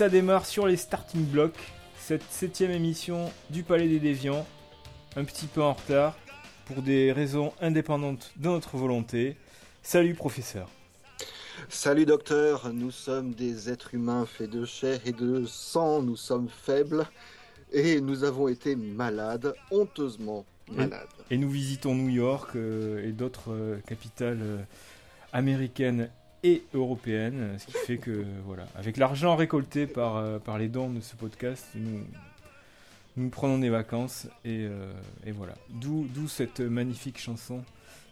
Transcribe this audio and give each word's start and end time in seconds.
ça 0.00 0.08
démarre 0.08 0.46
sur 0.46 0.66
les 0.66 0.78
starting 0.78 1.26
blocks, 1.26 1.60
cette 1.98 2.22
septième 2.30 2.70
émission 2.70 3.30
du 3.50 3.62
Palais 3.62 3.86
des 3.86 4.00
Déviants, 4.00 4.46
un 5.14 5.24
petit 5.24 5.44
peu 5.46 5.60
en 5.60 5.74
retard, 5.74 6.16
pour 6.64 6.80
des 6.80 7.12
raisons 7.12 7.52
indépendantes 7.60 8.32
de 8.38 8.48
notre 8.48 8.78
volonté. 8.78 9.36
Salut 9.82 10.14
professeur. 10.14 10.70
Salut 11.68 12.06
docteur, 12.06 12.72
nous 12.72 12.90
sommes 12.90 13.34
des 13.34 13.68
êtres 13.68 13.94
humains 13.94 14.24
faits 14.24 14.48
de 14.48 14.64
chair 14.64 15.00
et 15.04 15.12
de 15.12 15.44
sang, 15.44 16.00
nous 16.00 16.16
sommes 16.16 16.48
faibles 16.48 17.06
et 17.70 18.00
nous 18.00 18.24
avons 18.24 18.48
été 18.48 18.76
malades, 18.76 19.52
honteusement 19.70 20.46
malades. 20.66 21.08
Et 21.30 21.36
nous 21.36 21.50
visitons 21.50 21.94
New 21.94 22.08
York 22.08 22.52
euh, 22.56 23.06
et 23.06 23.12
d'autres 23.12 23.52
euh, 23.52 23.76
capitales 23.86 24.40
euh, 24.40 24.62
américaines 25.34 26.08
et 26.42 26.62
européennes, 26.74 27.56
ce 27.58 27.66
qui 27.66 27.72
fait 27.72 27.98
que, 27.98 28.24
voilà, 28.44 28.66
avec 28.74 28.96
l'argent 28.96 29.36
récolté 29.36 29.86
par, 29.86 30.16
euh, 30.16 30.38
par 30.38 30.58
les 30.58 30.68
dons 30.68 30.90
de 30.90 31.00
ce 31.00 31.16
podcast, 31.16 31.66
nous, 31.74 32.00
nous 33.16 33.28
prenons 33.28 33.58
des 33.58 33.68
vacances 33.68 34.26
et, 34.44 34.64
euh, 34.64 34.92
et 35.26 35.32
voilà. 35.32 35.54
D'où 35.68 36.06
d'où 36.14 36.28
cette 36.28 36.60
magnifique 36.60 37.18
chanson 37.18 37.62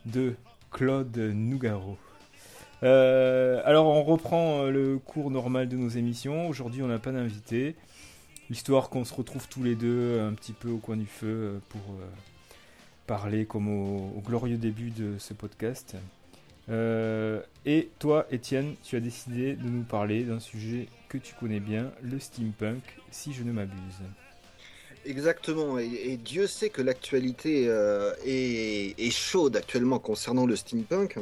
de 0.05 0.34
Claude 0.71 1.17
Nougaro. 1.17 1.97
Euh, 2.83 3.61
alors 3.65 3.87
on 3.87 4.05
reprend 4.05 4.65
le 4.65 4.99
cours 4.99 5.31
normal 5.31 5.69
de 5.69 5.77
nos 5.77 5.89
émissions. 5.89 6.49
Aujourd'hui 6.49 6.83
on 6.83 6.89
n'a 6.89 6.99
pas 6.99 7.12
d'invité, 7.12 7.75
histoire 8.51 8.91
qu'on 8.91 9.05
se 9.05 9.15
retrouve 9.15 9.49
tous 9.49 9.62
les 9.62 9.75
deux 9.75 10.21
un 10.21 10.34
petit 10.34 10.53
peu 10.53 10.69
au 10.69 10.79
coin 10.79 10.97
du 10.97 11.06
feu 11.06 11.61
pour 11.71 11.81
parler 13.06 13.47
comme 13.47 13.69
au, 13.69 14.12
au 14.17 14.21
glorieux 14.21 14.59
début 14.59 14.91
de 14.91 15.17
ce 15.19 15.33
podcast. 15.33 15.97
Euh, 16.70 17.41
et 17.64 17.88
toi 17.98 18.27
Étienne, 18.30 18.74
tu 18.84 18.97
as 18.97 19.00
décidé 19.00 19.55
de 19.55 19.69
nous 19.69 19.84
parler 19.84 20.24
d'un 20.24 20.41
sujet 20.41 20.88
que 21.08 21.19
tu 21.19 21.34
connais 21.34 21.60
bien, 21.60 21.92
le 22.02 22.19
steampunk, 22.19 22.83
si 23.10 23.33
je 23.33 23.43
ne 23.43 23.53
m'abuse. 23.53 24.03
Exactement, 25.09 25.78
et, 25.78 25.87
et 25.87 26.16
Dieu 26.19 26.47
sait 26.47 26.69
que 26.69 26.82
l'actualité 26.82 27.66
euh, 27.69 28.12
est, 28.26 28.98
est 28.98 29.10
chaude 29.10 29.56
actuellement 29.56 29.98
concernant 29.98 30.44
le 30.44 30.54
steampunk, 30.54 31.19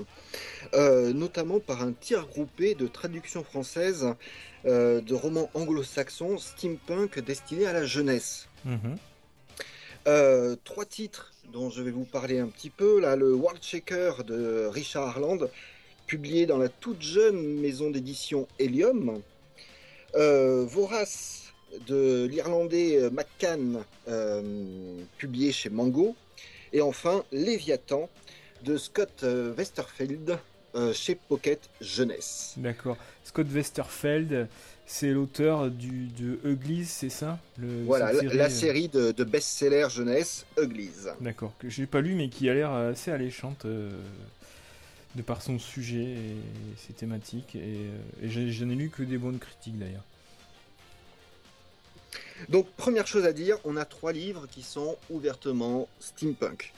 euh, 0.75 1.12
notamment 1.12 1.60
par 1.60 1.82
un 1.82 1.92
tir 1.92 2.26
groupé 2.26 2.75
de 2.75 2.88
traductions 2.88 3.44
françaises 3.44 4.15
euh, 4.65 5.00
de 5.00 5.15
romans 5.15 5.50
anglo-saxons 5.54 6.38
steampunk 6.38 7.21
destinés 7.21 7.66
à 7.66 7.72
la 7.72 7.84
jeunesse. 7.84 8.48
Mhm. 8.65 8.97
Trois 10.65 10.84
titres 10.84 11.32
dont 11.53 11.71
je 11.71 11.83
vais 11.83 11.91
vous 11.91 12.05
parler 12.05 12.39
un 12.39 12.49
petit 12.49 12.71
peu. 12.71 13.01
Là, 13.01 13.17
le 13.17 13.34
World 13.34 13.62
Shaker 13.62 14.25
de 14.25 14.67
Richard 14.67 15.09
Harland, 15.09 15.49
publié 16.07 16.47
dans 16.47 16.59
la 16.59 16.69
toute 16.69 17.03
jeune 17.03 17.61
maison 17.61 17.91
d'édition 17.91 18.47
Helium. 18.59 19.21
Euh, 20.15 20.65
Vorace 20.65 21.53
de 21.87 22.27
l'Irlandais 22.31 23.11
McCann, 23.11 23.84
euh, 24.09 24.43
publié 25.19 25.53
chez 25.53 25.69
Mango. 25.69 26.15
Et 26.73 26.81
enfin, 26.81 27.25
Léviathan 27.33 28.09
de 28.63 28.77
Scott 28.77 29.25
Westerfeld 29.57 30.39
chez 30.92 31.14
Pocket 31.14 31.60
Jeunesse. 31.81 32.54
D'accord. 32.56 32.97
Scott 33.25 33.47
Westerfeld, 33.50 34.48
c'est 34.87 35.10
l'auteur 35.10 35.70
du 35.70 36.06
de 36.09 36.38
Uglies, 36.44 36.87
c'est 36.87 37.10
ça? 37.10 37.38
Le- 37.59 37.84
Voilà, 37.84 38.12
la, 38.12 38.22
la 38.22 38.44
euh, 38.44 38.48
série 38.48 38.88
de, 38.88 39.10
de 39.12 39.25
best-seller 39.25 39.88
jeunesse 39.91 40.47
Uglies. 40.60 41.09
D'accord, 41.20 41.53
que 41.59 41.69
j'ai 41.69 41.86
pas 41.86 42.00
lu 42.00 42.15
mais 42.15 42.28
qui 42.28 42.48
a 42.48 42.54
l'air 42.54 42.70
assez 42.72 43.10
alléchante 43.10 43.65
euh, 43.65 43.91
de 45.16 45.22
par 45.22 45.42
son 45.42 45.59
sujet 45.59 46.04
et 46.04 46.36
ses 46.86 46.92
thématiques. 46.92 47.56
Et, 47.56 47.88
euh, 48.22 48.26
et 48.26 48.31
je 48.31 48.65
n'ai 48.65 48.75
lu 48.75 48.91
que 48.91 49.03
des 49.03 49.19
bonnes 49.19 49.38
critiques 49.38 49.78
d'ailleurs. 49.78 50.04
Donc, 52.50 52.69
première 52.76 53.06
chose 53.06 53.25
à 53.25 53.32
dire, 53.32 53.56
on 53.65 53.76
a 53.76 53.86
trois 53.86 54.12
livres 54.12 54.47
qui 54.47 54.62
sont 54.62 54.97
ouvertement 55.09 55.88
steampunk. 56.00 56.72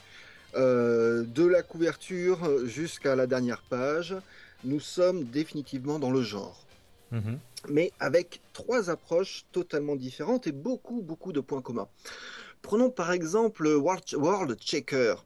Euh, 0.55 1.25
de 1.25 1.45
la 1.45 1.63
couverture 1.63 2.67
jusqu'à 2.67 3.15
la 3.15 3.27
dernière 3.27 3.63
page, 3.69 4.17
nous 4.65 4.81
sommes 4.81 5.25
définitivement 5.25 5.99
dans 5.99 6.11
le 6.11 6.23
genre. 6.23 6.65
Mhm. 7.13 7.39
Mais 7.69 7.93
avec 8.01 8.41
trois 8.53 8.89
approches 8.91 9.45
totalement 9.53 9.97
différentes 9.97 10.47
et 10.47 10.53
beaucoup, 10.53 11.03
beaucoup 11.03 11.33
de 11.33 11.41
points 11.41 11.63
communs. 11.63 11.89
Prenons 12.63 12.91
par 12.91 13.13
exemple 13.13 13.67
World, 13.69 14.05
World 14.15 14.59
Checker, 14.61 15.17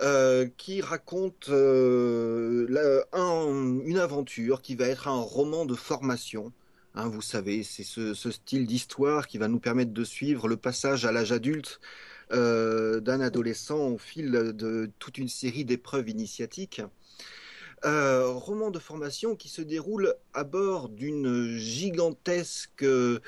euh, 0.00 0.48
qui 0.56 0.80
raconte 0.80 1.48
euh, 1.48 2.66
la- 2.68 3.04
un- 3.18 3.80
une 3.84 3.98
aventure 3.98 4.62
qui 4.62 4.74
va 4.74 4.86
être 4.86 5.06
un 5.08 5.20
roman 5.20 5.64
de 5.66 5.74
formation. 5.74 6.52
Hein, 6.94 7.08
vous 7.08 7.22
savez, 7.22 7.62
c'est 7.62 7.84
ce, 7.84 8.14
ce 8.14 8.30
style 8.30 8.66
d'histoire 8.66 9.26
qui 9.26 9.38
va 9.38 9.48
nous 9.48 9.58
permettre 9.60 9.92
de 9.92 10.04
suivre 10.04 10.46
le 10.48 10.56
passage 10.56 11.04
à 11.04 11.12
l'âge 11.12 11.32
adulte 11.32 11.80
euh, 12.32 13.00
d'un 13.00 13.20
adolescent 13.20 13.88
au 13.88 13.98
fil 13.98 14.30
de 14.30 14.90
toute 14.98 15.18
une 15.18 15.28
série 15.28 15.64
d'épreuves 15.64 16.08
initiatiques. 16.08 16.80
Euh, 17.84 18.28
roman 18.28 18.70
de 18.70 18.78
formation 18.78 19.34
qui 19.34 19.48
se 19.48 19.60
déroule 19.60 20.14
à 20.32 20.44
bord 20.44 20.88
d'une 20.88 21.56
gigantesque 21.58 22.84
euh, 22.84 23.18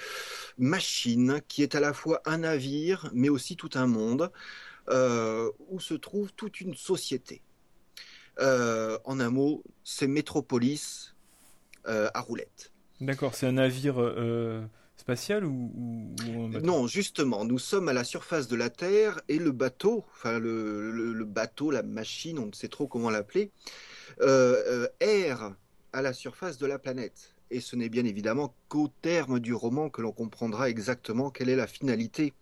machine 0.59 1.41
qui 1.49 1.63
est 1.63 1.75
à 1.75 1.81
la 1.81 1.93
fois 1.93 2.23
un 2.25 2.39
navire 2.39 3.11
mais 3.13 3.29
aussi 3.29 3.57
tout 3.57 3.71
un 3.75 3.87
monde 3.87 4.31
où 4.89 5.81
se 5.81 5.95
trouve 5.95 6.33
toute 6.35 6.61
une 6.61 6.75
société. 6.75 7.43
En 8.39 9.21
un 9.21 9.31
mot, 9.31 9.65
c'est 9.83 10.07
Métropolis 10.07 11.15
à 11.85 12.21
roulette. 12.21 12.71
D'accord, 13.01 13.35
c'est 13.35 13.47
un 13.47 13.53
navire 13.53 13.99
euh, 15.09 15.15
spatial 15.15 15.45
ou, 15.45 15.71
Non, 16.63 16.87
justement, 16.87 17.45
nous 17.45 17.59
sommes 17.59 17.89
à 17.89 17.93
la 17.93 18.05
surface 18.05 18.49
de 18.49 18.57
la 18.57 18.71
Terre 18.71 19.21
et 19.29 19.39
le 19.39 19.53
bateau, 19.53 20.05
enfin 20.13 20.39
le, 20.39 20.91
le- 20.91 21.13
le 21.13 21.25
bateau, 21.25 21.71
la 21.71 21.83
machine, 21.83 22.39
on 22.39 22.47
ne 22.47 22.53
sait 22.53 22.69
trop 22.69 22.87
comment 22.89 23.11
l'appeler, 23.11 23.51
euh, 24.21 24.62
euh, 24.67 24.89
erre 25.01 25.55
à 25.93 26.03
la 26.03 26.12
surface 26.12 26.59
de 26.59 26.67
la 26.67 26.79
planète. 26.79 27.35
Et 27.51 27.61
ce 27.61 27.77
n'est 27.77 27.89
bien 27.91 28.05
évidemment 28.05 28.55
qu'au 28.69 28.89
terme 29.03 29.39
du 29.39 29.55
roman 29.55 29.91
que 29.91 30.03
l'on 30.03 30.12
comprendra 30.12 30.69
exactement 30.69 31.31
quelle 31.31 31.49
est 31.50 31.57
la 31.57 31.67
finalité 31.67 32.33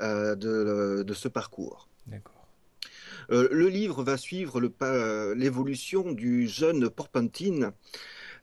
euh, 0.00 0.34
de, 0.34 1.02
de 1.06 1.14
ce 1.14 1.28
parcours. 1.28 1.88
D'accord. 2.06 2.48
Euh, 3.30 3.48
le 3.52 3.68
livre 3.68 4.02
va 4.02 4.16
suivre 4.16 4.60
l'évolution 5.36 6.10
du 6.12 6.48
jeune 6.48 6.90
Porpentine, 6.90 7.72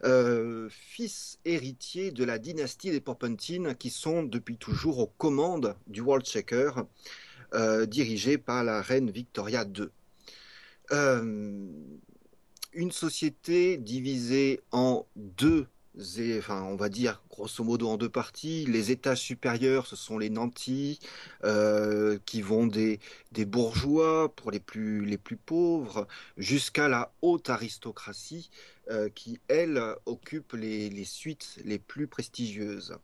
euh, 0.05 0.69
fils 0.69 1.39
héritier 1.43 2.11
de 2.11 2.23
la 2.23 2.39
dynastie 2.39 2.91
des 2.91 3.01
Porpentine, 3.01 3.75
qui 3.75 3.89
sont 3.89 4.23
depuis 4.23 4.57
toujours 4.57 4.99
aux 4.99 5.07
commandes 5.17 5.75
du 5.87 5.99
World 6.01 6.25
Shaker, 6.25 6.85
euh, 7.53 7.85
dirigé 7.85 8.37
par 8.37 8.63
la 8.63 8.81
reine 8.81 9.11
Victoria 9.11 9.65
II. 9.65 9.87
Euh, 10.91 11.67
une 12.73 12.91
société 12.91 13.77
divisée 13.77 14.61
en 14.71 15.05
deux, 15.15 15.67
on 16.49 16.75
va 16.75 16.87
dire 16.87 17.21
grosso 17.29 17.63
modo 17.63 17.89
en 17.89 17.97
deux 17.97 18.09
parties. 18.09 18.65
Les 18.67 18.91
étages 18.91 19.19
supérieurs, 19.19 19.85
ce 19.85 19.97
sont 19.97 20.17
les 20.17 20.29
nantis, 20.29 20.99
qui 22.25 22.41
vont 22.41 22.67
des 22.67 22.99
des 23.31 23.45
bourgeois 23.45 24.33
pour 24.33 24.51
les 24.51 24.59
plus 24.59 25.37
pauvres, 25.45 26.07
jusqu'à 26.37 26.87
la 26.87 27.11
haute 27.21 27.49
aristocratie 27.49 28.49
euh, 28.89 29.07
qui, 29.09 29.39
elle, 29.47 29.79
occupe 30.07 30.53
les, 30.53 31.05
suites 31.05 31.59
les 31.63 31.77
plus 31.77 32.07
prestigieuses. 32.07 32.97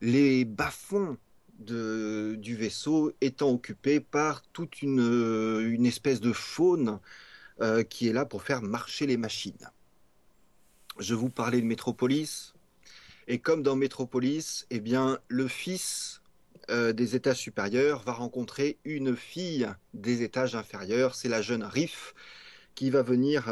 Les 0.00 0.44
bas-fonds 0.44 1.16
du 1.60 2.56
vaisseau 2.56 3.12
étant 3.20 3.50
occupé 3.50 4.00
par 4.00 4.42
toute 4.42 4.82
une, 4.82 5.86
espèce 5.86 6.20
de 6.20 6.32
faune 6.32 6.98
euh, 7.60 7.84
qui 7.84 8.08
est 8.08 8.12
là 8.12 8.24
pour 8.24 8.42
faire 8.42 8.62
marcher 8.62 9.06
les 9.06 9.16
machines. 9.16 9.70
Je 10.98 11.14
vous 11.14 11.30
parlais 11.30 11.60
de 11.60 11.66
Métropolis, 11.66 12.54
et 13.28 13.38
comme 13.38 13.62
dans 13.62 13.76
Métropolis, 13.76 14.66
eh 14.70 14.80
bien, 14.80 15.20
le 15.28 15.46
fils 15.46 16.20
euh, 16.68 16.92
des 16.92 17.14
étages 17.14 17.38
supérieurs 17.38 18.02
va 18.02 18.12
rencontrer 18.12 18.78
une 18.84 19.14
fille 19.14 19.68
des 19.94 20.22
étages 20.22 20.56
inférieurs, 20.56 21.14
c'est 21.14 21.28
la 21.28 21.42
jeune 21.42 21.62
Riff, 21.62 22.12
qui 22.74 22.90
va 22.90 23.02
venir 23.02 23.48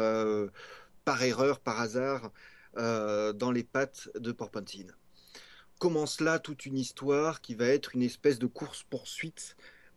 par 1.05 1.23
erreur, 1.23 1.59
par 1.59 1.79
hasard, 1.79 2.31
dans 2.75 3.51
les 3.53 3.63
pattes 3.63 4.09
de 4.19 4.33
Porpentine 4.33 4.93
commence 5.79 6.21
là 6.21 6.39
toute 6.39 6.65
une 6.65 6.77
histoire 6.77 7.41
qui 7.41 7.55
va 7.55 7.67
être 7.67 7.95
une 7.95 8.01
espèce 8.01 8.39
de 8.39 8.47
course-poursuite 8.47 9.55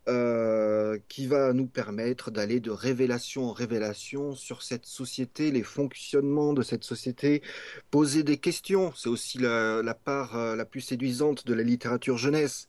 euh, 0.08 0.98
qui 1.08 1.26
va 1.26 1.52
nous 1.52 1.66
permettre 1.66 2.30
d'aller 2.30 2.60
de 2.60 2.70
révélation 2.70 3.50
en 3.50 3.52
révélation 3.52 4.34
sur 4.34 4.62
cette 4.62 4.86
société, 4.86 5.50
les 5.50 5.62
fonctionnements 5.62 6.54
de 6.54 6.62
cette 6.62 6.84
société, 6.84 7.42
poser 7.90 8.22
des 8.22 8.38
questions. 8.38 8.92
C'est 8.96 9.10
aussi 9.10 9.38
la, 9.38 9.82
part 9.94 10.36
euh, 10.36 10.56
la 10.56 10.64
plus 10.64 10.80
séduisante 10.80 11.46
de 11.46 11.52
la 11.52 11.62
littérature 11.62 12.16
jeunesse. 12.16 12.68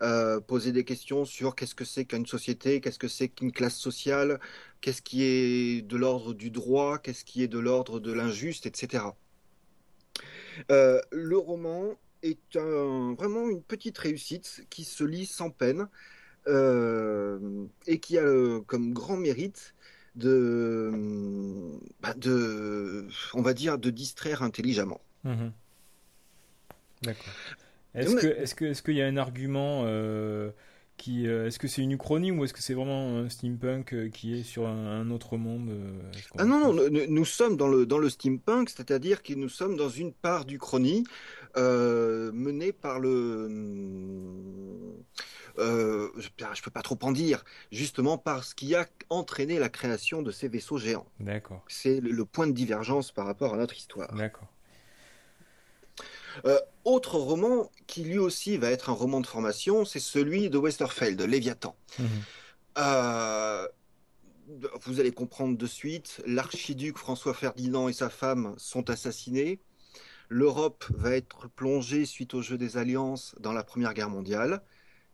Euh, 0.00 0.40
poser 0.40 0.70
des 0.70 0.84
questions 0.84 1.24
sur 1.24 1.56
qu'est-ce 1.56 1.74
que 1.74 1.84
c'est 1.84 2.04
qu'une 2.04 2.26
société, 2.26 2.80
qu'est-ce 2.80 3.00
que 3.00 3.08
c'est 3.08 3.28
qu'une 3.28 3.50
classe 3.50 3.76
sociale, 3.76 4.38
qu'est-ce 4.80 5.02
qui 5.02 5.24
est 5.24 5.82
de 5.82 5.96
l'ordre 5.96 6.34
du 6.34 6.50
droit, 6.50 6.98
qu'est-ce 6.98 7.24
qui 7.24 7.42
est 7.42 7.48
de 7.48 7.58
l'ordre 7.58 7.98
de 7.98 8.12
l'injuste, 8.12 8.66
etc. 8.66 9.04
le 10.68 11.36
roman 11.36 11.96
est 12.22 12.56
vraiment 12.56 13.48
une 13.48 13.62
petite 13.62 13.98
réussite 13.98 14.66
qui 14.70 14.84
se 14.84 15.04
lit 15.04 15.26
sans 15.26 15.50
peine 15.50 15.88
euh, 16.48 17.66
et 17.86 17.98
qui 18.00 18.16
a 18.16 18.22
euh, 18.22 18.60
comme 18.62 18.94
grand 18.94 19.16
mérite 19.16 19.74
de, 20.14 20.90
bah, 22.00 22.14
de, 22.14 23.06
on 23.34 23.42
va 23.42 23.52
dire, 23.52 23.78
de 23.78 23.90
distraire 23.90 24.42
intelligemment. 24.42 25.00
Mhm. 25.24 25.52
D'accord. 27.02 27.32
Est-ce 27.98 28.16
que, 28.16 28.26
est-ce 28.26 28.54
que, 28.54 28.64
est-ce 28.66 28.82
qu'il 28.82 28.94
y 28.94 29.02
a 29.02 29.06
un 29.06 29.16
argument 29.16 29.82
euh, 29.84 30.50
qui, 30.96 31.26
est-ce 31.26 31.58
que 31.58 31.68
c'est 31.68 31.82
une 31.82 31.92
uchronie 31.92 32.30
ou 32.30 32.44
est-ce 32.44 32.52
que 32.52 32.62
c'est 32.62 32.74
vraiment 32.74 33.18
un 33.18 33.28
steampunk 33.28 34.10
qui 34.10 34.38
est 34.38 34.42
sur 34.42 34.66
un, 34.66 35.10
autre 35.10 35.36
monde 35.36 35.70
Ah 36.36 36.44
non, 36.44 36.72
non, 36.72 36.88
nous, 36.90 37.24
sommes 37.24 37.56
dans 37.56 37.68
le 37.68 37.86
dans 37.86 37.98
le 37.98 38.08
steampunk, 38.08 38.68
c'est-à-dire 38.70 39.22
que 39.22 39.34
nous 39.34 39.48
sommes 39.48 39.76
dans 39.76 39.88
une 39.88 40.12
part 40.12 40.44
d'uchronie 40.44 41.04
euh, 41.56 42.30
menée 42.32 42.72
par 42.72 42.98
le 42.98 43.48
euh, 45.58 46.08
je 46.16 46.28
ne 46.28 46.62
peux 46.62 46.70
pas 46.70 46.82
trop 46.82 46.98
en 47.02 47.12
dire, 47.12 47.44
justement 47.72 48.16
parce 48.16 48.54
qu'il 48.54 48.74
a 48.74 48.86
entraîné 49.10 49.58
la 49.58 49.68
création 49.68 50.22
de 50.22 50.30
ces 50.30 50.48
vaisseaux 50.48 50.78
géants. 50.78 51.06
D'accord. 51.18 51.64
C'est 51.68 52.00
le, 52.00 52.24
point 52.24 52.46
de 52.46 52.52
divergence 52.52 53.12
par 53.12 53.26
rapport 53.26 53.54
à 53.54 53.56
notre 53.56 53.76
histoire. 53.76 54.12
D'accord. 54.14 54.48
Euh, 56.44 56.58
autre 56.84 57.18
roman 57.18 57.70
qui 57.86 58.04
lui 58.04 58.18
aussi 58.18 58.56
va 58.56 58.70
être 58.70 58.90
un 58.90 58.92
roman 58.92 59.20
de 59.20 59.26
formation, 59.26 59.84
c'est 59.84 60.00
celui 60.00 60.50
de 60.50 60.58
Westerfeld, 60.58 61.20
Léviathan. 61.20 61.76
Mhm. 61.98 62.06
Euh, 62.78 63.68
vous 64.84 65.00
allez 65.00 65.12
comprendre 65.12 65.58
de 65.58 65.66
suite, 65.66 66.22
l'archiduc 66.26 66.96
François 66.96 67.34
Ferdinand 67.34 67.88
et 67.88 67.92
sa 67.92 68.08
femme 68.08 68.54
sont 68.56 68.88
assassinés. 68.88 69.60
L'Europe 70.28 70.84
va 70.90 71.16
être 71.16 71.48
plongée 71.48 72.04
suite 72.04 72.34
au 72.34 72.42
jeu 72.42 72.56
des 72.56 72.76
alliances 72.76 73.34
dans 73.40 73.52
la 73.52 73.64
Première 73.64 73.94
Guerre 73.94 74.10
mondiale 74.10 74.62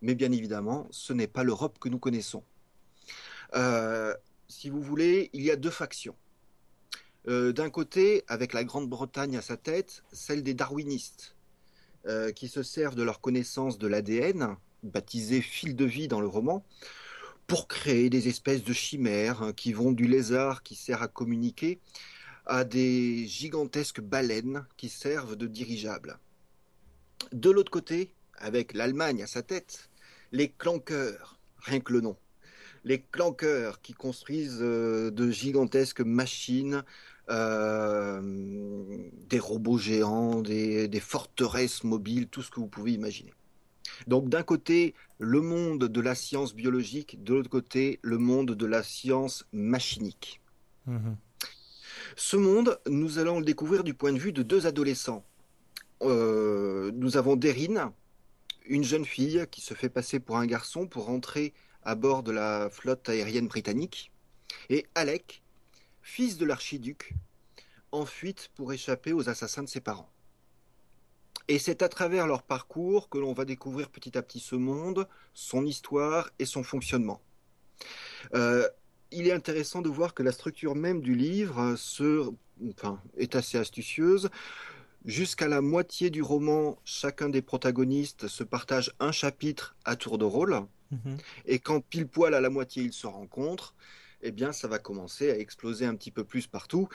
mais 0.05 0.15
bien 0.15 0.31
évidemment, 0.33 0.87
ce 0.91 1.15
n'est 1.15 1.27
pas 1.27 1.43
l'Europe 1.43 1.79
que 1.79 1.89
nous 1.89 1.99
connaissons. 1.99 2.45
Euh, 3.55 4.15
si 4.49 4.69
vous 4.69 4.83
voulez, 4.83 5.31
il 5.33 5.43
y 5.43 5.51
a 5.51 5.57
deux 5.57 5.71
factions. 5.71 6.15
Euh, 7.27 7.53
d'un 7.53 7.71
côté, 7.71 8.23
avec 8.29 8.53
la 8.53 8.65
Grande-Bretagne 8.65 9.37
à 9.37 9.43
sa 9.43 9.57
tête, 9.57 10.03
celle 10.13 10.43
des 10.43 10.55
darwinistes, 10.55 11.35
euh, 12.07 12.33
qui 12.33 12.49
se 12.49 12.63
servent 12.63 12.97
de 12.97 13.03
leur 13.03 13.21
connaissance 13.21 13.79
de 13.79 13.87
l'ADN, 13.87 14.57
baptisé 14.83 15.41
fil 15.41 15.75
de 15.75 15.85
vie 15.87 16.09
dans 16.09 16.21
le 16.21 16.27
roman, 16.27 16.65
pour 17.47 17.67
créer 17.69 18.11
des 18.11 18.29
espèces 18.29 18.63
de 18.63 18.73
chimères 18.73 19.43
hein, 19.43 19.53
qui 19.53 19.73
vont 19.73 19.93
du 19.93 20.07
lézard 20.07 20.63
qui 20.63 20.75
sert 20.75 21.03
à 21.03 21.09
communiquer 21.09 21.79
à 22.47 22.65
des 22.65 23.27
gigantesques 23.27 24.01
baleines 24.01 24.67
qui 24.77 24.89
servent 24.89 25.37
de 25.37 25.47
dirigeables. 25.47 26.19
De 27.33 27.51
l'autre 27.51 27.71
côté, 27.71 28.15
avec 28.37 28.75
l'Allemagne 28.75 29.23
à 29.23 29.27
sa 29.27 29.43
tête, 29.43 29.89
les 30.33 30.51
clankers, 30.51 31.39
rien 31.59 31.81
que 31.81 31.93
le 31.93 32.01
nom. 32.03 32.17
Les 32.85 33.01
clankers 33.01 33.81
qui 33.81 33.95
construisent 33.95 34.59
euh, 34.61 35.11
de 35.11 35.31
gigantesques 35.31 36.03
machines, 36.03 36.85
des 37.29 38.19
robots 39.39 39.79
géants, 39.79 40.43
des, 40.43 41.01
forteresses 41.01 41.85
mobiles, 41.85 42.29
tout 42.29 42.43
ce 42.43 42.51
que 42.51 42.61
vous 42.61 42.69
pouvez 42.69 42.93
imaginer. 42.93 43.33
Donc 44.07 44.29
d'un 44.29 44.43
côté, 44.43 44.95
le 45.19 45.41
monde 45.41 45.85
de 45.85 46.01
la 46.01 46.15
science 46.15 46.55
biologique, 46.55 47.23
de 47.23 47.35
l'autre 47.35 47.51
côté, 47.51 47.99
le 48.03 48.19
monde 48.19 48.53
de 48.53 48.67
la 48.67 48.83
science 48.83 49.47
machinique. 49.53 50.41
Mhm. 50.87 51.17
Ce 52.17 52.37
monde, 52.37 52.79
nous 52.89 53.19
allons 53.19 53.39
le 53.39 53.45
découvrir 53.45 53.85
du 53.85 53.95
point 53.95 54.13
de 54.13 54.19
vue 54.19 54.33
de 54.33 54.43
deux 54.43 54.67
adolescents. 54.67 55.25
Euh, 56.03 56.91
nous 56.95 57.17
avons 57.17 57.37
Derine, 57.37 57.91
une 58.67 58.85
jeune 58.85 59.05
fille 59.05 59.47
qui 59.51 59.61
se 59.61 59.75
fait 59.75 59.89
passer 59.89 60.21
pour 60.21 60.37
un 60.37 60.47
garçon 60.47 60.87
pour 60.87 61.07
rentrer 61.07 61.53
à 61.83 61.95
bord 61.95 62.23
de 62.23 62.33
la 62.33 62.69
flotte 62.71 63.09
aérienne 63.09 63.49
britannique, 63.49 64.11
et 64.71 64.87
Alec, 64.95 65.44
fils 66.05 66.37
de 66.37 66.45
l'archiduc, 66.45 67.15
en 67.91 68.05
fuite 68.05 68.51
pour 68.55 68.73
échapper 68.73 69.13
aux 69.13 69.29
assassins 69.29 69.63
de 69.63 69.69
ses 69.69 69.81
parents. 69.81 70.11
Et 71.49 71.59
c'est 71.59 71.83
à 71.83 71.89
travers 71.89 72.27
leur 72.27 72.43
parcours 72.43 73.09
que 73.09 73.19
l'on 73.19 73.33
va 73.33 73.45
découvrir 73.45 73.91
petit 73.91 74.17
à 74.17 74.23
petit 74.23 74.39
ce 74.39 74.55
monde, 74.55 75.09
son 75.33 75.65
histoire 75.65 76.31
et 76.39 76.45
son 76.45 76.63
fonctionnement. 76.63 77.21
Euh, 78.35 78.69
il 79.11 79.27
est 79.27 79.33
intéressant 79.33 79.81
de 79.81 79.89
voir 79.89 80.15
que 80.15 80.23
la 80.23 80.33
structure 80.33 80.75
même 80.75 81.01
du 81.01 81.15
livre 81.15 81.77
est 83.17 83.35
assez 83.35 83.59
astucieuse. 83.59 84.31
Jusqu'à 85.05 85.49
la 85.49 85.61
moitié 85.61 86.11
du 86.11 86.23
roman, 86.23 86.79
chacun 86.85 87.29
des 87.29 87.43
protagonistes 87.43 88.29
se 88.29 88.45
partage 88.45 88.93
un 89.01 89.13
chapitre 89.13 89.75
à 89.85 89.97
tour 89.97 90.19
de 90.19 90.25
rôle. 90.25 90.61
Mhm. 90.91 91.19
Et 91.47 91.59
quand 91.59 91.81
pile 91.81 92.09
poil 92.09 92.35
à 92.35 92.41
la 92.41 92.51
moitié 92.51 92.83
ils 92.83 92.93
se 92.93 93.07
rencontrent, 93.07 93.75
eh 94.25 94.33
bien 94.33 94.53
ça 94.53 94.67
va 94.67 94.79
commencer 94.79 95.31
à 95.31 95.39
exploser 95.39 95.85
un 95.85 95.95
petit 95.95 96.11
peu 96.11 96.25
plus 96.25 96.47
partout. 96.47 96.89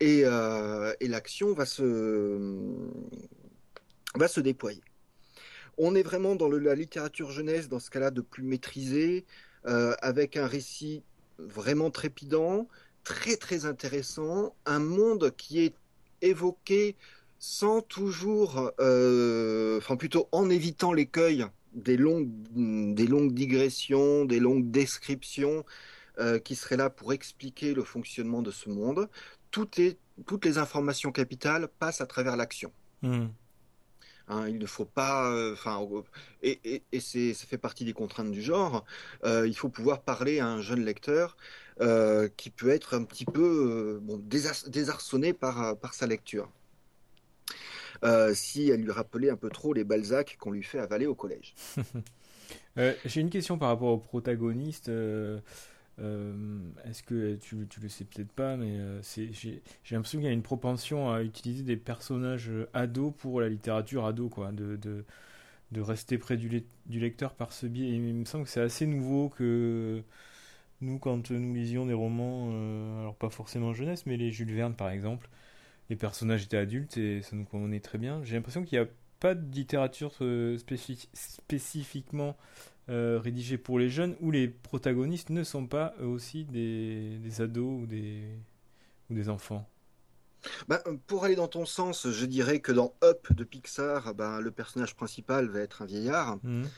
Et, 0.00 0.22
euh, 0.24 0.94
l'action 1.00 1.52
va 1.52 1.66
se, 1.66 2.38
va 4.14 4.28
se 4.28 4.40
déployer. 4.40 4.82
On 5.76 5.94
est 5.94 6.02
vraiment 6.02 6.34
dans 6.34 6.48
la 6.48 6.74
littérature 6.74 7.30
jeunesse, 7.30 7.68
dans 7.68 7.80
ce 7.80 7.90
cas-là, 7.90 8.10
de 8.10 8.20
plus 8.20 8.42
maîtrisé, 8.42 9.24
euh, 9.66 9.94
avec 10.00 10.36
un 10.36 10.46
récit 10.46 11.02
vraiment 11.38 11.90
trépidant, 11.90 12.68
très 13.04 13.36
très 13.36 13.66
intéressant, 13.66 14.54
un 14.64 14.80
monde 14.80 15.34
qui 15.36 15.60
est 15.60 15.74
évoqué 16.22 16.96
sans 17.38 17.80
toujours, 17.82 18.72
euh, 18.80 19.78
enfin 19.78 19.96
plutôt 19.96 20.28
en 20.32 20.50
évitant 20.50 20.92
l'écueil 20.92 21.46
des 21.74 21.96
longues, 21.96 22.28
des 22.94 23.06
longues 23.06 23.32
digressions, 23.32 24.24
des 24.24 24.40
longues 24.40 24.70
descriptions 24.70 25.64
euh, 26.18 26.38
qui 26.38 26.54
seraient 26.54 26.76
là 26.76 26.90
pour 26.90 27.12
expliquer 27.12 27.74
le 27.74 27.84
fonctionnement 27.84 28.42
de 28.42 28.50
ce 28.50 28.68
monde. 28.68 29.08
Toutes 29.50 29.76
les, 29.76 29.98
toutes 30.26 30.44
les 30.44 30.58
informations 30.58 31.12
capitales 31.12 31.68
passent 31.78 32.00
à 32.00 32.06
travers 32.06 32.36
l'action. 32.36 32.72
Hmm. 33.02 33.26
Hein, 34.30 34.46
il 34.48 34.58
ne 34.58 34.66
faut 34.66 34.84
pas, 34.84 35.30
euh, 35.30 35.56
et, 36.42 36.60
et, 36.64 36.82
et 36.92 37.00
c'est, 37.00 37.32
ça 37.32 37.46
fait 37.46 37.56
partie 37.56 37.86
des 37.86 37.94
contraintes 37.94 38.30
du 38.30 38.42
genre. 38.42 38.84
il 39.24 39.54
faut 39.54 39.70
pouvoir 39.70 40.02
parler 40.02 40.38
à 40.38 40.46
un 40.46 40.60
jeune 40.60 40.84
lecteur 40.84 41.36
qui 42.36 42.50
peut 42.50 42.68
être 42.68 42.94
un 42.94 43.04
petit 43.04 43.24
peu 43.24 43.98
bon, 44.02 44.18
désarçonné 44.18 45.32
par, 45.32 45.78
par 45.78 45.94
sa 45.94 46.06
lecture. 46.06 46.50
Euh, 48.04 48.32
si 48.34 48.70
elle 48.70 48.82
lui 48.82 48.92
rappelait 48.92 49.30
un 49.30 49.36
peu 49.36 49.50
trop 49.50 49.72
les 49.72 49.84
Balzac 49.84 50.36
qu'on 50.38 50.52
lui 50.52 50.62
fait 50.62 50.78
avaler 50.78 51.06
au 51.06 51.14
collège. 51.14 51.54
Euh, 52.78 52.94
j'ai 53.04 53.20
une 53.20 53.28
question 53.28 53.58
par 53.58 53.70
rapport 53.70 53.88
au 53.88 53.98
protagoniste. 53.98 54.88
Euh, 56.00 56.60
est-ce 56.84 57.02
que 57.02 57.36
tu, 57.36 57.56
le 57.56 57.88
sais 57.88 58.04
peut-être 58.04 58.32
pas, 58.32 58.56
mais 58.56 58.78
j'ai 59.32 59.60
l'impression 59.90 60.18
qu'il 60.18 60.26
y 60.26 60.30
a 60.30 60.32
une 60.32 60.42
propension 60.42 61.10
à 61.10 61.22
utiliser 61.22 61.64
des 61.64 61.76
personnages 61.76 62.50
ados 62.72 63.12
pour 63.16 63.40
la 63.40 63.48
littérature 63.48 64.06
ado, 64.06 64.28
quoi, 64.28 64.52
de, 64.52 65.04
rester 65.76 66.18
près 66.18 66.36
du, 66.36 66.62
lecteur 66.88 67.34
par 67.34 67.52
ce 67.52 67.66
biais. 67.66 67.90
il 67.90 68.00
me 68.00 68.24
semble 68.24 68.44
que 68.44 68.50
c'est 68.50 68.60
assez 68.60 68.86
nouveau 68.86 69.28
que 69.28 70.02
nous, 70.80 70.98
quand 70.98 71.30
nous 71.30 71.54
lisions 71.54 71.86
des 71.86 71.94
romans, 71.94 72.50
alors 73.00 73.16
pas 73.16 73.30
forcément 73.30 73.74
jeunesse, 73.74 74.06
mais 74.06 74.16
les 74.16 74.30
Jules 74.30 74.52
Verne 74.54 74.74
par 74.74 74.90
exemple, 74.90 75.28
les 75.90 75.96
personnages 75.96 76.44
étaient 76.44 76.56
adultes 76.56 76.96
et 76.96 77.22
ça 77.22 77.34
nous 77.36 77.44
convenait 77.44 77.80
très 77.80 77.98
bien. 77.98 78.22
J'ai 78.24 78.36
l'impression 78.36 78.64
qu'il 78.64 78.78
y 78.78 78.80
a 78.80 78.86
pas 79.20 79.34
de 79.34 79.52
littérature 79.52 80.12
euh, 80.20 80.56
spécifi- 80.58 81.08
spécifiquement 81.12 82.36
euh, 82.90 83.18
rédigée 83.22 83.58
pour 83.58 83.78
les 83.78 83.90
jeunes 83.90 84.16
où 84.20 84.30
les 84.30 84.48
protagonistes 84.48 85.30
ne 85.30 85.42
sont 85.44 85.66
pas 85.66 85.94
eux 86.00 86.06
aussi 86.06 86.44
des, 86.44 87.18
des 87.18 87.40
ados 87.40 87.82
ou 87.82 87.86
des, 87.86 88.22
ou 89.10 89.14
des 89.14 89.28
enfants. 89.28 89.68
Ben, 90.68 90.78
pour 91.06 91.24
aller 91.24 91.34
dans 91.34 91.48
ton 91.48 91.66
sens, 91.66 92.08
je 92.10 92.24
dirais 92.26 92.60
que 92.60 92.70
dans 92.72 92.94
Up 93.02 93.32
de 93.32 93.42
Pixar, 93.44 94.14
ben, 94.14 94.40
le 94.40 94.50
personnage 94.52 94.94
principal 94.94 95.48
va 95.48 95.60
être 95.60 95.82
un 95.82 95.86
vieillard. 95.86 96.38
Mhm. 96.42 96.70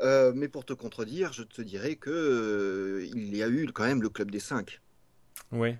Euh, 0.00 0.32
mais 0.34 0.48
pour 0.48 0.64
te 0.64 0.72
contredire, 0.72 1.32
je 1.32 1.42
te 1.42 1.60
dirais 1.62 1.96
que 1.96 2.10
euh, 2.10 3.06
il 3.14 3.34
y 3.36 3.42
a 3.42 3.48
eu 3.48 3.66
quand 3.72 3.84
même 3.84 4.02
le 4.02 4.08
club 4.08 4.30
des 4.30 4.40
cinq. 4.40 4.80
Ouais. 5.52 5.78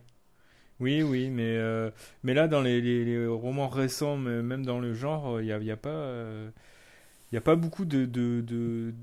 Oui, 0.80 1.02
oui, 1.02 1.30
mais, 1.30 1.56
euh, 1.58 1.90
mais 2.24 2.34
là, 2.34 2.48
dans 2.48 2.62
les, 2.62 2.80
les- 2.82 3.04
les 3.04 3.26
romans 3.26 3.68
récents, 3.68 4.16
même 4.18 4.64
dans 4.66 4.80
le 4.80 4.94
genre, 4.94 5.40
il 5.40 5.46
n'y 5.46 5.52
a, 5.52 5.58
y 5.60 5.70
a 5.72 5.76
pas, 5.76 5.90
euh, 5.90 6.50
y 7.32 7.38
a 7.38 7.42
pas 7.42 7.56
beaucoup 7.56 7.84
de, 7.86 8.06
de, 8.06 8.42
de, 8.42 8.94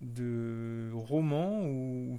de 0.00 0.90
romans 0.94 1.60
où 1.62 2.16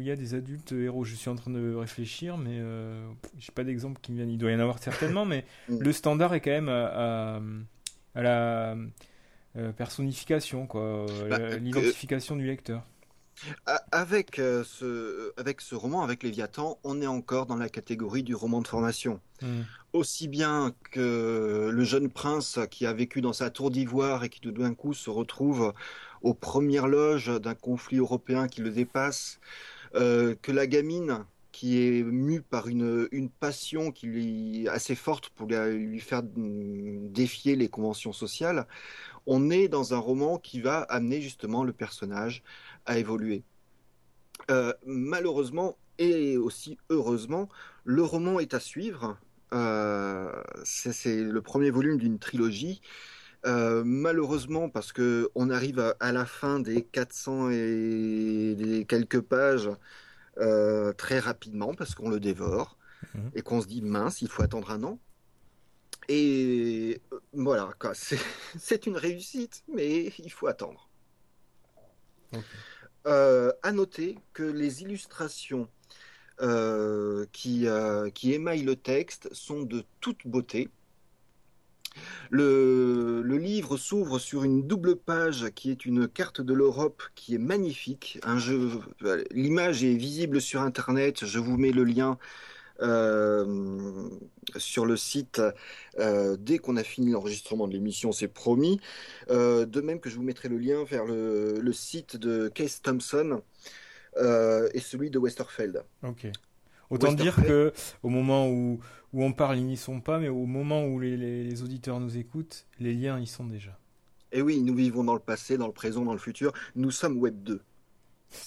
il 0.00 0.06
y 0.06 0.10
a 0.10 0.16
des 0.16 0.34
adultes 0.34 0.72
héros. 0.72 1.04
Je 1.04 1.14
suis 1.14 1.30
en 1.30 1.36
train 1.36 1.50
de 1.52 1.74
réfléchir, 1.74 2.36
mais 2.36 2.58
euh, 2.60 3.06
j'ai 3.38 3.52
pas 3.52 3.64
d'exemple 3.64 4.00
qui 4.02 4.12
me 4.12 4.16
viennent. 4.16 4.30
Il 4.30 4.38
doit 4.38 4.50
y 4.50 4.56
en 4.56 4.60
avoir 4.60 4.78
certainement, 4.82 5.24
mais 5.24 5.44
Mm. 5.68 5.78
le 5.80 5.92
standard 5.92 6.34
est 6.34 6.40
quand 6.40 6.50
même 6.50 6.68
à, 6.68 6.86
à, 7.36 7.40
à 8.16 8.22
la 8.22 8.76
euh, 9.56 9.72
personnification, 9.72 10.66
quoi, 10.66 11.06
Bah, 11.30 11.38
la- 11.38 11.50
que- 11.50 11.54
l'identification 11.56 12.36
du 12.36 12.46
lecteur. 12.46 12.82
Avec 13.90 14.38
euh, 14.38 14.62
ce, 14.62 15.32
avec 15.40 15.60
ce 15.62 15.74
roman, 15.74 16.02
avec 16.02 16.22
Léviathan, 16.22 16.78
on 16.84 17.00
est 17.00 17.06
encore 17.06 17.46
dans 17.46 17.56
la 17.56 17.68
catégorie 17.68 18.22
du 18.22 18.34
roman 18.34 18.60
de 18.60 18.68
formation. 18.68 19.20
Mm. 19.40 19.62
Aussi 19.94 20.28
bien 20.28 20.72
que 20.90 21.70
le 21.72 21.84
jeune 21.84 22.08
prince 22.10 22.58
qui 22.70 22.86
a 22.86 22.92
vécu 22.92 23.20
dans 23.20 23.32
sa 23.32 23.50
tour 23.50 23.70
d'ivoire 23.70 24.22
et 24.24 24.28
qui 24.28 24.40
tout 24.40 24.52
d'un 24.52 24.74
coup 24.74 24.92
se 24.94 25.10
retrouve 25.10 25.72
aux 26.22 26.34
premières 26.34 26.88
loges 26.88 27.40
d'un 27.40 27.54
conflit 27.54 27.98
européen 27.98 28.48
qui 28.48 28.60
le 28.60 28.70
dépasse, 28.70 29.40
euh, 29.94 30.34
que 30.40 30.52
la 30.52 30.66
gamine 30.66 31.24
qui 31.52 31.82
est 31.82 32.02
mue 32.02 32.40
par 32.40 32.66
une, 32.66 33.08
passion 33.40 33.92
qui 33.92 34.06
lui 34.06 34.68
assez 34.68 34.94
forte 34.94 35.28
pour 35.30 35.46
lui 35.48 36.00
faire 36.00 36.22
défier 36.24 37.56
les 37.56 37.68
conventions 37.68 38.14
sociales, 38.14 38.66
on 39.26 39.50
est 39.50 39.68
dans 39.68 39.94
un 39.94 39.98
roman 39.98 40.38
qui 40.38 40.60
va 40.60 40.80
amener 40.80 41.20
justement 41.20 41.62
le 41.62 41.72
personnage 41.72 42.42
à 42.86 42.98
évoluer. 42.98 43.44
Euh, 44.50 44.72
malheureusement 44.86 45.76
et 45.98 46.36
aussi 46.36 46.78
heureusement, 46.88 47.48
le 47.84 48.02
roman 48.02 48.40
est 48.40 48.54
à 48.54 48.60
suivre. 48.60 49.18
Euh, 49.52 50.32
c'est 50.64 51.22
le 51.22 51.42
premier 51.42 51.70
volume 51.70 51.98
d'une 51.98 52.18
trilogie. 52.18 52.80
Euh, 53.44 53.82
malheureusement, 53.84 54.68
parce 54.68 54.92
que 54.92 55.30
on 55.34 55.50
arrive 55.50 55.80
à, 55.80 55.96
à 56.00 56.12
la 56.12 56.26
fin 56.26 56.60
des 56.60 56.84
400 56.84 57.50
et 57.50 58.54
des 58.56 58.84
quelques 58.86 59.20
pages 59.20 59.68
euh, 60.38 60.92
très 60.92 61.18
rapidement, 61.18 61.74
parce 61.74 61.94
qu'on 61.94 62.10
le 62.10 62.20
dévore 62.20 62.78
Mhm. 63.14 63.32
et 63.34 63.42
qu'on 63.42 63.60
se 63.60 63.66
dit 63.66 63.82
mince, 63.82 64.22
il 64.22 64.28
faut 64.28 64.42
attendre 64.42 64.70
un 64.70 64.84
an. 64.84 64.98
Et 66.08 67.00
euh, 67.12 67.20
voilà, 67.32 67.70
c'est 68.58 68.86
une 68.86 68.96
réussite, 68.96 69.64
mais 69.68 70.12
il 70.18 70.30
faut 70.32 70.46
attendre. 70.46 70.88
À 73.04 73.72
noter 73.72 74.18
que 74.32 74.42
les 74.42 74.82
illustrations 74.82 75.68
qui, 77.32 77.66
qui 78.14 78.32
émaillent 78.32 78.62
le 78.64 78.76
texte 78.76 79.32
sont 79.32 79.62
de 79.62 79.84
toute 80.00 80.26
beauté. 80.26 80.68
Le, 82.30 83.22
le 83.22 83.36
livre 83.36 83.76
s'ouvre 83.76 84.18
sur 84.18 84.44
une 84.44 84.66
double 84.66 84.96
page 84.96 85.50
qui 85.54 85.70
est 85.70 85.84
une 85.84 86.08
carte 86.08 86.40
de 86.40 86.54
l'Europe 86.54 87.02
qui 87.14 87.34
est 87.34 87.38
magnifique. 87.38 88.18
Un 88.22 88.38
jeu, 88.38 88.70
l'image 89.30 89.84
est 89.84 89.94
visible 89.94 90.40
sur 90.40 90.62
Internet. 90.62 91.24
Je 91.24 91.38
vous 91.38 91.56
mets 91.56 91.72
le 91.72 91.84
lien 91.84 92.18
euh, 92.80 94.08
sur 94.56 94.86
le 94.86 94.96
site 94.96 95.40
euh, 96.00 96.36
dès 96.38 96.58
qu'on 96.58 96.76
a 96.76 96.82
fini 96.82 97.10
l'enregistrement 97.10 97.68
de 97.68 97.72
l'émission, 97.72 98.12
c'est 98.12 98.28
promis. 98.28 98.80
Euh, 99.30 99.66
de 99.66 99.80
même 99.80 100.00
que 100.00 100.10
je 100.10 100.16
vous 100.16 100.22
mettrai 100.22 100.48
le 100.48 100.58
lien 100.58 100.82
vers 100.84 101.04
le, 101.04 101.60
le 101.60 101.72
site 101.72 102.16
de 102.16 102.48
Case 102.48 102.80
Thompson 102.82 103.42
et 104.16 104.80
celui 104.80 105.10
de 105.10 105.18
Westerfeld. 105.18 105.84
Ok. 106.02 106.26
Autant 106.90 107.12
dire 107.12 107.36
que 107.36 107.72
au 108.02 108.10
moment 108.10 108.50
où, 108.50 108.80
où 109.12 109.22
on 109.24 109.32
parle, 109.32 109.58
ils 109.58 109.66
n'y 109.66 109.76
sont 109.76 110.00
pas, 110.00 110.18
mais 110.18 110.28
au 110.28 110.46
moment 110.46 110.84
où 110.86 110.98
les, 111.00 111.16
les- 111.16 111.44
les 111.44 111.62
auditeurs 111.62 112.00
nous 112.00 112.16
écoutent, 112.16 112.66
les 112.80 112.94
liens 112.94 113.18
y 113.20 113.26
sont 113.26 113.44
déjà. 113.46 113.78
Et 114.32 114.40
oui, 114.42 114.60
nous 114.62 114.74
vivons 114.74 115.04
dans 115.04 115.14
le 115.14 115.20
passé, 115.20 115.58
dans 115.58 115.66
le 115.66 115.72
présent, 115.72 116.04
dans 116.04 116.12
le 116.14 116.18
futur. 116.18 116.52
Nous 116.74 116.90
sommes 116.90 117.18
Web 117.18 117.42
2. 117.42 117.60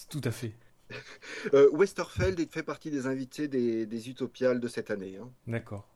Tout 0.10 0.22
à 0.24 0.32
fait. 0.32 0.54
Euh, 1.54 1.70
Westerfeld 1.74 2.40
est- 2.40 2.52
fait 2.52 2.64
partie 2.64 2.90
des 2.92 3.06
invités 3.08 3.48
des, 3.48 3.86
des 3.86 4.10
Utopiales 4.10 4.60
de 4.60 4.68
cette 4.68 4.90
année. 4.92 5.18
hein. 5.22 5.30
D'accord. 5.48 5.88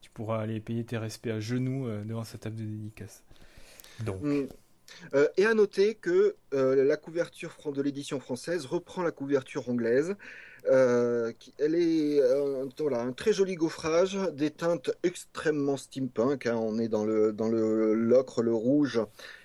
Tu 0.00 0.10
pourras 0.10 0.40
aller 0.40 0.60
payer 0.60 0.84
tes 0.84 0.96
respects 0.98 1.28
à 1.28 1.40
genoux 1.40 1.86
euh, 1.86 2.04
devant 2.04 2.24
sa 2.24 2.38
table 2.38 2.56
de 2.56 2.64
dédicace. 2.64 3.24
Donc. 4.04 4.22
Mm. 4.22 4.46
Euh, 5.14 5.28
et 5.36 5.44
à 5.46 5.52
noter 5.54 5.94
que 5.96 6.36
la 6.52 6.96
couverture 6.96 7.54
de 7.74 7.82
l'édition 7.82 8.20
française 8.20 8.66
reprend 8.66 9.02
la 9.02 9.10
couverture 9.10 9.68
anglaise. 9.68 10.16
Euh, 10.68 11.32
qui- 11.38 11.54
elle 11.58 11.74
est 11.76 12.20
euh, 12.20 12.66
voilà, 12.78 13.00
un 13.02 13.12
très 13.12 13.32
joli 13.32 13.54
gaufrage, 13.54 14.18
des 14.32 14.50
teintes 14.50 14.90
extrêmement 15.04 15.76
steampunk. 15.76 16.46
hein. 16.46 16.56
on 16.56 16.78
est 16.78 16.88
dans 16.88 17.04
le, 17.04 17.32
dans 17.32 17.48
le 17.48 17.94
l'ocre, 17.94 18.42
le 18.42 18.52
rouge 18.54 19.00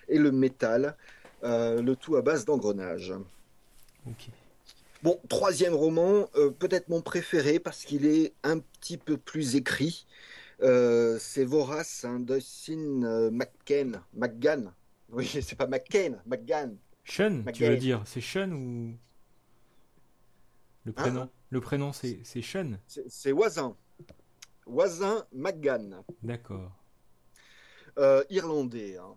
et 0.07 0.17
le 0.17 0.31
métal. 0.31 0.95
Euh, 1.43 1.81
le 1.81 1.95
tout 1.95 2.15
à 2.17 2.21
base 2.21 2.45
d'engrenage. 2.45 3.13
Ok. 4.07 4.27
Bon, 5.03 5.19
troisième 5.29 5.73
roman, 5.73 6.27
peut-être 6.59 6.89
mon 6.89 7.01
préféré 7.01 7.59
parce 7.59 7.83
qu'il 7.85 8.05
est 8.05 8.33
un 8.43 8.59
petit 8.59 8.97
peu 8.97 9.17
plus 9.17 9.55
écrit. 9.55 10.05
C'est 10.61 11.43
Vorace, 11.43 12.05
hein, 12.05 12.19
d'Austin 12.19 13.01
euh, 13.03 13.31
McCann. 13.31 14.01
McGann. 14.13 14.71
Oui, 15.11 15.27
c'est 15.41 15.55
pas 15.57 15.65
McCain, 15.67 16.17
McGann. 16.27 16.77
Sean, 17.03 17.43
tu 17.51 17.65
veux 17.65 17.77
dire 17.77 18.03
C'est 18.05 18.21
Sean 18.21 18.51
ou 18.51 18.93
le 20.85 20.93
prénom 20.93 21.21
Hein 21.23 21.29
Le 21.49 21.61
prénom 21.61 21.93
c'est 21.93 22.19
c'est 22.23 22.41
Sean. 22.41 22.77
C'est 22.87 23.31
Voisin. 23.31 23.75
Voisin 24.65 25.25
McGann. 25.33 26.03
D'accord. 26.23 26.71
Euh, 27.99 28.23
irlandais, 28.29 28.97
hein. 28.97 29.15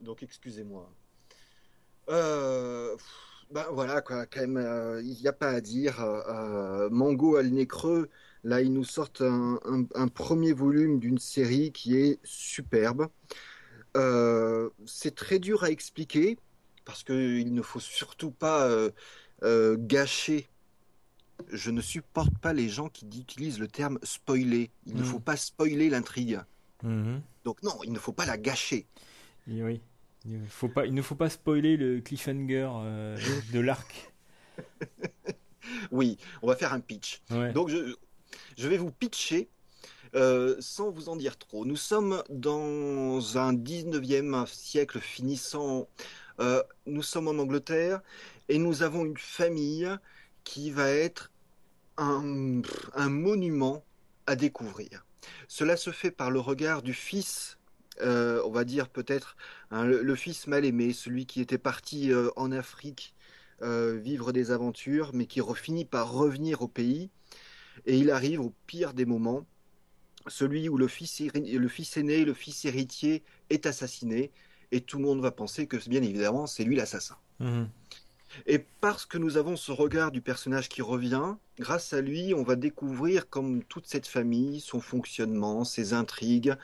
donc 0.00 0.22
excusez-moi. 0.22 0.90
Euh, 2.08 2.96
ben 3.50 3.66
voilà, 3.72 4.00
quoi, 4.00 4.26
quand 4.26 4.40
même, 4.40 4.56
euh, 4.56 5.02
il 5.02 5.20
n'y 5.20 5.28
a 5.28 5.32
pas 5.32 5.50
à 5.50 5.60
dire. 5.60 6.00
Euh, 6.00 6.88
Mango 6.90 7.36
a 7.36 7.42
le 7.42 7.50
nez 7.50 7.66
creux. 7.66 8.08
Là, 8.42 8.60
ils 8.62 8.72
nous 8.72 8.84
sortent 8.84 9.20
un, 9.22 9.58
un- 9.64 9.86
un 9.94 10.08
premier 10.08 10.52
volume 10.52 10.98
d'une 11.00 11.18
série 11.18 11.72
qui 11.72 11.96
est 11.98 12.18
superbe. 12.24 13.08
Euh, 13.96 14.70
c'est 14.86 15.14
très 15.14 15.38
dur 15.38 15.64
à 15.64 15.70
expliquer 15.70 16.38
parce 16.84 17.04
qu'il 17.04 17.54
ne 17.54 17.62
faut 17.62 17.80
surtout 17.80 18.30
pas 18.30 18.68
euh, 18.68 18.90
euh, 19.42 19.76
gâcher. 19.78 20.48
Je 21.52 21.70
ne 21.70 21.80
supporte 21.80 22.36
pas 22.38 22.52
les 22.52 22.68
gens 22.68 22.88
qui 22.88 23.06
utilisent 23.06 23.58
le 23.58 23.68
terme 23.68 23.98
spoiler. 24.02 24.70
Il 24.86 24.94
ne 24.94 25.02
Mm. 25.02 25.04
faut 25.04 25.20
pas 25.20 25.36
spoiler 25.36 25.88
l'intrigue. 25.90 26.40
Mhm. 26.82 27.20
Donc 27.44 27.62
non, 27.62 27.76
il 27.84 27.92
ne 27.92 27.98
faut 27.98 28.12
pas 28.12 28.26
la 28.26 28.36
gâcher. 28.38 28.86
Et 29.48 29.62
oui. 29.62 29.80
Il, 30.26 30.40
faut 30.48 30.68
pas, 30.68 30.86
il 30.86 30.94
ne 30.94 31.02
faut 31.02 31.14
pas 31.16 31.28
spoiler 31.28 31.76
le 31.76 32.00
cliffhanger 32.00 32.68
euh, 32.74 33.18
de 33.52 33.60
l'arc. 33.60 34.12
Oui, 35.90 36.18
on 36.42 36.46
va 36.46 36.56
faire 36.56 36.72
un 36.72 36.80
pitch. 36.80 37.22
Ouais. 37.30 37.52
Donc 37.52 37.68
je, 37.68 37.94
je 38.58 38.68
vais 38.68 38.76
vous 38.76 38.90
pitcher 38.90 39.48
euh, 40.14 40.56
sans 40.60 40.90
vous 40.90 41.08
en 41.08 41.16
dire 41.16 41.36
trop. 41.38 41.64
Nous 41.64 41.76
sommes 41.76 42.22
dans 42.28 43.38
un 43.38 43.52
19e 43.54 44.46
siècle 44.46 45.00
finissant. 45.00 45.88
Euh, 46.40 46.62
nous 46.86 47.02
sommes 47.02 47.28
en 47.28 47.38
Angleterre 47.38 48.00
et 48.48 48.58
nous 48.58 48.82
avons 48.82 49.04
une 49.04 49.16
famille 49.16 49.88
qui 50.44 50.70
va 50.70 50.90
être 50.90 51.30
un, 51.96 52.62
monument 53.08 53.84
à 54.26 54.36
découvrir. 54.36 55.06
Cela 55.48 55.76
se 55.76 55.90
fait 55.90 56.10
par 56.10 56.30
le 56.30 56.40
regard 56.40 56.82
du 56.82 56.94
fils, 56.94 57.58
euh, 58.00 58.42
on 58.44 58.50
va 58.50 58.64
dire 58.64 58.88
peut-être 58.88 59.36
hein, 59.70 59.84
le, 59.84 60.14
fils 60.14 60.46
mal 60.46 60.64
aimé, 60.64 60.92
celui 60.92 61.26
qui 61.26 61.40
était 61.40 61.58
parti 61.58 62.12
euh, 62.12 62.30
en 62.36 62.52
Afrique 62.52 63.14
euh, 63.62 63.96
vivre 63.96 64.32
des 64.32 64.50
aventures, 64.50 65.10
mais 65.14 65.26
qui 65.26 65.40
finit 65.54 65.84
par 65.84 66.12
revenir 66.12 66.62
au 66.62 66.68
pays. 66.68 67.10
Et 67.86 67.98
il 67.98 68.10
arrive 68.10 68.40
au 68.40 68.52
pire 68.66 68.94
des 68.94 69.04
moments, 69.04 69.46
celui 70.26 70.68
où 70.68 70.76
le 70.76 70.88
fils, 70.88 71.20
héri- 71.20 71.56
le 71.56 71.68
fils 71.68 71.96
aîné, 71.96 72.24
le 72.24 72.34
fils 72.34 72.64
héritier 72.64 73.22
est 73.50 73.66
assassiné, 73.66 74.32
et 74.72 74.80
tout 74.80 74.98
le 74.98 75.04
monde 75.04 75.20
va 75.20 75.30
penser 75.30 75.66
que 75.66 75.76
bien 75.88 76.02
évidemment 76.02 76.46
c'est 76.46 76.64
lui 76.64 76.76
l'assassin. 76.76 77.16
Mhm. 77.40 77.68
Et 78.46 78.58
parce 78.80 79.06
que 79.06 79.18
nous 79.18 79.36
avons 79.36 79.56
ce 79.56 79.72
regard 79.72 80.10
du 80.12 80.20
personnage 80.22 80.68
qui 80.68 80.82
revient, 80.82 81.34
grâce 81.58 81.92
à 81.92 82.00
lui, 82.00 82.34
on 82.34 82.42
va 82.42 82.56
découvrir 82.56 83.28
comme 83.28 83.62
toute 83.64 83.86
cette 83.86 84.06
famille, 84.06 84.60
son 84.60 84.80
fonctionnement, 84.80 85.64
ses 85.64 85.92
intrigues, 85.94 86.56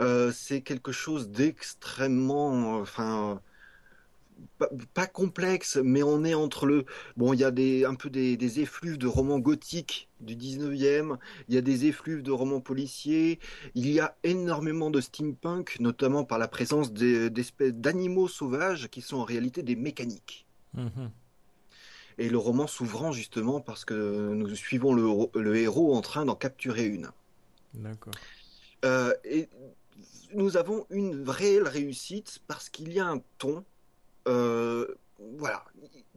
Euh, 0.00 0.32
c'est 0.32 0.62
quelque 0.62 0.92
chose 0.92 1.30
d'extrêmement, 1.30 2.78
enfin, 2.80 3.42
pas, 4.94 5.06
complexe, 5.06 5.78
mais 5.82 6.02
on 6.02 6.24
est 6.24 6.34
entre 6.34 6.66
le. 6.66 6.84
Bon, 7.16 7.32
il 7.32 7.40
y 7.40 7.44
a 7.44 7.50
des, 7.50 7.84
un 7.84 7.94
peu 7.94 8.10
des, 8.10 8.36
des 8.36 8.60
effluves 8.60 8.98
de 8.98 9.06
romans 9.06 9.38
gothiques 9.38 10.08
du 10.20 10.36
19e, 10.36 11.18
il 11.48 11.54
y 11.54 11.58
a 11.58 11.60
des 11.60 11.86
effluves 11.86 12.22
de 12.22 12.30
romans 12.32 12.60
policiers, 12.60 13.38
il 13.74 13.88
y 13.90 14.00
a 14.00 14.16
énormément 14.24 14.90
de 14.90 15.00
steampunk, 15.00 15.76
notamment 15.80 16.24
par 16.24 16.38
la 16.38 16.48
présence 16.48 16.92
des- 16.92 17.30
d'espèces 17.30 17.74
d'animaux 17.74 18.28
sauvages 18.28 18.88
qui 18.88 19.02
sont 19.02 19.18
en 19.18 19.24
réalité 19.24 19.62
des 19.62 19.76
mécaniques. 19.76 20.46
Mhm. 20.74 21.10
Et 22.18 22.28
le 22.28 22.38
roman 22.38 22.66
s'ouvrant 22.66 23.10
justement 23.10 23.60
parce 23.60 23.84
que 23.84 23.94
nous 24.34 24.54
suivons 24.54 24.94
le, 24.94 25.40
le 25.40 25.56
héros 25.56 25.96
en 25.96 26.00
train 26.00 26.24
d'en 26.24 26.36
capturer 26.36 26.86
une. 26.86 27.10
D'accord. 27.74 28.14
Euh, 28.84 29.12
et 29.24 29.48
nous 30.32 30.56
avons 30.56 30.86
une 30.90 31.28
réelle 31.28 31.66
réussite 31.66 32.40
parce 32.46 32.68
qu'il 32.68 32.92
y 32.92 33.00
a 33.00 33.06
un 33.06 33.22
ton, 33.38 33.64
euh, 34.28 34.86
voilà, 35.38 35.64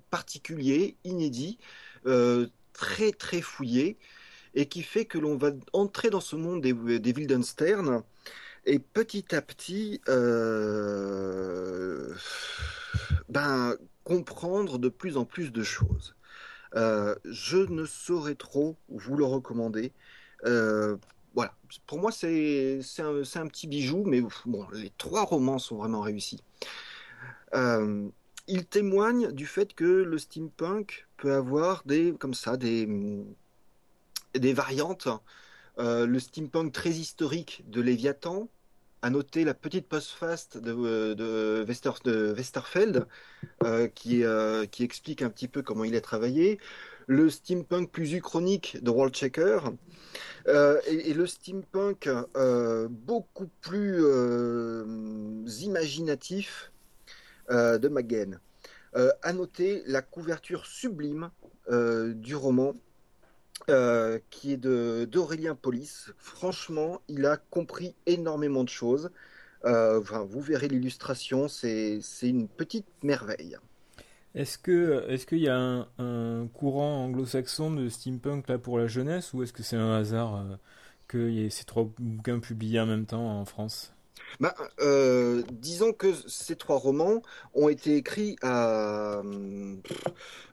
particulier, 0.10 0.98
inédit, 1.04 1.58
euh, 2.06 2.48
très 2.74 3.12
très 3.12 3.42
fouillé, 3.42 3.98
et 4.54 4.68
qui 4.68 4.84
fait 4.84 5.06
que 5.06 5.18
l'on 5.18 5.36
va 5.38 5.52
entrer 5.74 6.10
dans 6.10 6.22
ce 6.22 6.36
monde 6.36 6.62
des, 6.62 6.74
des 7.00 7.14
Wildenstern, 7.14 8.04
et 8.66 8.80
petit 8.80 9.34
à 9.34 9.42
petit, 9.42 10.02
ben, 13.30 13.78
comprendre 14.08 14.80
de 14.80 14.88
plus 14.88 15.18
en 15.18 15.26
plus 15.26 15.52
de 15.52 15.64
choses. 15.64 16.16
Euh, 16.76 17.14
je 17.26 17.58
ne 17.58 17.86
saurais 17.86 18.36
trop 18.36 18.78
vous 18.88 19.18
le 19.18 19.26
recommander. 19.26 19.92
Euh, 20.46 20.96
voilà, 21.36 21.54
pour 21.86 22.00
moi 22.00 22.12
c'est 22.14 22.80
un, 23.00 23.22
un 23.36 23.48
petit 23.48 23.68
bijou, 23.68 24.04
mais 24.06 24.22
bon, 24.46 24.66
les 24.72 24.92
trois 24.98 25.24
romans 25.24 25.60
sont 25.60 25.76
vraiment 25.76 26.00
réussis. 26.00 26.42
Euh, 27.54 28.08
il 28.48 28.66
témoigne 28.66 29.34
du 29.34 29.46
fait 29.46 29.74
que 29.74 29.84
le 29.84 30.18
steampunk 30.18 31.08
peut 31.18 31.34
avoir 31.34 31.84
des 31.86 32.14
comme 32.18 32.34
ça 32.34 32.56
des 32.56 32.88
des 34.34 34.54
variantes. 34.54 35.10
Euh, 35.80 36.08
le 36.08 36.20
steampunk 36.20 36.72
très 36.72 36.92
historique 36.92 37.64
de 37.68 37.82
Léviathan, 37.82 38.48
à 39.02 39.10
noter 39.10 39.44
la 39.44 39.54
petite 39.54 39.88
postface 39.88 40.50
de, 40.50 41.14
de, 41.14 41.66
Wester, 41.68 41.92
de 42.04 42.34
Westerfeld 42.34 43.06
euh, 43.64 43.88
qui, 43.88 44.24
euh, 44.24 44.66
qui 44.66 44.84
explique 44.84 45.22
un 45.22 45.30
petit 45.30 45.48
peu 45.48 45.62
comment 45.62 45.84
il 45.84 45.96
est 45.96 46.02
travaillé, 46.02 46.60
le 47.08 47.30
steampunk 47.30 47.92
plus 47.92 48.14
uchronique 48.14 48.78
de 48.82 48.90
World 48.90 49.16
Checker 49.16 49.60
euh, 50.48 50.80
et, 50.88 51.14
le 51.14 51.26
steampunk 51.26 52.10
euh, 52.36 52.88
beaucoup 52.90 53.50
plus 53.62 53.98
euh, 54.04 55.46
imaginatif 55.62 56.72
euh, 57.50 57.78
de 57.78 57.88
McGann. 57.88 58.40
à 59.22 59.34
noter 59.34 59.84
la 59.86 60.02
couverture 60.02 60.66
sublime 60.66 61.30
du 61.70 62.36
roman 62.36 62.74
euh, 63.70 64.20
qui 64.30 64.54
est 64.54 64.58
d'Aurélien 64.58 65.56
Polis. 65.56 66.12
Franchement, 66.18 67.02
il 67.08 67.26
a 67.26 67.38
compris 67.38 67.96
énormément 68.06 68.64
de 68.64 68.70
choses. 68.70 69.12
Euh, 69.66 70.00
enfin, 70.00 70.24
vous 70.24 70.42
verrez 70.42 70.68
l'illustration, 70.68 71.48
c'est 71.48 72.00
une 72.22 72.48
petite 72.48 72.86
merveille. 73.04 73.58
Est-ce 74.36 74.58
que 74.58 75.06
est-ce 75.10 75.26
qu'il 75.26 75.40
y 75.40 75.50
a 75.50 75.58
un, 75.58 75.88
un 75.98 76.48
courant 76.48 77.06
anglo-saxon 77.06 77.72
de 77.72 77.90
steampunk 77.90 78.48
là 78.48 78.60
pour 78.60 78.78
la 78.78 78.88
jeunesse 78.88 79.34
ou 79.34 79.42
est-ce 79.44 79.54
que 79.54 79.64
c'est 79.64 79.78
un 79.78 79.94
hasard 79.96 80.36
euh, 80.36 80.56
qu'il 81.10 81.34
y 81.34 81.44
ait 81.46 81.50
ces 81.50 81.66
trois 81.66 81.90
bouquins 81.98 82.40
publiés 82.40 82.80
en 82.80 82.86
même 82.86 83.06
temps 83.06 83.40
en 83.40 83.46
France? 83.46 83.97
Bah, 84.40 84.56
euh, 84.80 85.44
disons 85.52 85.94
que 85.94 86.14
ces 86.28 86.56
trois 86.56 86.78
romans 86.78 87.22
ont 87.54 87.70
été 87.70 87.96
écrits 87.96 88.36
à. 88.42 89.22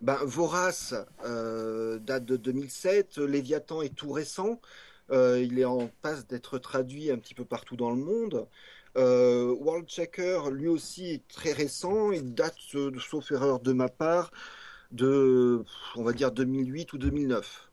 Ben, 0.00 0.18
Vorace 0.22 0.94
euh, 1.24 1.98
date 1.98 2.24
de 2.24 2.36
2007, 2.36 3.18
Léviathan 3.18 3.82
est 3.82 3.94
tout 3.94 4.12
récent, 4.12 4.60
euh, 5.10 5.42
il 5.42 5.58
est 5.58 5.64
en 5.64 5.88
passe 6.02 6.26
d'être 6.26 6.58
traduit 6.58 7.10
un 7.10 7.18
petit 7.18 7.34
peu 7.34 7.44
partout 7.44 7.76
dans 7.76 7.90
le 7.90 7.96
monde. 7.96 8.46
World 8.96 9.88
Checker, 9.88 10.38
lui 10.52 10.68
aussi, 10.68 11.10
est 11.10 11.28
très 11.28 11.52
récent, 11.52 12.12
il 12.12 12.32
date, 12.32 12.54
sauf 12.58 13.32
erreur 13.32 13.58
de 13.58 13.72
ma 13.72 13.88
part, 13.88 14.30
de, 14.92 15.64
on 15.96 16.04
va 16.04 16.12
dire, 16.12 16.30
2008 16.30 16.92
ou 16.92 16.98
2009. 16.98 17.70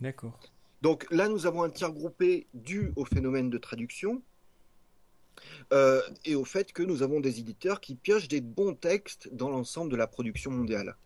D'accord. 0.00 0.40
Donc 0.82 1.06
là, 1.10 1.28
nous 1.28 1.46
avons 1.46 1.62
un 1.62 1.70
tir 1.70 1.92
groupé 1.92 2.46
dû 2.54 2.92
au 2.96 3.04
phénomène 3.04 3.48
de 3.48 3.58
traduction. 3.58 4.22
Euh, 5.72 6.00
et 6.24 6.34
au 6.34 6.44
fait 6.44 6.72
que 6.72 6.82
nous 6.82 7.02
avons 7.02 7.20
des 7.20 7.40
éditeurs 7.40 7.80
qui 7.80 7.94
piochent 7.94 8.28
des 8.28 8.40
bons 8.40 8.74
textes 8.74 9.28
dans 9.32 9.50
l'ensemble 9.50 9.90
de 9.90 9.96
la 9.96 10.06
production 10.06 10.50
mondiale. 10.50 10.96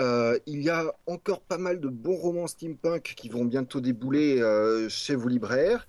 Euh, 0.00 0.38
il 0.46 0.62
y 0.62 0.70
a 0.70 0.94
encore 1.06 1.42
pas 1.42 1.58
mal 1.58 1.78
de 1.80 1.88
bons 1.88 2.16
romans 2.16 2.46
steampunk 2.46 3.14
qui 3.16 3.28
vont 3.28 3.44
bientôt 3.44 3.80
débouler 3.80 4.40
euh, 4.40 4.88
chez 4.88 5.14
vos 5.14 5.28
libraires. 5.28 5.86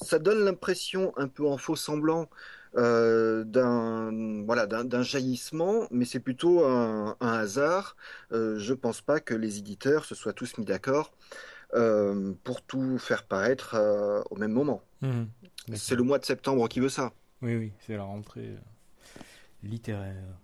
Ça 0.00 0.18
donne 0.18 0.44
l'impression, 0.44 1.12
un 1.16 1.28
peu 1.28 1.46
en 1.46 1.56
faux 1.56 1.76
semblant, 1.76 2.28
euh, 2.76 3.44
d'un 3.44 4.44
voilà, 4.44 4.66
d'un 4.66 5.02
jaillissement, 5.02 5.86
mais 5.90 6.04
c'est 6.04 6.20
plutôt 6.20 6.64
un, 6.64 7.16
un 7.20 7.32
hasard. 7.32 7.96
je 8.32 8.72
pense 8.74 9.00
pas 9.00 9.20
que 9.20 9.34
les 9.34 9.58
éditeurs 9.58 10.04
se 10.04 10.14
soient 10.14 10.32
tous 10.32 10.58
mis 10.58 10.64
d'accord 10.64 11.12
pour 12.44 12.62
tout 12.62 12.98
faire 12.98 13.24
paraître 13.24 13.76
au 14.30 14.36
même 14.36 14.52
moment. 14.52 14.82
Mmh. 15.04 15.74
C'est 15.74 15.96
le 15.96 16.02
mois 16.02 16.18
de 16.18 16.24
septembre 16.24 16.66
qui 16.68 16.80
veut 16.80 16.88
ça. 16.88 17.12
Oui, 17.42 17.56
oui, 17.56 17.72
c'est 17.86 17.96
la 17.96 18.04
rentrée 18.04 18.48
euh, 18.48 19.20
littéraire. 19.62 20.38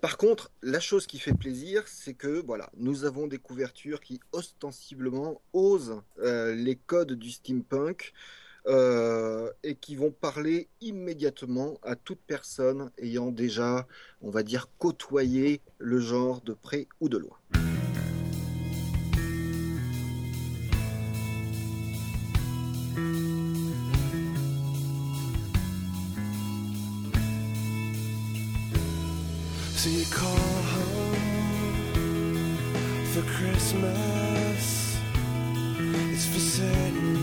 Par 0.00 0.16
contre, 0.16 0.50
la 0.62 0.78
chose 0.78 1.06
qui 1.06 1.18
fait 1.18 1.34
plaisir, 1.34 1.82
c'est 1.86 2.14
que 2.14 2.44
voilà, 2.44 2.70
nous 2.76 3.04
avons 3.04 3.26
des 3.26 3.38
couvertures 3.38 4.00
qui 4.00 4.20
ostensiblement 4.32 5.40
osent 5.52 6.02
euh, 6.20 6.54
les 6.54 6.76
codes 6.76 7.14
du 7.14 7.30
steampunk 7.30 8.12
euh, 8.66 9.50
et 9.64 9.74
qui 9.74 9.96
vont 9.96 10.12
parler 10.12 10.68
immédiatement 10.80 11.78
à 11.82 11.96
toute 11.96 12.20
personne 12.26 12.90
ayant 12.98 13.32
déjà, 13.32 13.88
on 14.22 14.30
va 14.30 14.42
dire, 14.42 14.68
côtoyé 14.78 15.62
le 15.78 15.98
genre 15.98 16.42
de 16.42 16.52
près 16.52 16.86
ou 17.00 17.08
de 17.08 17.18
loin. 17.18 17.38
Christmas. 33.60 34.98
It's 36.12 36.26
for 36.32 36.40
certain 36.40 37.19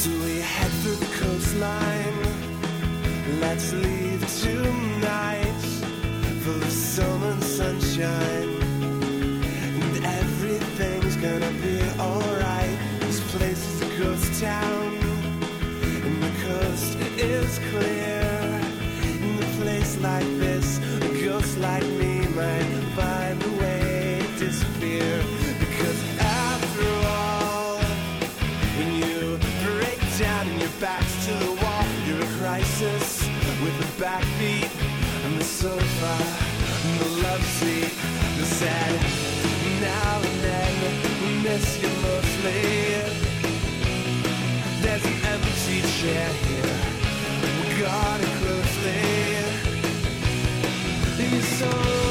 So 0.00 0.10
we 0.10 0.40
head 0.40 0.70
for 0.70 0.94
the 0.94 1.06
coastline. 1.20 2.18
Let's 3.40 3.72
leave 3.72 3.87
love. 37.62 38.38
The 38.38 38.44
sad 38.44 39.00
now 39.80 40.20
and 40.22 40.40
then 40.44 40.74
we 41.22 41.30
miss 41.42 41.82
you 41.82 41.88
mostly. 41.88 42.62
There's 44.82 45.04
an 45.04 45.18
empty 45.32 45.80
chair 45.98 46.28
here. 46.46 46.76
We 47.60 47.82
guard 47.82 48.20
it 48.20 48.34
closely. 48.40 49.00
You're 51.30 51.42
so 51.42 52.07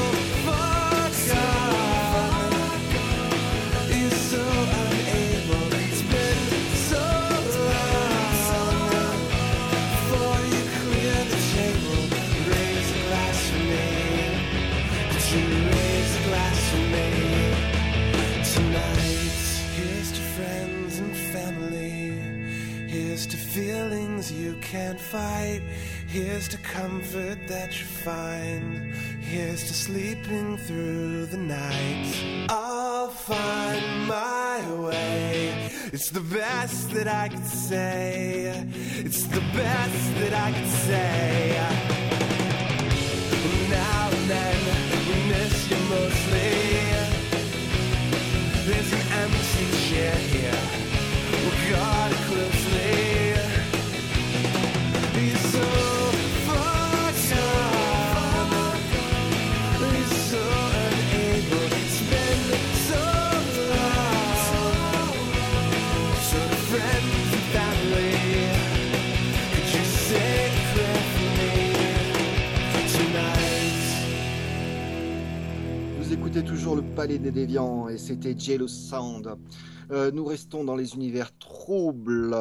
can't 24.70 25.00
fight. 25.00 25.62
Here's 26.08 26.46
to 26.48 26.58
comfort 26.58 27.38
that 27.48 27.70
you 27.78 27.86
find. 27.86 28.94
Here's 29.22 29.66
to 29.68 29.72
sleeping 29.72 30.58
through 30.58 31.26
the 31.26 31.38
night. 31.38 32.46
I'll 32.50 33.08
find 33.08 34.06
my 34.06 34.60
way. 34.74 35.70
It's 35.92 36.10
the 36.10 36.20
best 36.20 36.90
that 36.90 37.08
I 37.08 37.28
could 37.28 37.46
say. 37.46 38.66
It's 39.06 39.22
the 39.24 39.40
best 39.40 40.14
that 40.20 40.34
I 40.34 40.52
could 40.52 40.70
say. 40.70 41.97
Palais 76.98 77.20
des 77.20 77.30
Déviants 77.30 77.88
et 77.88 77.96
c'était 77.96 78.36
Jello 78.36 78.66
Sound. 78.66 79.38
Euh, 79.92 80.10
nous 80.10 80.24
restons 80.24 80.64
dans 80.64 80.74
les 80.74 80.96
univers 80.96 81.30
troubles 81.38 82.36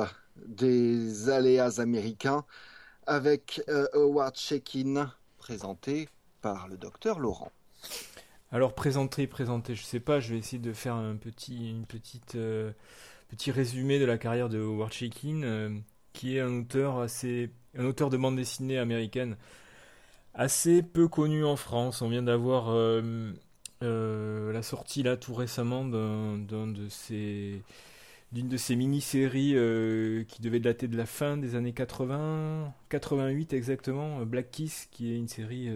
des 0.48 1.30
aléas 1.30 1.80
américains 1.80 2.44
avec 3.06 3.62
euh, 3.70 3.86
Howard 3.94 4.36
Shekin 4.36 5.14
présenté 5.38 6.10
par 6.42 6.68
le 6.68 6.76
docteur 6.76 7.20
Laurent. 7.20 7.52
Alors 8.52 8.74
présenter, 8.74 9.28
présenter, 9.28 9.76
je 9.76 9.84
sais 9.84 10.00
pas, 10.00 10.20
je 10.20 10.34
vais 10.34 10.40
essayer 10.40 10.58
de 10.58 10.74
faire 10.74 10.96
un 10.96 11.18
petit, 11.18 11.70
une 11.70 11.86
petite, 11.86 12.34
euh, 12.34 12.72
petit 13.28 13.52
résumé 13.52 14.00
de 14.00 14.06
la 14.06 14.18
carrière 14.18 14.50
de 14.50 14.58
Howard 14.58 14.92
Shekin, 14.92 15.44
euh, 15.44 15.78
qui 16.14 16.38
est 16.38 16.42
un 16.42 16.62
auteur 16.62 16.98
assez, 16.98 17.52
un 17.78 17.86
auteur 17.86 18.10
de 18.10 18.18
bande 18.18 18.38
dessinée 18.38 18.80
américaine 18.80 19.38
assez 20.34 20.82
peu 20.82 21.08
connu 21.08 21.46
en 21.46 21.58
France. 21.58 22.02
On 22.02 22.10
vient 22.10 22.24
d'avoir 22.24 22.72
euh, 23.84 24.52
la 24.52 24.64
sortie 24.64 25.04
là 25.04 25.18
tout 25.18 25.34
récemment 25.34 25.86
d'une 25.86 26.46
de 26.46 26.88
ces 26.90 27.62
mini-séries 28.76 29.54
euh, 29.56 30.24
qui 30.26 30.42
devait 30.42 30.60
dater 30.60 30.88
de 30.88 30.98
la 30.98 31.06
fin 31.06 31.38
des 31.38 31.56
années 31.56 31.74
80, 31.74 32.74
88 32.90 33.54
exactement, 33.54 34.22
euh, 34.22 34.26
Black 34.26 34.52
Kiss, 34.52 34.88
qui 34.92 35.12
est 35.14 35.18
une 35.18 35.28
série 35.28 35.70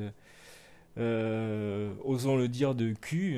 osons 0.97 2.37
le 2.37 2.47
dire, 2.47 2.75
de 2.75 2.93
cul. 2.93 3.37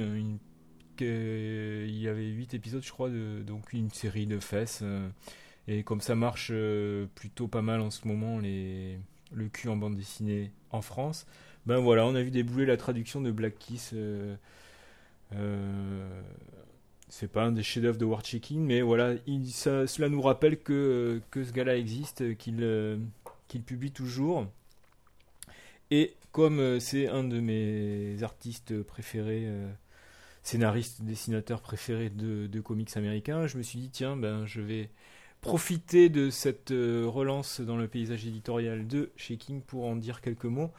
Que- 0.96 1.86
il 1.88 1.98
y 2.00 2.08
avait 2.08 2.28
8 2.28 2.54
épisodes, 2.54 2.84
je 2.84 2.92
crois, 2.92 3.10
donc 3.10 3.74
une 3.74 3.90
série 3.90 4.28
de 4.28 4.40
fesses. 4.40 4.84
et 5.68 5.84
comme 5.84 6.02
ça 6.02 6.16
marche 6.16 6.52
plutôt 7.16 7.48
pas 7.48 7.62
mal 7.62 7.82
en 7.82 7.90
ce 7.92 8.08
moment, 8.08 8.40
les, 8.40 9.00
le 9.32 9.48
cul 9.50 9.70
en 9.70 9.78
bande 9.78 9.96
dessinée 9.96 10.52
en 10.72 10.82
France, 10.82 11.26
ben 11.66 11.78
voilà, 11.78 12.06
on 12.06 12.16
a 12.16 12.22
vu 12.22 12.32
débouler 12.32 12.66
la 12.66 12.78
traduction 12.78 13.22
de 13.22 13.32
Black 13.32 13.58
Kiss. 13.58 13.92
euh, 13.94 14.36
euh, 15.34 16.22
c'est 17.10 17.32
pas 17.32 17.44
un 17.44 17.52
des 17.52 17.64
chefs-d'œuvre 17.64 17.98
de 17.98 18.06
War 18.06 18.22
Checking, 18.22 18.62
mais 18.62 18.82
voilà, 18.82 19.16
cela 19.26 20.10
nous 20.10 20.22
rappelle 20.22 20.60
que, 20.60 21.22
ce 21.34 21.52
gars-là 21.52 21.78
existe, 21.78 22.38
qu'il 22.38 22.60
euh, 22.62 22.98
publie 23.66 23.92
toujours. 23.92 24.48
Et 25.92 26.16
comme 26.32 26.80
c'est 26.80 27.08
un 27.08 27.24
de 27.24 27.40
mes 27.40 28.24
artistes 28.24 28.82
préférés, 28.82 29.48
scénaristes, 30.42 31.04
dessinateurs 31.04 31.62
préférés 31.62 32.10
de, 32.10 32.62
comics 32.62 32.98
américains, 32.98 33.46
je 33.46 33.58
me 33.58 33.64
suis 33.64 33.80
dit, 33.80 33.90
tiens, 33.90 34.18
ben, 34.18 34.46
je 34.48 34.60
vais 34.62 34.90
profiter 35.42 36.10
de 36.10 36.32
cette 36.32 36.72
relance 36.72 37.62
dans 37.62 37.78
le 37.78 37.88
paysage 37.88 38.26
éditorial 38.26 38.88
de 38.88 39.12
Shaking 39.18 39.62
pour 39.62 39.86
en 39.86 39.96
dire 39.96 40.20
quelques 40.20 40.46
mots. 40.46 40.72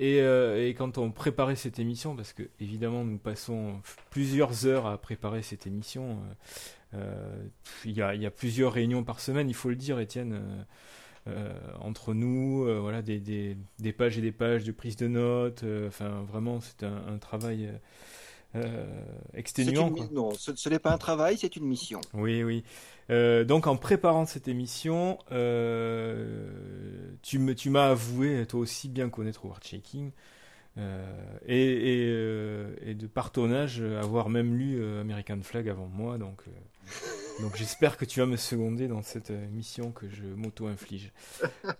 Et, 0.00 0.22
euh, 0.22 0.66
et 0.66 0.72
quand 0.72 0.96
on 0.96 1.10
préparait 1.10 1.56
cette 1.56 1.78
émission, 1.78 2.16
parce 2.16 2.32
que 2.32 2.44
évidemment 2.58 3.04
nous 3.04 3.18
passons 3.18 3.82
plusieurs 4.08 4.64
heures 4.64 4.86
à 4.86 4.96
préparer 4.96 5.42
cette 5.42 5.66
émission, 5.66 6.22
euh, 6.94 7.02
euh, 7.02 7.44
il 7.84 7.92
y, 7.92 8.02
a, 8.02 8.30
plusieurs 8.30 8.72
réunions 8.72 9.04
par 9.04 9.20
semaine, 9.20 9.50
il 9.50 9.54
faut 9.54 9.68
le 9.68 9.76
dire, 9.76 10.00
Étienne, 10.00 10.40
entre 11.80 12.14
nous, 12.14 12.64
voilà, 12.80 13.02
des, 13.02 13.56
pages 13.96 14.16
et 14.16 14.22
des 14.22 14.32
pages 14.32 14.64
de 14.64 14.72
prise 14.72 14.96
de 14.96 15.06
notes. 15.06 15.64
Enfin, 15.86 16.24
vraiment, 16.26 16.60
c'est 16.60 16.82
un 16.82 17.18
travail 17.18 17.70
euh, 18.56 18.86
exténuant. 19.34 19.88
une 19.88 19.94
quoi. 19.94 20.06
mi- 20.06 20.12
non, 20.14 20.30
ce, 20.34 20.54
ce 20.54 20.68
n'est 20.68 20.78
pas 20.78 20.92
un 20.92 20.98
travail, 20.98 21.36
c'est 21.38 21.56
une 21.56 21.66
mission. 21.66 22.00
Oui, 22.14 22.42
oui. 22.42 22.64
Euh, 23.10 23.44
donc 23.44 23.66
en 23.66 23.76
préparant 23.76 24.24
cette 24.26 24.48
émission, 24.48 25.18
euh, 25.32 26.50
tu 27.22 27.38
m'as 27.38 27.88
avoué 27.90 28.46
toi 28.46 28.60
aussi 28.60 28.88
bien 28.88 29.08
connaître 29.08 29.44
Howard 29.46 29.64
Shaking 29.64 30.12
euh, 30.78 31.04
et, 31.46 32.84
et, 32.86 32.90
et 32.90 32.94
de 32.94 33.06
par 33.06 33.32
ton 33.32 33.52
âge 33.52 33.80
avoir 33.80 34.28
même 34.28 34.56
lu 34.56 34.84
American 35.00 35.40
Flag 35.42 35.68
avant 35.68 35.88
moi. 35.88 36.18
Donc, 36.18 36.42
donc 37.40 37.56
j'espère 37.56 37.96
que 37.96 38.04
tu 38.04 38.20
vas 38.20 38.26
me 38.26 38.36
seconder 38.36 38.88
dans 38.88 39.02
cette 39.02 39.30
euh, 39.30 39.46
mission 39.50 39.92
que 39.92 40.08
je 40.08 40.24
m'auto-inflige. 40.24 41.12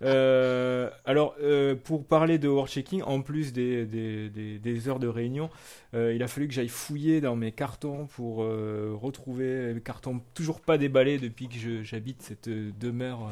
Euh, 0.01 0.89
alors 1.05 1.35
euh, 1.41 1.75
pour 1.75 2.05
parler 2.05 2.39
de 2.39 2.47
Howard 2.47 2.67
Shaking, 2.67 3.03
en 3.03 3.21
plus 3.21 3.53
des, 3.53 3.85
des, 3.85 4.29
des, 4.29 4.57
des 4.57 4.87
heures 4.87 4.99
de 4.99 5.07
réunion, 5.07 5.49
il 5.93 6.23
a 6.23 6.27
fallu 6.27 6.47
que 6.47 6.53
j'aille 6.53 6.69
fouiller 6.69 7.21
dans 7.21 7.35
mes 7.35 7.51
cartons 7.51 8.07
pour 8.07 8.37
retrouver 8.37 9.73
les 9.73 9.81
cartons 9.81 10.21
toujours 10.33 10.61
pas 10.61 10.77
déballés 10.77 11.19
depuis 11.19 11.49
que 11.49 11.83
j'habite 11.83 12.21
cette 12.21 12.49
demeure, 12.49 13.29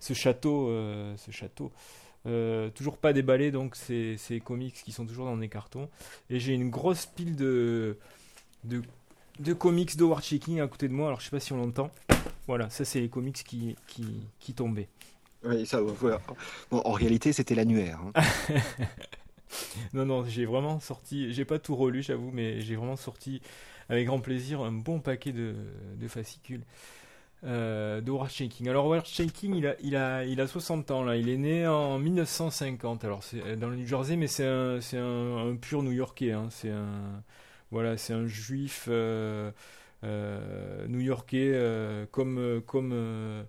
ce 0.00 0.14
château, 0.14 0.68
ce 1.16 1.30
château. 1.30 1.70
Toujours 2.74 2.96
pas 2.96 3.12
déballé 3.12 3.50
donc 3.50 3.76
ces, 3.76 4.16
ces 4.16 4.40
comics 4.40 4.74
qui 4.74 4.92
sont 4.92 5.06
toujours 5.06 5.26
dans 5.26 5.36
mes 5.36 5.48
cartons 5.48 5.88
et 6.30 6.40
j'ai 6.40 6.54
une 6.54 6.70
grosse 6.70 7.06
pile 7.06 7.36
de 7.36 7.98
de, 8.64 8.82
de 9.40 9.52
comics 9.52 9.96
d'Howard 9.96 10.22
Shaking 10.22 10.60
à 10.60 10.68
côté 10.68 10.88
de 10.88 10.92
moi 10.94 11.08
alors 11.08 11.20
je 11.20 11.26
sais 11.26 11.30
pas 11.30 11.40
si 11.40 11.52
on 11.52 11.56
l'entend 11.58 11.90
voilà 12.46 12.70
ça 12.70 12.84
c'est 12.84 13.00
les 13.00 13.08
comics 13.08 13.42
qui, 13.44 13.76
qui, 13.86 14.28
qui 14.38 14.54
tombaient 14.54 14.88
Oui, 15.44 15.66
ça, 15.66 15.80
voilà. 15.80 16.20
Bon, 16.70 16.80
en 16.84 16.92
réalité, 16.92 17.32
c'était 17.32 17.54
l'annuaire. 17.56 17.98
hein. 18.14 18.22
Non, 19.92 20.06
non, 20.06 20.24
j'ai 20.26 20.44
vraiment 20.46 20.80
sorti, 20.80 21.32
j'ai 21.32 21.44
pas 21.44 21.58
tout 21.58 21.76
relu, 21.76 22.02
j'avoue, 22.02 22.30
mais 22.32 22.60
j'ai 22.60 22.76
vraiment 22.76 22.96
sorti 22.96 23.42
avec 23.88 24.06
grand 24.06 24.20
plaisir 24.20 24.60
un 24.62 24.72
bon 24.72 25.00
paquet 25.00 25.32
de, 25.32 25.54
de 25.96 26.08
fascicules. 26.08 26.64
euh, 27.44 28.00
de 28.00 28.10
Howard 28.10 28.30
Shaking. 28.30 28.68
Alors 28.68 28.86
Howard 28.86 29.06
Shaking, 29.06 29.54
il 29.56 29.66
a, 29.66 29.76
il, 29.82 29.96
a, 29.96 30.24
il 30.26 30.40
a 30.40 30.46
60 30.48 30.90
ans 30.92 31.04
là, 31.04 31.16
il 31.16 31.28
est 31.28 31.38
né 31.38 31.66
en 31.66 31.98
1950, 31.98 33.04
alors 33.04 33.22
c'est 33.24 33.56
dans 33.58 33.68
le 33.70 33.76
New 33.76 33.86
Jersey, 33.86 34.16
mais 34.16 34.28
c'est 34.28 34.46
un, 34.46 34.80
c'est 34.80 34.98
un, 34.98 35.48
un 35.50 35.56
pur 35.56 35.82
New-Yorkais, 35.82 36.32
hein. 36.32 36.48
c'est 36.50 36.70
un, 36.70 37.22
voilà, 37.72 37.96
c'est 37.96 38.12
un 38.12 38.26
juif 38.26 38.84
euh, 38.88 39.50
euh, 40.04 40.86
new-yorkais, 40.88 41.52
euh, 41.54 42.04
comme, 42.10 42.60
comme 42.66 43.44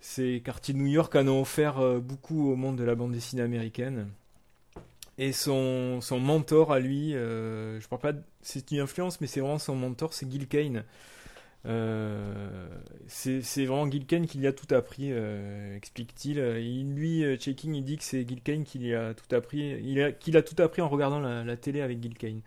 ces 0.00 0.42
quartiers 0.44 0.74
de 0.74 0.78
New 0.78 0.86
York 0.86 1.14
en 1.16 1.26
ont 1.28 1.40
offert 1.40 1.80
beaucoup 2.00 2.52
au 2.52 2.56
monde 2.56 2.76
de 2.76 2.84
la 2.84 2.94
bande 2.94 3.12
dessinée 3.12 3.42
américaine. 3.42 4.08
Et 5.16 5.32
son, 5.32 6.00
mentor 6.12 6.72
à 6.72 6.78
lui, 6.78 7.14
euh, 7.14 7.80
je 7.80 7.88
parle 7.88 8.02
pas, 8.02 8.12
c'est 8.42 8.70
une 8.70 8.80
influence, 8.80 9.20
mais 9.20 9.26
c'est 9.26 9.40
vraiment 9.40 9.58
son 9.58 9.76
mentor, 9.76 10.12
c'est 10.12 10.30
Gil 10.30 10.46
Kane. 10.46 10.84
C'est 13.06 13.64
vraiment 13.64 13.90
Gil 13.90 14.04
Kane 14.04 14.26
qui 14.26 14.38
lui 14.38 14.48
a 14.48 14.52
tout 14.52 14.74
appris, 14.74 15.10
explique-t-il. 15.76 16.38
Il, 16.38 16.94
lui, 16.94 17.24
Checking, 17.38 17.74
il 17.74 17.84
dit 17.84 17.96
que 17.96 18.04
c'est 18.04 18.28
Gil 18.28 18.42
Kane 18.42 18.64
qui 18.64 18.78
lui 18.78 18.94
a 18.94 19.14
tout 19.14 19.34
appris, 19.34 19.80
qu'il 20.20 20.36
a 20.36 20.42
tout 20.42 20.60
appris 20.60 20.82
en 20.82 20.90
regardant 20.90 21.20
la 21.20 21.56
télé 21.56 21.80
avec 21.80 22.02
Gil 22.02 22.18
Kane. 22.18 22.42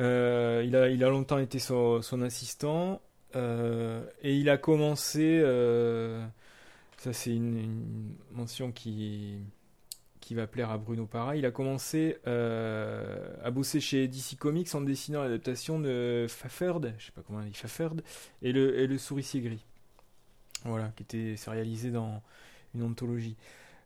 Euh, 0.00 0.62
il, 0.66 1.04
a, 1.04 1.08
longtemps 1.08 1.38
été 1.38 1.58
son, 1.58 2.00
assistant 2.22 3.00
euh, 3.36 4.04
et 4.22 4.36
il 4.36 4.50
a 4.50 4.56
commencé, 4.58 5.40
euh, 5.42 6.24
ça 6.96 7.12
c'est 7.12 7.34
une, 7.34 8.12
mention 8.32 8.72
qui, 8.72 9.38
va 10.32 10.48
plaire 10.48 10.70
à 10.70 10.78
Bruno 10.78 11.06
Parra, 11.06 11.36
il 11.36 11.46
a 11.46 11.52
commencé 11.52 12.16
à 12.26 13.50
bosser 13.50 13.80
chez 13.80 14.08
DC 14.08 14.36
Comics 14.38 14.74
en 14.74 14.80
dessinant 14.80 15.22
l'adaptation 15.22 15.78
de 15.78 16.26
Fafford, 16.28 16.80
je 16.98 17.12
pas 17.12 17.22
comment 17.24 17.40
et 18.42 18.52
le, 18.52 18.78
et 18.78 18.98
souricier 18.98 19.40
gris. 19.40 19.64
Voilà, 20.64 20.92
qui 20.96 21.02
était 21.02 21.36
sérialisé 21.36 21.90
dans 21.90 22.22
une 22.74 22.82
anthologie. 22.82 23.36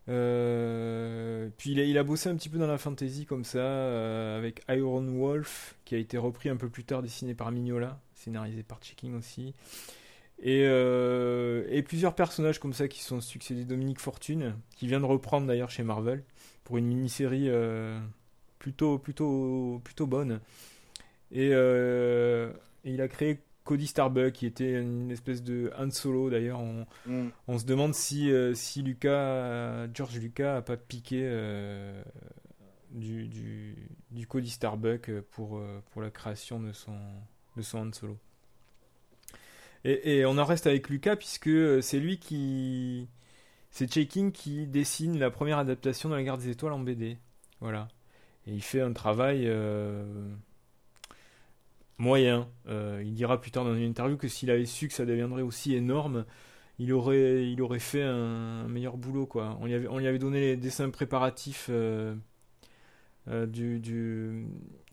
Euh, 0.08 1.50
puis 1.58 1.72
il 1.72 1.98
a, 1.98 2.02
bossé 2.02 2.28
un 2.28 2.36
petit 2.36 2.48
peu 2.48 2.58
dans 2.58 2.66
la 2.66 2.78
fantasy 2.78 3.26
comme 3.26 3.44
ça, 3.44 3.58
euh, 3.58 4.38
avec 4.38 4.62
Iron 4.68 5.04
Wolf, 5.04 5.76
qui 5.84 5.94
a 5.94 5.98
été 5.98 6.16
repris 6.16 6.48
un 6.48 6.56
peu 6.56 6.68
plus 6.68 6.84
tard, 6.84 7.02
dessiné 7.02 7.34
par 7.34 7.52
Mignola, 7.52 8.00
scénarisé 8.14 8.62
par 8.62 8.80
Checking 8.80 9.14
aussi. 9.14 9.54
Et, 10.40 10.62
euh, 10.64 11.66
et 11.68 11.82
plusieurs 11.82 12.14
personnages 12.14 12.58
comme 12.58 12.72
ça 12.72 12.88
qui 12.88 13.02
sont 13.02 13.20
succédés. 13.20 13.64
Dominique 13.64 14.00
Fortune, 14.00 14.54
qui 14.76 14.86
vient 14.86 15.00
de 15.00 15.04
reprendre 15.04 15.46
d'ailleurs 15.46 15.70
chez 15.70 15.82
Marvel, 15.82 16.22
pour 16.64 16.78
une 16.78 16.86
mini-série 16.86 17.50
plutôt, 18.58 18.98
plutôt, 18.98 19.80
plutôt 19.84 20.06
bonne. 20.06 20.40
Et 21.32 21.48
il 21.48 23.00
a 23.00 23.08
créé 23.08 23.40
Cody 23.68 23.87
Starbuck, 23.87 24.33
qui 24.33 24.46
était 24.46 24.81
une 24.81 25.11
espèce 25.11 25.42
de 25.42 25.70
Han 25.78 25.90
Solo 25.90 26.31
d'ailleurs. 26.31 26.61
On, 26.61 26.87
Mm. 27.07 27.28
on 27.48 27.59
se 27.59 27.66
demande 27.66 27.92
si, 27.94 28.33
euh, 28.33 28.54
si 28.54 28.81
Lucas, 28.83 29.11
euh, 29.11 29.87
George 29.92 30.18
Lucas 30.18 30.57
a 30.57 30.62
pas 30.62 30.78
piqué 30.78 31.20
euh, 31.22 32.02
du, 32.90 33.28
du, 33.28 33.76
du 34.11 34.26
Cody 34.26 34.48
Starbuck 34.48 35.11
pour, 35.33 35.61
pour 35.90 36.00
la 36.00 36.11
création 36.11 36.61
de 36.61 36.72
son, 36.72 36.96
de 37.59 37.62
son 37.62 37.87
Han 37.88 37.92
Solo. 37.92 38.16
Et, 39.85 40.18
et 40.20 40.26
on 40.26 40.38
en 40.38 40.44
reste 40.44 40.66
avec 40.66 40.88
Lucas 40.88 41.16
puisque 41.16 41.83
c'est 41.83 42.00
lui 42.00 42.18
qui. 42.18 43.07
C'est 43.70 43.87
Checking 43.87 44.33
qui 44.33 44.66
dessine 44.66 45.18
la 45.18 45.31
première 45.31 45.59
adaptation 45.59 46.09
de 46.09 46.14
la 46.14 46.22
Garde 46.22 46.40
des 46.40 46.48
Étoiles 46.48 46.72
en 46.72 46.81
BD. 46.81 47.18
Voilà. 47.61 47.88
Et 48.46 48.54
il 48.54 48.62
fait 48.62 48.81
un 48.81 48.94
travail 48.94 49.42
euh, 49.46 50.35
moyen. 51.98 52.48
Euh, 52.68 53.02
il 53.04 53.12
dira 53.14 53.40
plus 53.40 53.50
tard 53.50 53.64
dans 53.64 53.74
une 53.74 53.84
interview 53.84 54.16
que 54.16 54.28
s'il 54.28 54.50
avait 54.50 54.66
su 54.66 54.88
que 54.88 54.94
ça 54.94 55.04
deviendrait 55.04 55.42
aussi 55.42 55.74
énorme, 55.74 56.24
il 56.78 56.92
aurait, 56.92 57.50
il 57.50 57.61
aurait 57.61 57.80
fait 57.80 58.02
un, 58.02 58.66
meilleur 58.68 58.96
boulot, 58.96 59.26
quoi. 59.26 59.58
On 59.61 59.66
lui 59.66 59.74
avait, 59.74 59.88
on 59.88 59.98
lui 59.98 60.06
avait 60.06 60.18
donné 60.18 60.40
les 60.40 60.56
dessins 60.56 60.90
préparatifs 60.90 61.66
euh, 61.70 62.14
euh, 63.28 63.46
du, 63.46 64.46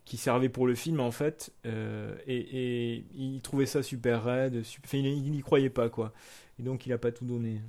qui 0.04 0.16
servaient 0.16 0.48
pour 0.48 0.66
le 0.66 0.74
film, 0.74 1.00
en 1.00 1.12
fait, 1.12 1.52
et, 1.64 3.04
il 3.14 3.40
trouvait 3.40 3.66
ça 3.66 3.82
super 3.82 4.24
raide, 4.24 4.62
il 4.92 5.30
n'y 5.30 5.42
croyait 5.42 5.70
pas, 5.70 5.88
quoi. 5.88 6.12
Et 6.58 6.62
donc, 6.62 6.86
il 6.86 6.90
n'a 6.90 6.98
pas 6.98 7.12
tout 7.12 7.24
donné. 7.24 7.60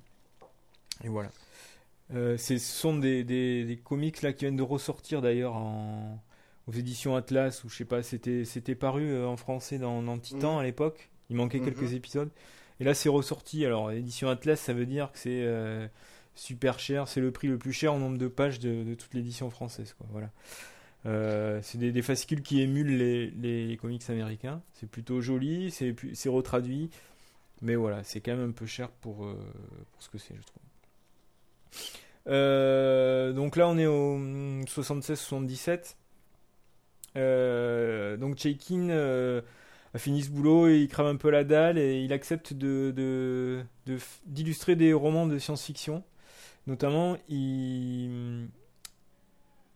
Et 1.04 1.10
voilà. 1.10 1.30
Ce 2.10 2.58
sont 2.58 2.98
des, 2.98 3.24
des, 3.24 3.66
des 3.66 3.78
comics 3.78 4.22
là 4.22 4.34
qui 4.34 4.46
viennent 4.46 4.56
de 4.56 4.64
ressortir 4.64 5.22
d'ailleurs 5.22 5.56
en, 5.56 6.20
aux 6.68 6.72
éditions 6.74 7.16
Atlas, 7.16 7.64
ou 7.64 7.70
je 7.70 7.76
sais 7.78 7.86
pas, 7.86 8.04
c'était 8.04 8.44
c'était 8.46 8.76
paru 8.76 9.10
euh, 9.12 9.26
en 9.28 9.38
français 9.38 9.78
dans, 9.80 10.02
dans 10.04 10.18
Titan 10.18 10.54
Mhm. 10.56 10.60
à 10.60 10.64
l'époque. 10.64 11.10
Il 11.30 11.36
manquait 11.38 11.60
Mhm. 11.60 11.66
quelques 11.66 11.94
épisodes. 11.94 12.30
Et 12.80 12.84
là, 12.84 12.94
c'est 12.94 13.10
ressorti. 13.10 13.66
Alors, 13.66 13.92
édition 13.92 14.30
Atlas, 14.30 14.60
ça 14.60 14.74
veut 14.74 14.86
dire 14.86 15.12
que 15.12 15.18
c'est 15.20 15.42
euh, 15.44 15.88
super 16.36 16.78
cher. 16.80 17.08
C'est 17.08 17.22
le 17.22 17.32
prix 17.32 17.48
le 17.48 17.58
plus 17.58 17.74
cher 17.74 17.94
en 17.94 18.00
nombre 18.00 18.18
de 18.18 18.28
pages 18.28 18.60
de, 18.60 18.84
de 18.84 18.94
toute 18.96 19.14
l'édition 19.14 19.50
française. 19.50 19.96
Quoi. 19.98 20.06
Voilà. 20.12 20.30
Euh, 21.06 21.60
c'est 21.64 21.78
des, 21.78 21.92
des 21.92 22.02
fascicules 22.02 22.42
qui 22.42 22.62
émulent 22.62 22.98
les, 22.98 23.32
les- 23.32 23.66
les 23.68 23.78
comics 23.78 24.08
américains. 24.10 24.62
C'est 24.74 24.90
plutôt 24.90 25.22
joli, 25.22 25.72
c'est 25.72 25.96
c'est 26.14 26.30
retraduit. 26.30 26.90
Mais 27.62 27.76
voilà, 27.76 28.04
c'est 28.04 28.20
quand 28.22 28.36
même 28.36 28.50
un 28.50 28.52
peu 28.52 28.66
cher 28.68 28.90
pour, 28.90 29.26
euh, 29.26 29.34
pour 29.92 30.04
ce 30.04 30.10
que 30.10 30.18
c'est, 30.20 30.36
je 30.36 30.42
trouve. 30.44 30.62
Donc 33.36 33.56
là, 33.56 33.68
on 33.68 33.78
est 33.78 33.86
au 33.88 34.18
76-77. 34.68 35.96
Euh, 37.18 38.18
donc 38.18 38.38
Chaikin 38.38 38.90
euh, 38.90 39.42
a 39.94 39.98
fini 39.98 40.24
ce 40.24 40.30
boulot 40.30 40.68
et 40.68 40.80
il 40.80 40.88
crame 40.88 41.08
un 41.08 41.16
peu 41.16 41.30
la 41.30 41.44
dalle 41.44 41.78
et 41.78 42.02
il 42.02 42.14
accepte 42.14 42.54
d'illustrer 44.26 44.76
des 44.76 44.94
romans 44.94 45.28
de 45.28 45.38
science-fiction. 45.40 46.04
Notamment, 46.68 47.18
il, 47.30 48.50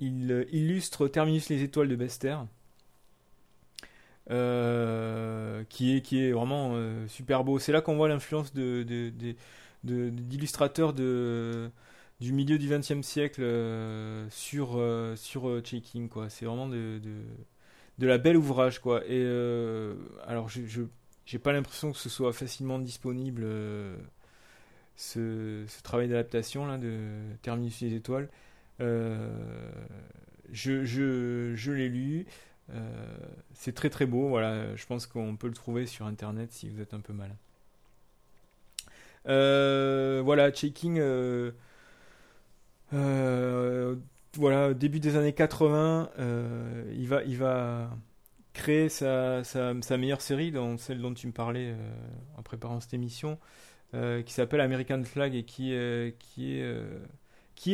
euh, 0.01 0.45
illustre 0.51 1.08
Terminus 1.08 1.49
les 1.49 1.63
étoiles 1.63 1.88
de 1.88 1.95
Bester, 1.95 2.38
qui, 5.69 5.95
est, 5.95 6.32
vraiment 6.32 6.75
super 7.08 7.43
beau. 7.43 7.60
C'est 7.60 7.71
là 7.71 7.82
qu'on 7.82 7.95
voit 7.95 8.10
l'influence 8.10 8.54
d'illustrateurs 8.54 10.93
de, 10.93 11.71
du 12.21 12.34
milieu 12.34 12.60
du 12.60 12.69
XXe 12.69 13.01
siècle 13.01 13.41
euh, 13.41 14.27
sur, 14.29 14.77
euh, 14.77 15.15
sur 15.15 15.49
euh, 15.49 15.63
quoi. 16.10 16.29
C'est 16.29 16.45
vraiment 16.45 16.67
de, 16.67 16.99
de, 16.99 17.15
de 17.97 18.07
la 18.07 18.19
belle 18.19 18.38
ouvrage, 18.38 18.79
quoi. 18.79 19.03
Et 19.05 19.23
euh, 19.25 19.95
alors, 20.27 20.47
je, 20.47 20.84
j'ai 21.25 21.39
pas 21.39 21.51
l'impression 21.51 21.91
que 21.91 21.97
ce 21.97 22.10
soit 22.10 22.31
facilement 22.31 22.77
disponible, 22.77 23.43
ce, 24.95 25.65
ce 25.67 25.81
travail 25.81 26.10
d'adaptation 26.10 26.67
là 26.67 26.77
de 26.77 27.10
Terminus 27.41 27.81
les 27.81 27.95
étoiles. 27.95 28.29
Je, 28.79 29.31
je, 30.51 31.53
je 31.55 31.71
l'ai 31.71 31.89
lu. 31.89 32.27
C'est 33.55 33.73
très 33.73 33.89
très 33.89 34.05
beau. 34.05 34.29
Voilà, 34.29 34.75
je 34.75 34.86
pense 34.86 35.07
qu'on 35.07 35.36
peut 35.38 35.47
le 35.47 35.53
trouver 35.53 35.88
sur 35.88 36.05
internet 36.05 36.51
si 36.51 36.69
vous 36.69 36.81
êtes 36.81 36.93
un 36.93 36.99
peu 36.99 37.13
mal. 37.13 37.36
Voilà, 39.25 40.51
Checking. 40.51 41.01
Euh, 42.93 43.95
voilà, 44.38 44.73
début 44.73 44.99
des 44.99 45.15
années 45.15 45.34
80, 45.34 46.12
euh, 46.19 46.93
il 46.95 47.08
va, 47.38 47.89
créer 48.54 48.89
sa, 48.89 49.43
meilleure 49.97 50.21
série, 50.21 50.51
dont, 50.51 50.77
celle 50.77 51.01
dont 51.01 51.13
tu 51.13 51.27
me 51.27 51.32
parlais 51.32 51.71
euh, 51.71 51.93
en 52.38 52.41
préparant 52.43 52.80
cette 52.80 52.93
émission, 52.93 53.39
qui 53.93 54.34
s'appelle 54.34 54.62
American 54.62 55.04
Flag 55.04 55.36
et 55.36 55.43
qui, 55.43 55.73
est, 55.73 56.15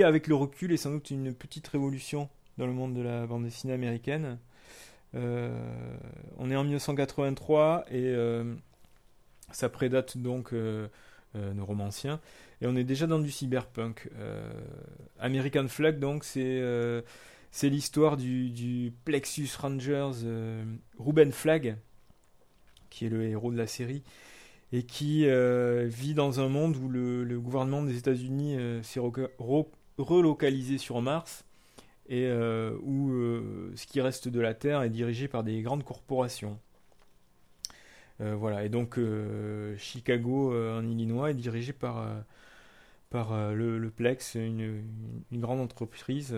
avec 0.03 0.27
le 0.27 0.35
recul 0.35 0.71
est 0.71 0.77
sans 0.77 0.91
doute 0.91 1.11
une 1.11 1.33
petite 1.33 1.67
révolution 1.67 2.27
dans 2.57 2.65
le 2.65 2.73
monde 2.73 2.95
de 2.95 3.01
la 3.01 3.27
bande 3.27 3.43
dessinée 3.43 3.73
américaine. 3.73 4.39
On 5.13 6.49
est 6.49 6.55
en 6.55 6.63
1983 6.63 7.85
et 7.91 8.15
ça 9.51 9.69
prédate 9.69 10.17
donc 10.17 10.55
euh, 11.37 11.53
nos 11.53 11.65
romanciens. 11.65 12.19
Et 12.61 12.67
on 12.67 12.75
est 12.75 12.83
déjà 12.83 13.07
dans 13.07 13.19
du 13.19 13.31
cyberpunk. 13.31 14.09
Euh, 14.17 14.49
American 15.19 15.67
Flag, 15.67 15.99
donc, 15.99 16.23
c'est 16.23 16.41
euh, 16.43 17.01
l'histoire 17.63 18.17
du, 18.17 18.49
du 18.49 18.93
Plexus 19.05 19.49
Rangers 19.59 20.11
euh, 20.23 20.63
Ruben 20.97 21.31
Flag, 21.31 21.77
qui 22.89 23.05
est 23.05 23.09
le 23.09 23.23
héros 23.25 23.51
de 23.51 23.57
la 23.57 23.67
série, 23.67 24.03
et 24.71 24.83
qui 24.83 25.25
euh, 25.27 25.85
vit 25.87 26.13
dans 26.13 26.39
un 26.39 26.49
monde 26.49 26.75
où 26.77 26.89
le, 26.89 27.39
gouvernement 27.39 27.83
des 27.83 27.97
États-Unis 27.97 28.57
s'est 28.83 29.01
relocalisé 29.97 30.77
sur 30.77 31.01
Mars, 31.01 31.45
et 32.09 32.29
où 32.81 33.11
ce 33.75 33.85
qui 33.85 34.01
reste 34.01 34.29
de 34.29 34.39
la 34.39 34.53
Terre 34.53 34.81
est 34.81 34.89
dirigé 34.89 35.27
par 35.27 35.43
des 35.43 35.61
grandes 35.61 35.83
corporations. 35.83 36.57
Euh, 38.19 38.35
voilà, 38.35 38.65
et 38.65 38.69
donc 38.69 38.97
euh, 38.97 39.77
Chicago 39.77 40.51
euh, 40.51 40.79
en 40.79 40.87
Illinois 40.87 41.29
est 41.29 41.35
dirigé 41.35 41.71
par, 41.71 42.07
par 43.09 43.53
le, 43.53 43.77
le 43.77 43.89
Plex, 43.89 44.35
une, 44.35 44.83
grande 45.31 45.59
entreprise. 45.59 46.35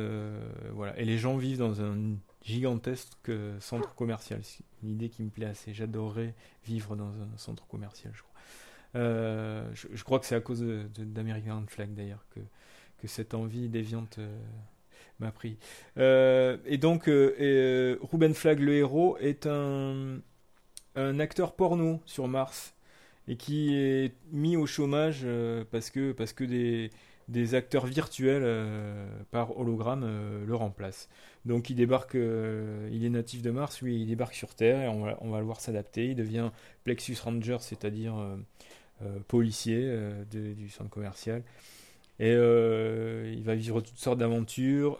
voilà, 0.73 0.97
et 0.99 1.05
les 1.05 1.17
gens 1.17 1.37
vivent 1.37 1.59
dans 1.59 1.81
un 1.81 2.15
gigantesque 2.43 3.31
centre 3.59 3.95
commercial. 3.95 4.41
C'est 4.43 4.63
une 4.83 4.89
idée 4.89 5.09
qui 5.09 5.23
me 5.23 5.29
plaît 5.29 5.47
assez. 5.47 5.73
J'adorerais 5.73 6.33
vivre 6.65 6.95
dans 6.95 7.11
un 7.11 7.37
centre 7.37 7.65
commercial, 7.67 8.13
je 8.13 8.21
crois. 8.21 8.29
Je, 8.93 10.03
crois 10.03 10.19
que 10.19 10.25
c'est 10.25 10.35
à 10.35 10.41
cause 10.41 10.61
d'American 10.97 11.63
Flag 11.67 11.93
d'ailleurs 11.93 12.25
que, 12.31 12.39
que 12.97 13.07
cette 13.07 13.33
envie 13.33 13.69
déviante 13.69 14.19
m'a 15.19 15.31
pris. 15.31 15.57
Et 15.97 16.77
donc, 16.77 17.05
Ruben 17.05 18.33
Flag, 18.33 18.59
le 18.59 18.73
héros, 18.73 19.17
est 19.19 19.47
un, 19.47 20.19
un 20.99 21.19
acteur 21.19 21.53
porno 21.53 22.01
sur 22.05 22.27
Mars 22.27 22.73
et 23.27 23.35
qui 23.35 23.75
est 23.75 24.13
mis 24.31 24.57
au 24.57 24.65
chômage 24.65 25.21
euh, 25.23 25.63
parce 25.71 25.89
que, 25.91 26.11
parce 26.11 26.33
que 26.33 26.43
des, 26.43 26.89
des 27.27 27.55
acteurs 27.55 27.85
virtuels 27.85 28.41
euh, 28.43 29.07
par 29.31 29.57
hologramme 29.57 30.03
euh, 30.03 30.45
le 30.45 30.55
remplacent. 30.55 31.09
Donc 31.45 31.69
il 31.69 31.75
débarque, 31.75 32.15
il 32.15 33.05
est 33.05 33.09
natif 33.09 33.41
de 33.41 33.51
Mars, 33.51 33.81
lui 33.81 34.01
il 34.01 34.07
débarque 34.07 34.33
sur 34.33 34.55
Terre 34.55 34.81
et 34.81 34.87
on 34.89 35.29
va, 35.31 35.39
le 35.39 35.45
voir 35.45 35.61
s'adapter. 35.61 36.07
Il 36.07 36.15
devient 36.15 36.51
Plexus 36.83 37.17
Ranger, 37.23 37.57
c'est-à-dire 37.61 38.13
policier 39.29 39.97
du 40.29 40.69
centre 40.69 40.89
commercial. 40.89 41.41
Et 42.19 42.33
il 42.33 43.41
va 43.43 43.55
vivre 43.55 43.79
toutes 43.79 43.97
sortes 43.97 44.19
d'aventures, 44.19 44.99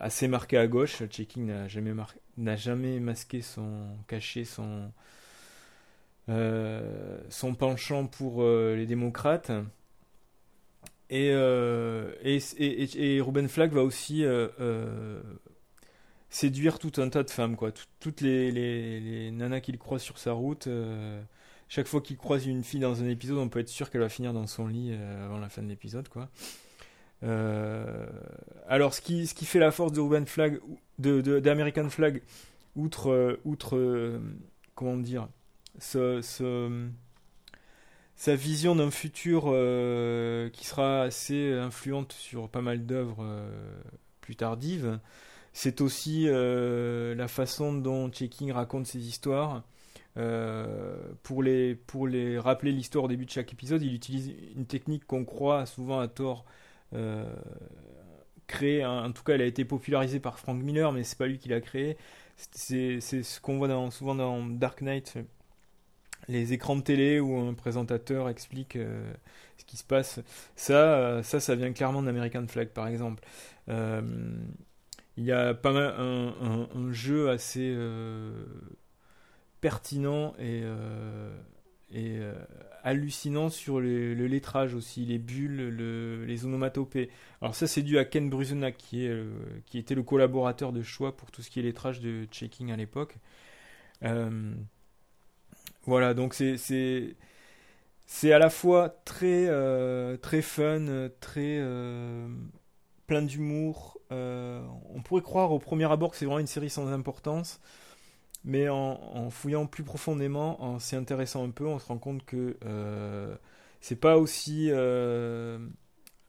assez 0.00 0.26
marquées 0.28 0.58
à 0.58 0.66
gauche. 0.66 1.02
Checking 1.10 1.44
n'a 1.46 1.68
jamais, 1.68 1.92
mar- 1.92 2.14
n'a 2.36 2.56
jamais 2.56 3.00
masqué 3.00 3.42
son, 3.42 3.96
caché 4.08 4.44
son, 4.44 4.90
euh, 6.28 7.18
son 7.28 7.54
penchant 7.54 8.06
pour 8.06 8.42
euh, 8.42 8.74
les 8.76 8.86
démocrates. 8.86 9.50
Et, 11.10 11.30
euh, 11.32 12.12
Ruben 13.22 13.48
Flag 13.48 13.72
va 13.72 13.82
aussi 13.82 14.24
séduire 16.30 16.78
tout 16.78 16.92
un 17.00 17.08
tas 17.08 17.22
de 17.22 17.30
femmes, 17.30 17.56
quoi. 17.56 17.70
Tout- 17.72 17.84
toutes 18.00 18.20
les, 18.20 18.50
les, 18.50 19.00
les 19.00 19.30
nanas 19.30 19.60
qu'il 19.60 19.78
croise 19.78 20.02
sur 20.02 20.18
sa 20.18 20.32
route. 20.32 20.68
chaque 21.68 21.86
fois 21.86 22.00
qu'il 22.00 22.16
croise 22.16 22.46
une 22.46 22.64
fille 22.64 22.80
dans 22.80 23.02
un 23.02 23.08
épisode, 23.08 23.38
on 23.38 23.48
peut 23.48 23.60
être 23.60 23.68
sûr 23.68 23.90
qu'elle 23.90 24.00
va 24.00 24.08
finir 24.08 24.32
dans 24.32 24.46
son 24.46 24.66
lit 24.66 24.92
avant 25.24 25.38
la 25.38 25.48
fin 25.48 25.62
de 25.62 25.68
l'épisode, 25.68 26.08
quoi. 26.08 26.28
Euh, 27.24 28.06
alors, 28.68 28.94
ce 28.94 29.00
qui, 29.00 29.26
ce 29.26 29.34
qui 29.34 29.46
fait 29.46 29.58
la 29.58 29.70
force 29.70 29.92
de 29.92 30.00
Ruben 30.00 30.26
Flag, 30.26 30.60
de, 30.98 31.20
de- 31.20 31.40
d'American 31.40 31.88
Flag, 31.88 32.22
outre, 32.76 33.10
euh, 33.10 33.40
outre 33.44 33.76
euh, 33.76 34.20
comment 34.74 34.96
dire, 34.96 35.28
sa 35.78 36.20
vision 38.36 38.76
d'un 38.76 38.90
futur 38.90 39.42
qui 40.52 40.66
sera 40.66 41.02
assez 41.02 41.52
influente 41.52 42.12
sur 42.12 42.48
pas 42.48 42.60
mal 42.62 42.86
d'œuvres 42.86 43.26
plus 44.20 44.36
tardives, 44.36 45.00
c'est 45.52 45.80
aussi 45.80 46.26
la 46.28 47.26
façon 47.28 47.74
dont 47.74 48.08
Checking 48.10 48.52
raconte 48.52 48.86
ses 48.86 49.00
histoires. 49.00 49.64
Pour, 51.24 51.42
les, 51.42 51.74
pour 51.74 52.06
les 52.06 52.38
rappeler 52.38 52.70
l'histoire 52.70 53.06
au 53.06 53.08
début 53.08 53.24
de 53.24 53.30
chaque 53.30 53.52
épisode, 53.52 53.82
il 53.82 53.92
utilise 53.94 54.32
une 54.54 54.66
technique 54.66 55.06
qu'on 55.06 55.24
croit 55.24 55.66
souvent 55.66 55.98
à 55.98 56.06
tort 56.06 56.44
euh, 56.92 57.24
créée. 58.46 58.82
hein. 58.82 59.04
En 59.04 59.12
tout 59.12 59.22
cas, 59.22 59.34
elle 59.34 59.42
a 59.42 59.46
été 59.46 59.64
popularisée 59.64 60.20
par 60.20 60.38
Frank 60.38 60.62
Miller, 60.62 60.92
mais 60.92 61.04
c'est 61.04 61.18
pas 61.18 61.26
lui 61.26 61.38
qui 61.38 61.48
l'a 61.48 61.60
créée. 61.60 61.96
C'est 62.36 63.00
ce 63.00 63.40
qu'on 63.40 63.58
voit 63.58 63.90
souvent 63.90 64.14
dans 64.14 64.44
Dark 64.44 64.82
Knight, 64.82 65.14
les 66.28 66.52
écrans 66.52 66.76
de 66.76 66.80
télé 66.82 67.20
où 67.20 67.36
un 67.38 67.54
présentateur 67.54 68.28
explique 68.28 68.76
euh, 68.76 69.12
ce 69.58 69.64
qui 69.64 69.76
se 69.76 69.84
passe. 69.84 70.20
Ça, 70.56 70.74
euh, 70.98 71.22
ça, 71.22 71.38
ça 71.40 71.54
vient 71.54 71.72
clairement 71.72 72.02
d'American 72.02 72.46
Flag, 72.48 72.68
par 72.68 72.86
exemple. 72.88 73.22
Il 75.16 75.24
y 75.24 75.32
a 75.32 75.54
pas 75.54 75.72
mal 75.72 75.94
un, 75.98 76.66
un- 76.74 76.92
jeu 76.92 77.30
assez 77.30 77.74
pertinent 79.60 80.34
et, 80.38 80.62
et 81.92 82.18
hallucinant 82.84 83.48
sur 83.48 83.80
le 83.80 84.26
lettrage 84.26 84.74
aussi, 84.74 85.04
les 85.04 85.18
bulles, 85.18 85.70
le- 85.70 86.24
les 86.26 86.44
onomatopées. 86.44 87.10
Alors 87.40 87.54
ça, 87.54 87.66
c'est 87.66 87.82
dû 87.82 87.98
à 87.98 88.04
Ken 88.04 88.30
Brusenack, 88.30 88.76
qui, 88.76 89.06
est, 89.06 89.08
euh, 89.08 89.32
qui 89.66 89.78
était 89.78 89.94
le 89.94 90.02
collaborateur 90.02 90.72
de 90.72 90.82
choix 90.82 91.16
pour 91.16 91.30
tout 91.30 91.42
ce 91.42 91.50
qui 91.50 91.60
est 91.60 91.62
lettrage 91.62 92.00
de 92.00 92.26
Checking 92.30 92.70
à 92.70 92.76
l'époque. 92.76 93.16
Euh, 94.04 94.54
voilà, 95.86 96.14
donc 96.14 96.34
c'est 96.34 96.56
c'est 98.06 98.32
à 98.32 98.38
la 98.38 98.50
fois 98.50 98.90
très 99.04 99.46
euh, 99.48 100.16
très 100.16 100.42
fun, 100.42 101.08
très 101.20 101.60
plein 103.06 103.22
d'humour. 103.22 103.98
On 104.10 105.02
pourrait 105.02 105.22
croire 105.22 105.52
au 105.52 105.58
premier 105.58 105.90
abord 105.90 106.10
que 106.12 106.16
c'est 106.16 106.24
vraiment 106.26 106.38
une 106.38 106.46
série 106.46 106.70
sans 106.70 106.88
importance, 106.88 107.60
mais 108.44 108.68
en, 108.68 108.76
en 108.76 109.30
fouillant 109.30 109.66
plus 109.66 109.84
profondément, 109.84 110.62
en 110.62 110.78
s'y 110.78 110.96
intéressant 110.96 111.44
un 111.44 111.50
peu, 111.50 111.66
on 111.66 111.78
se 111.78 111.86
rend 111.86 111.98
compte 111.98 112.24
que 112.24 112.56
euh, 112.64 113.34
c'est 113.80 113.96
pas 113.96 114.18
aussi 114.18 114.68
euh, 114.70 115.58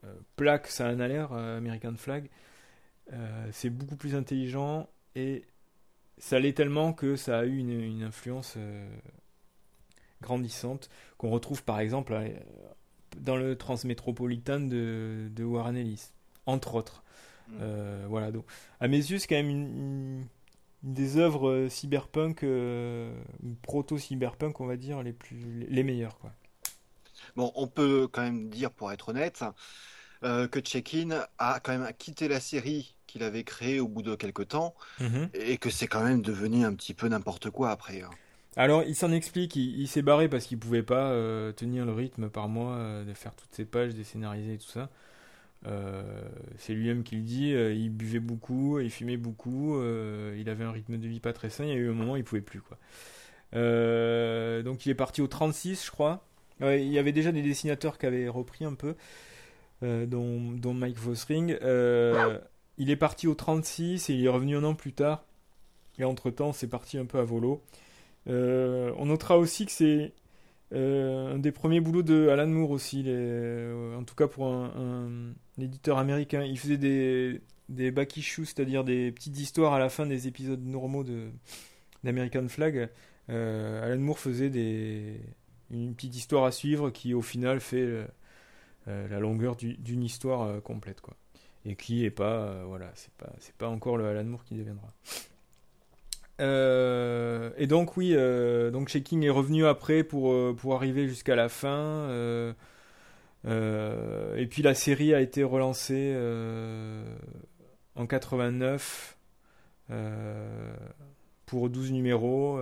euh, 0.04 0.14
plat 0.36 0.60
que 0.60 0.70
ça 0.70 0.90
en 0.90 1.00
a 1.00 1.08
l'air, 1.08 1.34
euh, 1.34 1.58
American 1.58 1.96
Flag. 1.98 2.30
Euh, 3.14 3.50
c'est 3.52 3.70
beaucoup 3.70 3.98
plus 3.98 4.16
intelligent 4.16 4.90
et 5.16 5.46
ça 6.18 6.40
l'est 6.40 6.54
tellement 6.54 6.94
que 6.94 7.16
ça 7.16 7.40
a 7.40 7.46
eu 7.46 7.58
une, 7.58 7.80
une 7.82 8.04
influence 8.04 8.58
grandissante 10.22 10.90
qu'on 11.18 11.30
retrouve 11.30 11.64
par 11.64 11.80
exemple 11.80 12.18
dans 13.18 13.38
le 13.38 13.56
Transmétropolitan 13.58 14.62
de, 14.62 15.30
de 15.30 15.44
Warren 15.44 15.76
Ellis, 15.76 16.12
entre 16.46 16.76
autres. 16.76 17.04
Mm. 17.48 17.58
Euh, 17.62 18.06
voilà, 18.10 18.32
donc 18.32 18.46
à 18.80 18.88
mes 18.88 18.98
yeux, 18.98 19.20
c'est 19.20 19.28
quand 19.28 19.36
même 19.36 19.50
une 19.50 20.26
des 20.86 21.18
œuvres 21.18 21.50
euh, 21.50 21.70
cyberpunk, 21.70 22.44
euh, 22.44 23.12
proto-cyberpunk, 23.64 24.62
on 24.62 24.68
va 24.68 24.78
dire, 24.78 25.02
les 25.04 25.14
plus 25.14 25.66
les, 25.68 25.84
meilleures, 25.84 26.18
quoi. 26.20 26.32
Bon, 27.36 27.52
on 27.56 27.68
peut 27.68 28.08
quand 28.10 28.22
même 28.22 28.50
dire, 28.50 28.72
pour 28.72 28.92
être 28.92 29.10
honnête, 29.10 29.44
euh, 30.24 30.48
que 30.48 30.60
Check-in 30.60 31.26
a 31.40 31.60
quand 31.60 31.78
même 31.78 31.92
quitté 31.98 32.28
la 32.28 32.40
série 32.40 32.96
qu'il 33.08 33.24
avait 33.24 33.44
créée 33.44 33.80
au 33.80 33.88
bout 33.88 34.04
de 34.04 34.16
quelques 34.16 34.48
temps 34.48 34.76
et 35.34 35.58
que 35.58 35.70
c'est 35.70 35.88
quand 35.88 36.04
même 36.04 36.22
devenu 36.22 36.64
un 36.64 36.74
petit 36.74 36.94
peu 36.94 37.08
n'importe 37.08 37.50
quoi 37.50 37.72
après. 37.72 38.02
hein. 38.02 38.10
Alors, 38.56 38.84
il 38.84 38.96
s'en 38.96 39.12
explique, 39.12 39.56
il, 39.56 39.82
il 39.82 39.88
s'est 39.88 40.02
barré 40.02 40.30
parce 40.30 40.46
qu'il 40.46 40.60
pouvait 40.60 40.84
pas 40.84 41.10
euh, 41.10 41.52
tenir 41.52 41.86
le 41.86 41.94
rythme 41.94 42.30
par 42.30 42.48
mois 42.48 43.04
de 43.04 43.14
faire 43.14 43.36
toutes 43.36 43.54
ces 43.54 43.66
pages, 43.66 43.96
de 43.96 44.04
scénariser 44.04 44.54
et 44.54 44.58
tout 44.58 44.70
ça. 44.70 44.90
Euh, 45.68 46.04
c'est 46.58 46.74
lui-même 46.74 47.04
qui 47.04 47.16
le 47.16 47.22
dit, 47.22 47.54
euh, 47.54 47.74
il 47.74 47.90
buvait 47.90 48.20
beaucoup, 48.20 48.80
il 48.80 48.92
fumait 48.92 49.18
beaucoup, 49.18 49.78
euh, 49.78 50.36
il 50.40 50.50
avait 50.50 50.64
un 50.64 50.72
rythme 50.72 50.98
de 50.98 51.08
vie 51.08 51.20
pas 51.20 51.34
très 51.34 51.50
sain, 51.50 51.64
il 51.64 51.70
y 51.70 51.74
a 51.74 51.76
eu 51.76 51.90
un 51.90 51.94
moment 51.94 52.14
où 52.14 52.18
il 52.18 52.24
pouvait 52.24 52.42
plus 52.42 52.62
donc 53.52 54.86
il 54.86 54.90
est 54.90 54.96
parti 54.96 55.22
au 55.22 55.28
36 55.28 55.86
je 55.86 55.92
crois. 55.92 56.26
Il 56.62 56.88
y 56.88 57.00
avait 57.00 57.12
déjà 57.12 57.32
des 57.32 57.42
dessinateurs 57.42 57.98
qui 57.98 58.06
avaient 58.06 58.30
repris 58.30 58.66
un 58.66 58.74
peu, 58.74 58.96
dont, 59.82 60.74
Mike 60.74 60.98
Vosring. 60.98 61.58
Il 62.78 62.90
est 62.90 62.96
parti 62.98 63.28
au 63.28 63.36
36 63.36 64.10
et 64.10 64.14
il 64.14 64.26
est 64.26 64.30
revenu 64.30 64.58
un 64.58 64.64
an 64.64 64.76
plus 64.76 64.94
tard. 64.94 65.24
Et 65.98 66.04
entre-temps, 66.04 66.52
c'est 66.52 66.68
parti 66.68 66.98
un 66.98 67.06
peu 67.06 67.20
à 67.20 67.24
volo. 67.24 67.62
On 68.28 69.06
notera 69.06 69.38
aussi 69.38 69.66
que 69.66 69.72
c'est 69.72 70.12
euh, 70.76 71.36
un 71.36 71.40
des 71.40 71.52
premiers 71.52 71.80
boulots 71.80 72.04
de 72.04 72.28
Alan 72.28 72.48
Moore 72.48 72.72
aussi, 72.72 73.04
euh, 73.08 73.96
en 73.96 74.04
tout 74.04 74.16
cas 74.16 74.28
pour 74.28 74.48
un, 74.48 75.34
éditeur 75.58 75.98
américain. 75.98 76.44
Il 76.44 76.60
faisait 76.60 76.78
des, 76.78 77.42
des 77.70 77.92
back 77.92 78.14
c'est-à-dire 78.14 78.84
des 78.84 79.12
petites 79.12 79.40
histoires 79.40 79.74
à 79.74 79.80
la 79.80 79.90
fin 79.90 80.06
des 80.06 80.28
épisodes 80.28 80.64
normaux 80.64 81.04
de, 81.04 81.30
d'American 82.04 82.48
Flag. 82.50 82.90
Euh, 83.30 83.84
Alan 83.84 84.02
Moore 84.02 84.20
faisait 84.20 84.50
des, 84.50 85.22
une 85.72 85.96
petite 85.96 86.16
histoire 86.16 86.44
à 86.44 86.52
suivre 86.52 86.90
qui 86.90 87.14
au 87.14 87.22
final 87.22 87.60
fait 87.60 88.06
la 88.86 89.20
longueur 89.20 89.56
du- 89.56 89.78
d'une 89.78 90.04
histoire 90.04 90.62
complète 90.62 91.02
quoi. 91.02 91.16
Et 91.66 91.76
qui 91.76 92.06
est 92.06 92.12
pas 92.12 92.64
voilà, 92.66 92.92
c'est 92.94 93.14
pas 93.14 93.34
c'est 93.40 93.56
pas 93.56 93.68
encore 93.70 93.98
le 93.98 94.06
Alan 94.06 94.26
Moore 94.26 94.44
qui 94.44 94.56
deviendra. 94.56 94.94
Euh, 96.42 97.52
et 97.58 97.68
donc 97.68 97.96
oui, 97.98 98.14
euh, 98.14 98.70
donc 98.72 98.90
Shaking 98.90 99.24
est 99.24 99.30
revenu 99.30 99.66
après 99.66 100.04
pour, 100.04 100.34
euh, 100.34 100.54
pour 100.58 100.76
arriver 100.76 101.08
jusqu'à 101.08 101.36
la 101.36 101.50
fin. 101.50 101.68
euh, 103.48 104.36
et 104.38 104.48
puis 104.48 104.62
la 104.64 104.74
série 104.74 105.14
a 105.14 105.22
été 105.22 105.44
relancée 105.44 106.16
en 107.96 108.06
89 108.08 109.18
euh, 109.92 110.76
pour 111.46 111.70
12 111.70 111.92
numéros, 111.92 112.60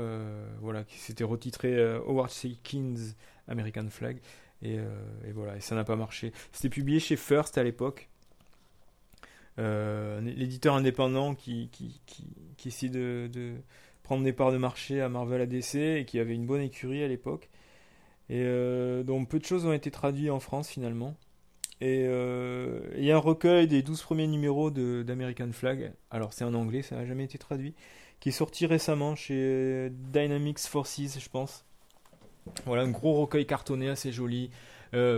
voilà, 0.62 0.84
qui 0.84 0.98
s'était 1.00 1.24
retitré 1.24 1.82
Howard 2.08 2.32
Shakin's 2.32 3.16
American 3.48 3.88
Flag. 3.90 4.20
Et 4.62 4.78
voilà, 5.34 5.56
et 5.58 5.62
ça 5.62 5.76
n'a 5.76 5.84
pas 5.84 5.96
marché. 5.96 6.32
C'était 6.52 6.70
publié 6.70 7.00
chez 7.00 7.16
First 7.16 7.58
à 7.58 7.64
l'époque. 7.64 8.10
Euh, 9.60 10.20
l'éditeur 10.22 10.74
indépendant 10.74 11.36
qui, 11.36 11.70
qui, 11.72 12.02
qui, 12.08 12.26
qui 12.58 12.68
essayait 12.68 12.92
de, 12.92 13.54
prendre 14.02 14.24
des 14.24 14.34
parts 14.34 14.52
de 14.52 14.58
marché 14.58 15.00
à 15.00 15.10
Marvel 15.10 15.42
ADC 15.42 15.76
et 15.76 16.06
qui 16.06 16.20
avait 16.20 16.34
une 16.34 16.46
bonne 16.46 16.62
écurie 16.62 17.04
à 17.04 17.08
l'époque. 17.08 17.50
Et 18.30 18.42
euh, 18.42 19.04
donc 19.04 19.30
peu 19.30 19.40
de 19.40 19.46
choses 19.46 19.66
ont 19.66 19.74
été 19.74 19.92
traduites 19.92 20.32
en 20.32 20.40
France 20.40 20.70
finalement. 20.70 21.16
Et 21.82 22.06
euh, 22.08 22.80
il 22.98 23.04
y 23.04 23.12
a 23.12 23.16
un 23.16 23.20
recueil 23.20 23.68
des 23.68 23.82
12 23.82 24.02
premiers 24.02 24.28
numéros 24.28 24.72
d'American 24.72 25.52
Flag. 25.52 25.94
Alors 26.10 26.34
c'est 26.34 26.46
en 26.46 26.54
anglais, 26.54 26.82
ça 26.82 26.96
n'a 26.96 27.06
jamais 27.06 27.26
été 27.26 27.38
traduit. 27.38 27.76
Qui 28.20 28.30
est 28.30 28.34
sorti 28.34 28.66
récemment 28.66 29.16
chez 29.16 29.90
Dynamics 29.92 30.60
Forces, 30.60 31.20
je 31.20 31.30
pense. 31.30 31.66
Voilà, 32.66 32.84
un 32.84 32.92
gros 32.92 33.22
recueil 33.22 33.46
cartonné 33.46 33.90
assez 33.90 34.12
joli. 34.12 34.50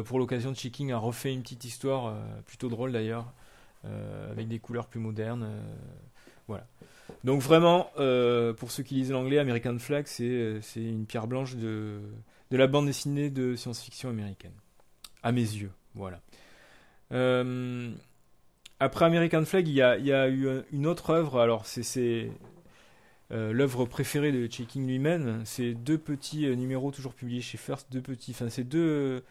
Pour 0.06 0.20
l'occasion, 0.20 0.54
Chiking 0.56 0.92
a 0.92 0.98
refait 0.98 1.34
une 1.34 1.42
petite 1.42 1.66
histoire, 1.66 2.16
plutôt 2.46 2.70
drôle 2.70 2.94
d'ailleurs, 2.94 3.32
avec 4.32 4.48
des 4.48 4.60
couleurs 4.60 4.88
plus 4.88 5.00
modernes. 5.00 5.44
euh, 5.44 5.62
voilà. 6.48 6.68
Donc 7.24 7.42
vraiment, 7.42 7.90
euh, 8.00 8.54
pour 8.54 8.72
ceux 8.72 8.84
qui 8.84 8.96
lisent 8.96 9.12
l'anglais, 9.12 9.40
American 9.40 9.78
Flag, 9.80 10.06
c'est 10.08 10.24
euh, 10.24 10.60
une 10.76 11.06
pierre 11.06 11.28
blanche 11.28 11.56
de, 11.56 12.00
de 12.52 12.58
la 12.58 12.68
bande 12.68 12.86
dessinée 12.88 13.30
de 13.30 13.56
science-fiction 13.56 14.10
américaine. 14.10 14.54
À 15.24 15.32
mes 15.32 15.42
yeux, 15.42 15.72
voilà. 15.96 16.20
Euh, 17.12 17.92
après 18.80 19.06
American 19.06 19.46
Flag, 19.46 19.68
il 19.68 19.74
y 19.74 19.82
a, 19.82 19.98
y 19.98 20.12
a 20.12 20.28
eu 20.28 20.50
un- 20.50 20.64
une 20.72 20.86
autre 20.88 21.12
œuvre. 21.12 21.40
Alors, 21.40 21.66
c'est- 21.66 22.30
euh, 23.32 23.52
l'œuvre 23.54 23.86
préférée 23.86 24.32
de 24.32 24.46
Checking 24.48 24.86
lui-même. 24.88 25.42
C'est 25.46 25.74
deux 25.74 25.98
petits 25.98 26.46
euh, 26.46 26.56
numéros 26.56 26.92
toujours 26.92 27.14
publiés 27.14 27.42
chez 27.42 27.58
First. 27.58 27.92
Deux 27.92 28.02
petits, 28.02 28.32
enfin, 28.32 28.50
c'est 28.50 28.64
deux, 28.64 29.24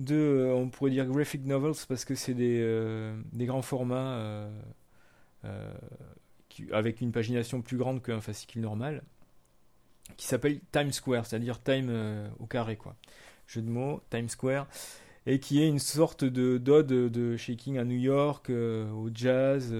deux, 0.00 0.14
euh, 0.14 0.54
on 0.54 0.68
pourrait 0.68 0.90
dire 0.90 1.06
graphic 1.06 1.44
novels 1.44 1.74
parce 1.88 2.04
que 2.04 2.14
c'est 2.14 2.34
des, 2.34 2.60
euh, 2.60 3.18
des 3.32 3.46
grands 3.46 3.62
formats 3.62 4.50
euh, 5.44 5.72
avec 6.72 7.00
une 7.00 7.12
pagination 7.12 7.62
plus 7.62 7.76
grande 7.76 8.02
qu'un 8.02 8.20
fascicule 8.20 8.62
normal, 8.62 9.02
qui 10.16 10.26
s'appelle 10.26 10.60
Times 10.72 10.92
Square, 10.92 11.26
c'est-à-dire 11.26 11.62
time 11.62 12.30
au 12.38 12.46
carré, 12.46 12.76
quoi. 12.76 12.96
Jeu 13.46 13.62
de 13.62 13.68
mots, 13.68 14.02
Times 14.10 14.28
Square 14.28 14.66
et 15.26 15.38
qui 15.38 15.62
est 15.62 15.68
une 15.68 15.78
sorte 15.78 16.24
de 16.24 16.56
d'ode 16.56 16.86
de 16.86 17.36
shaking 17.36 17.78
à 17.78 17.84
New 17.84 17.98
York, 17.98 18.50
au 18.50 19.10
jazz. 19.12 19.74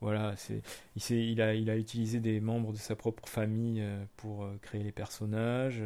voilà, 0.00 0.34
c'est 0.36 0.62
il, 0.96 1.16
il 1.16 1.40
a 1.42 1.54
il 1.54 1.70
a 1.70 1.76
utilisé 1.76 2.20
des 2.20 2.40
membres 2.40 2.72
de 2.72 2.78
sa 2.78 2.96
propre 2.96 3.28
famille 3.28 3.82
pour 4.16 4.48
créer 4.62 4.82
les 4.82 4.92
personnages. 4.92 5.82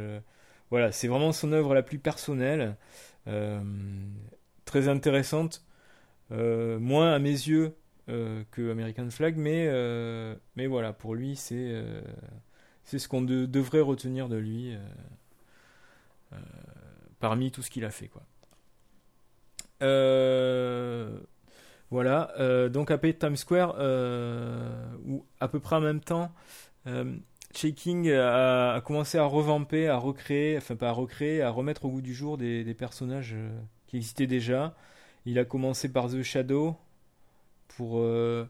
voilà, 0.69 0.91
c'est 0.91 1.07
vraiment 1.07 1.31
son 1.31 1.51
œuvre 1.51 1.73
la 1.73 1.83
plus 1.83 1.99
personnelle, 1.99 2.75
très 4.65 4.87
intéressante, 4.87 5.65
euh, 6.31 6.79
moins 6.79 7.13
à 7.13 7.19
mes 7.19 7.31
yeux 7.31 7.75
euh, 8.09 8.43
que 8.51 8.71
American 8.71 9.09
Flag, 9.11 9.35
mais 9.37 9.67
euh, 9.69 10.35
voilà, 10.67 10.93
pour 10.93 11.15
lui 11.15 11.35
c'est 11.35 11.55
euh, 11.57 12.01
ce 12.99 13.07
qu'on 13.07 13.21
de- 13.23 13.45
devrait 13.45 13.81
retenir 13.81 14.29
de 14.29 14.37
lui. 14.37 14.75
euh, 14.75 14.79
euh, 16.33 16.37
parmi 17.19 17.51
tout 17.51 17.61
ce 17.61 17.69
qu'il 17.69 17.85
a 17.85 17.91
fait 17.91 18.07
quoi. 18.07 18.23
Euh, 19.83 21.19
voilà, 21.91 22.33
euh, 22.39 22.69
donc 22.69 22.91
après 22.91 23.13
Times 23.13 23.37
Square, 23.37 23.75
euh, 23.79 24.85
où 25.05 25.25
à 25.39 25.47
peu 25.49 25.59
près 25.59 25.75
en 25.77 25.81
même 25.81 26.01
temps, 26.01 26.31
euh, 26.87 27.15
Shaking 27.55 28.11
a, 28.11 28.73
a 28.73 28.81
commencé 28.81 29.17
à 29.17 29.25
revamper, 29.25 29.87
à 29.87 29.97
recréer, 29.97 30.57
enfin 30.57 30.75
pas 30.75 30.89
à 30.89 30.91
recréer, 30.91 31.41
à 31.41 31.49
remettre 31.49 31.85
au 31.85 31.89
goût 31.89 32.01
du 32.01 32.13
jour 32.13 32.37
des, 32.37 32.73
personnages 32.73 33.33
euh, 33.35 33.49
qui 33.87 33.97
existaient 33.97 34.27
déjà. 34.27 34.75
Il 35.25 35.39
a 35.39 35.45
commencé 35.45 35.91
par 35.91 36.07
The 36.09 36.21
Shadow 36.21 36.75
pour 37.67 37.99
euh, 37.99 38.45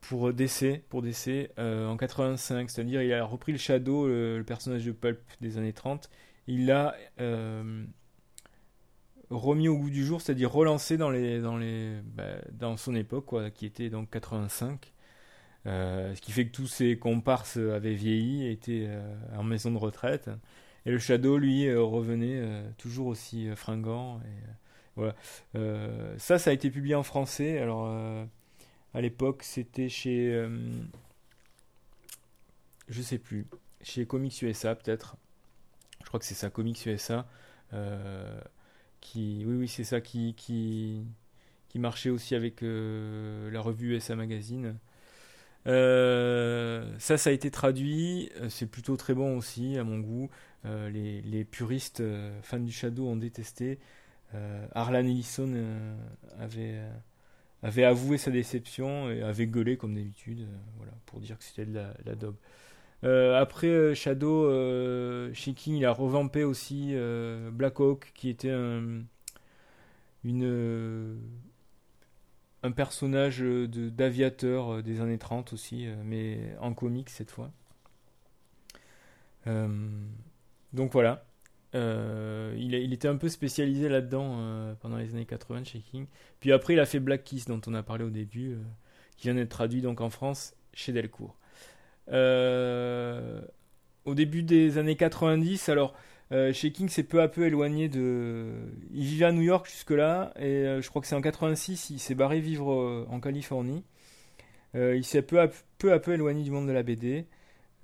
pour 0.00 0.32
DC, 0.32 0.82
pour 0.88 1.02
DC 1.02 1.50
euh, 1.58 1.86
en 1.86 1.96
85, 1.96 2.70
c'est-à-dire 2.70 3.02
il 3.02 3.12
a 3.12 3.24
repris 3.24 3.52
le 3.52 3.58
Shadow, 3.58 4.06
le, 4.08 4.42
personnage 4.46 4.84
de 4.84 4.92
Pulp 4.92 5.20
des 5.40 5.58
années 5.58 5.72
30, 5.72 6.08
il 6.46 6.66
l'a 6.66 6.94
euh, 7.20 7.84
remis 9.30 9.68
au 9.68 9.76
goût 9.76 9.90
du 9.90 10.04
jour, 10.04 10.20
c'est-à-dire 10.20 10.52
relancé 10.52 10.96
dans 10.96 11.10
les 11.10 11.40
dans 11.40 11.56
les 11.56 12.00
bah, 12.04 12.24
dans 12.52 12.76
son 12.76 12.94
époque 12.94 13.26
quoi, 13.26 13.50
qui 13.50 13.66
était 13.66 13.90
donc 13.90 14.10
85. 14.10 14.92
Euh, 15.66 16.14
ce 16.14 16.20
qui 16.20 16.32
fait 16.32 16.46
que 16.46 16.52
tous 16.52 16.66
ses 16.66 16.98
comparses 16.98 17.56
avaient 17.58 17.94
vieilli, 17.94 18.46
étaient 18.48 18.86
euh, 18.88 19.14
en 19.36 19.42
maison 19.44 19.70
de 19.72 19.78
retraite, 19.78 20.30
et 20.86 20.90
le 20.90 20.98
Shadow 20.98 21.36
lui 21.38 21.66
euh, 21.68 21.82
revenait 21.82 22.38
euh, 22.38 22.68
toujours 22.78 23.08
aussi 23.08 23.48
euh, 23.48 23.56
fringant. 23.56 24.18
Euh, 24.18 24.20
voilà. 24.96 25.14
Euh, 25.56 26.14
ça, 26.18 26.38
ça 26.38 26.50
a 26.50 26.52
été 26.52 26.70
publié 26.70 26.94
en 26.94 27.02
français. 27.02 27.58
Alors 27.58 27.86
euh, 27.88 28.24
à 28.94 29.00
l'époque, 29.02 29.42
c'était 29.44 29.88
chez 29.88 30.32
euh, 30.34 30.48
je 32.88 33.02
sais 33.02 33.18
plus, 33.18 33.46
chez 33.82 34.06
Comics 34.06 34.40
USA 34.42 34.74
peut-être. 34.74 35.16
Je 36.02 36.06
crois 36.08 36.20
que 36.20 36.26
c'est 36.26 36.34
ça, 36.34 36.50
Comics 36.50 36.84
USA. 36.86 37.28
euh, 37.74 38.40
qui, 39.00 39.44
oui, 39.46 39.56
oui, 39.56 39.68
c'est 39.68 39.84
ça 39.84 40.00
qui, 40.00 40.34
qui, 40.34 41.04
qui 41.68 41.78
marchait 41.78 42.10
aussi 42.10 42.34
avec 42.34 42.62
euh, 42.62 43.50
la 43.50 43.60
revue 43.60 43.94
USA 43.96 44.16
Magazine. 44.16 44.76
Euh, 45.66 46.84
ça, 46.98 47.18
ça 47.18 47.30
a 47.30 47.32
été 47.32 47.50
traduit. 47.50 48.30
euh, 48.40 48.48
C'est 48.48 48.66
plutôt 48.66 48.96
très 48.96 49.14
bon 49.14 49.36
aussi, 49.36 49.78
à 49.78 49.84
mon 49.84 49.98
goût. 49.98 50.30
Euh, 50.66 50.90
les, 50.90 51.44
puristes 51.44 52.02
fans 52.42 52.58
du 52.60 52.72
Shadow 52.72 53.08
ont 53.08 53.16
détesté. 53.16 53.78
Harlan 54.74 55.00
Ellison 55.00 55.52
avait, 56.38 57.84
avoué 57.84 58.16
sa 58.16 58.30
déception 58.30 59.10
et 59.10 59.22
avait 59.22 59.48
gueulé 59.48 59.76
comme 59.76 59.94
d'habitude, 59.94 60.46
voilà, 60.76 60.92
pour 61.06 61.20
dire 61.20 61.36
que 61.36 61.44
c'était 61.44 61.66
de 61.66 61.74
la, 61.74 62.14
de 62.14 62.32
après 63.36 63.94
Shadow, 63.94 64.48
Shaking, 65.34 65.76
il 65.76 65.84
a 65.86 65.92
revampé 65.92 66.44
aussi 66.44 66.90
euh, 66.92 67.50
Black 67.50 67.80
Hawk, 67.80 68.12
qui 68.14 68.28
était 68.28 68.50
un, 68.50 69.02
une, 70.24 71.18
un 72.62 72.70
personnage 72.72 73.40
de- 73.40 73.88
d'aviateur 73.88 74.74
euh, 74.74 74.82
des 74.82 75.00
années 75.00 75.18
30 75.18 75.52
aussi, 75.52 75.86
euh, 75.86 75.94
mais 76.04 76.38
en 76.60 76.74
comics 76.74 77.10
cette 77.10 77.30
fois. 77.30 77.50
Euh, 79.46 79.68
donc 80.72 80.92
voilà. 80.92 81.24
Euh, 81.74 82.54
il, 82.58 82.74
était 82.92 83.08
un 83.08 83.16
peu 83.16 83.28
spécialisé 83.28 83.88
là-dedans 83.88 84.38
euh, 84.40 84.74
pendant 84.80 84.96
les 84.96 85.14
années 85.14 85.24
80, 85.26 85.64
Shaking. 85.64 86.06
Puis 86.40 86.52
après, 86.52 86.74
il 86.74 86.80
a 86.80 86.86
fait 86.86 86.98
Black 87.00 87.24
Kiss, 87.24 87.46
dont 87.46 87.60
on 87.66 87.74
a 87.74 87.82
parlé 87.82 88.04
au 88.04 88.10
début, 88.10 88.52
euh, 88.54 88.56
qui 89.16 89.28
vient 89.28 89.34
d'être 89.34 89.50
traduit 89.50 89.80
donc 89.80 90.00
en 90.00 90.10
France 90.10 90.54
chez 90.74 90.92
Delcourt. 90.92 91.36
Euh, 92.08 93.40
au 94.04 94.14
début 94.14 94.42
des 94.42 94.78
années 94.78 94.96
90, 94.96 95.68
alors 95.68 95.94
euh, 96.32 96.52
Shaking 96.52 96.88
s'est 96.88 97.02
peu 97.02 97.20
à 97.20 97.28
peu 97.28 97.46
éloigné 97.46 97.88
de. 97.88 98.52
Il 98.92 99.04
vivait 99.04 99.24
à 99.26 99.32
New 99.32 99.42
York 99.42 99.66
jusque-là, 99.66 100.32
et 100.36 100.44
euh, 100.44 100.80
je 100.80 100.88
crois 100.88 101.02
que 101.02 101.08
c'est 101.08 101.16
en 101.16 101.20
86, 101.20 101.90
il 101.90 101.98
s'est 101.98 102.14
barré 102.14 102.40
vivre 102.40 102.72
euh, 102.72 103.06
en 103.10 103.20
Californie. 103.20 103.84
Euh, 104.76 104.94
il 104.96 105.04
s'est 105.04 105.22
peu 105.22 105.40
à, 105.40 105.48
peu 105.98 106.12
éloigné 106.12 106.44
du 106.44 106.52
monde 106.52 106.68
de 106.68 106.72
la 106.72 106.84
BD. 106.84 107.26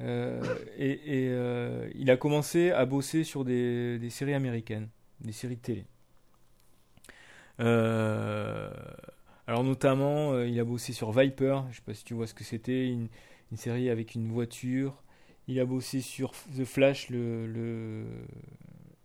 et 0.01 1.31
il 1.95 2.11
a 2.11 2.17
commencé 2.17 2.71
à 2.71 2.85
bosser 2.87 3.25
sur 3.25 3.45
des, 3.45 3.99
séries 4.11 4.35
américaines, 4.35 4.89
des 5.21 5.33
séries 5.33 5.57
de 5.57 5.61
télé. 5.61 5.85
Alors 9.49 9.65
notamment, 9.65 10.41
il 10.43 10.59
a 10.61 10.65
bossé 10.65 10.93
sur 10.93 11.11
Viper, 11.11 11.63
je 11.71 11.77
sais 11.77 11.83
pas 11.85 11.95
si 11.95 12.05
tu 12.05 12.15
vois 12.15 12.29
ce 12.29 12.35
que 12.35 12.45
c'était, 12.45 12.87
une 12.87 13.09
série 13.57 13.91
avec 13.91 14.15
une 14.15 14.31
voiture. 14.31 15.03
Il 15.49 15.61
a 15.61 15.65
bossé 15.65 16.01
sur 16.01 16.33
The 16.57 16.65
Flash, 16.65 17.09
le, 17.11 17.47
le- 17.47 18.05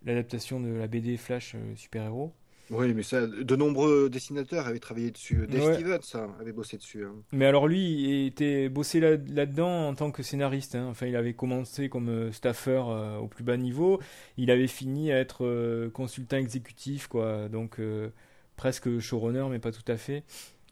l'adaptation 0.06 0.60
de 0.60 0.70
la 0.70 0.88
BD 0.88 1.18
Flash 1.18 1.54
euh, 1.56 1.76
super-héros. 1.76 2.34
Oui, 2.72 2.94
mais 2.94 3.04
ça, 3.04 3.28
de 3.28 3.56
nombreux 3.58 4.10
dessinateurs 4.10 4.66
avaient 4.66 4.80
travaillé 4.80 5.12
dessus. 5.12 5.46
Dave 5.46 5.66
Ouais. 5.66 5.74
Stevens 5.76 6.02
ça, 6.04 6.30
avait 6.40 6.54
bossé 6.54 6.78
dessus. 6.78 7.04
hein. 7.06 7.16
Mais 7.34 7.46
alors 7.46 7.68
lui, 7.68 7.80
il 8.04 8.26
était 8.28 8.70
bossé 8.70 9.02
là, 9.02 9.18
là-dedans 9.28 9.90
en 9.90 9.94
tant 9.94 10.10
que 10.10 10.24
scénariste. 10.24 10.76
hein. 10.76 10.88
Enfin, 10.90 11.08
il 11.08 11.16
avait 11.18 11.34
commencé 11.34 11.90
comme 11.90 12.08
euh, 12.08 12.32
staffeur 12.32 12.90
euh, 12.90 13.18
au 13.18 13.28
plus 13.28 13.44
bas 13.44 13.58
niveau. 13.58 14.00
Il 14.38 14.50
avait 14.52 14.68
fini 14.68 15.12
à 15.12 15.20
être 15.20 15.46
euh, 15.46 15.90
consultant 15.90 16.38
exécutif, 16.38 17.08
quoi. 17.08 17.50
Donc 17.50 17.80
euh, 17.80 18.10
presque 18.56 19.00
showrunner, 19.00 19.48
mais 19.50 19.60
pas 19.60 19.74
tout 19.74 19.90
à 19.92 19.98
fait. 19.98 20.24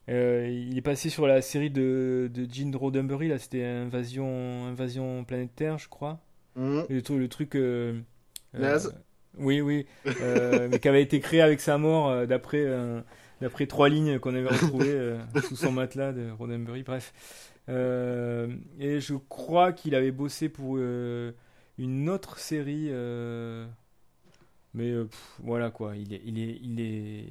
Euh, 0.09 0.47
il 0.49 0.77
est 0.77 0.81
passé 0.81 1.09
sur 1.09 1.27
la 1.27 1.41
série 1.41 1.69
de, 1.69 2.29
de 2.33 2.51
Gene 2.51 2.75
Roddenberry, 2.75 3.27
là, 3.27 3.37
c'était 3.37 3.63
Invasion, 3.63 4.65
Invasion 4.65 5.23
Planète 5.23 5.51
Terre, 5.55 5.77
je 5.77 5.87
crois. 5.87 6.19
Mhm. 6.55 6.85
Le, 6.89 7.01
truc- 7.01 7.19
le 7.19 7.27
truc. 7.27 7.55
euh, 7.55 7.99
euh, 8.55 8.59
Naze. 8.59 8.99
Oui, 9.37 9.61
oui. 9.61 9.85
euh, 10.21 10.67
mais 10.71 10.79
qui 10.79 10.87
avait 10.87 11.03
été 11.03 11.19
créé 11.19 11.41
avec 11.41 11.61
sa 11.61 11.77
mort 11.77 12.25
d'après 12.27 12.65
d'après 13.39 13.67
trois 13.67 13.87
lignes 13.87 14.19
qu'on 14.19 14.33
avait 14.35 14.47
retrouvées 14.47 15.15
sous 15.47 15.55
son 15.55 15.71
matelas 15.71 16.11
de 16.11 16.31
Roddenberry. 16.31 16.83
Bref. 16.83 17.13
Et 17.69 18.99
je 18.99 19.13
crois 19.29 19.71
qu'il 19.71 19.93
avait 19.95 20.11
bossé 20.11 20.49
pour 20.49 20.77
une 20.77 22.09
autre 22.09 22.39
série. 22.39 22.89
mais 24.73 24.91
pff, 25.05 25.35
voilà 25.43 25.69
quoi. 25.71 25.95
Il 25.95 26.13
est, 26.13 26.21
il 26.25 26.39
est, 26.39 26.59
il 26.63 26.81
est, 26.81 27.25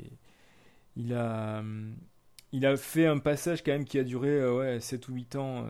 il 0.96 1.12
a, 1.14 1.58
hum, 1.60 1.94
il 2.52 2.66
a 2.66 2.76
fait 2.76 3.06
un 3.06 3.18
passage 3.18 3.62
quand 3.62 3.72
même 3.72 3.84
qui 3.84 3.98
a 3.98 4.04
duré 4.04 4.28
euh, 4.28 4.56
ouais 4.56 4.80
7 4.80 5.08
ou 5.08 5.14
8 5.14 5.36
ans. 5.36 5.66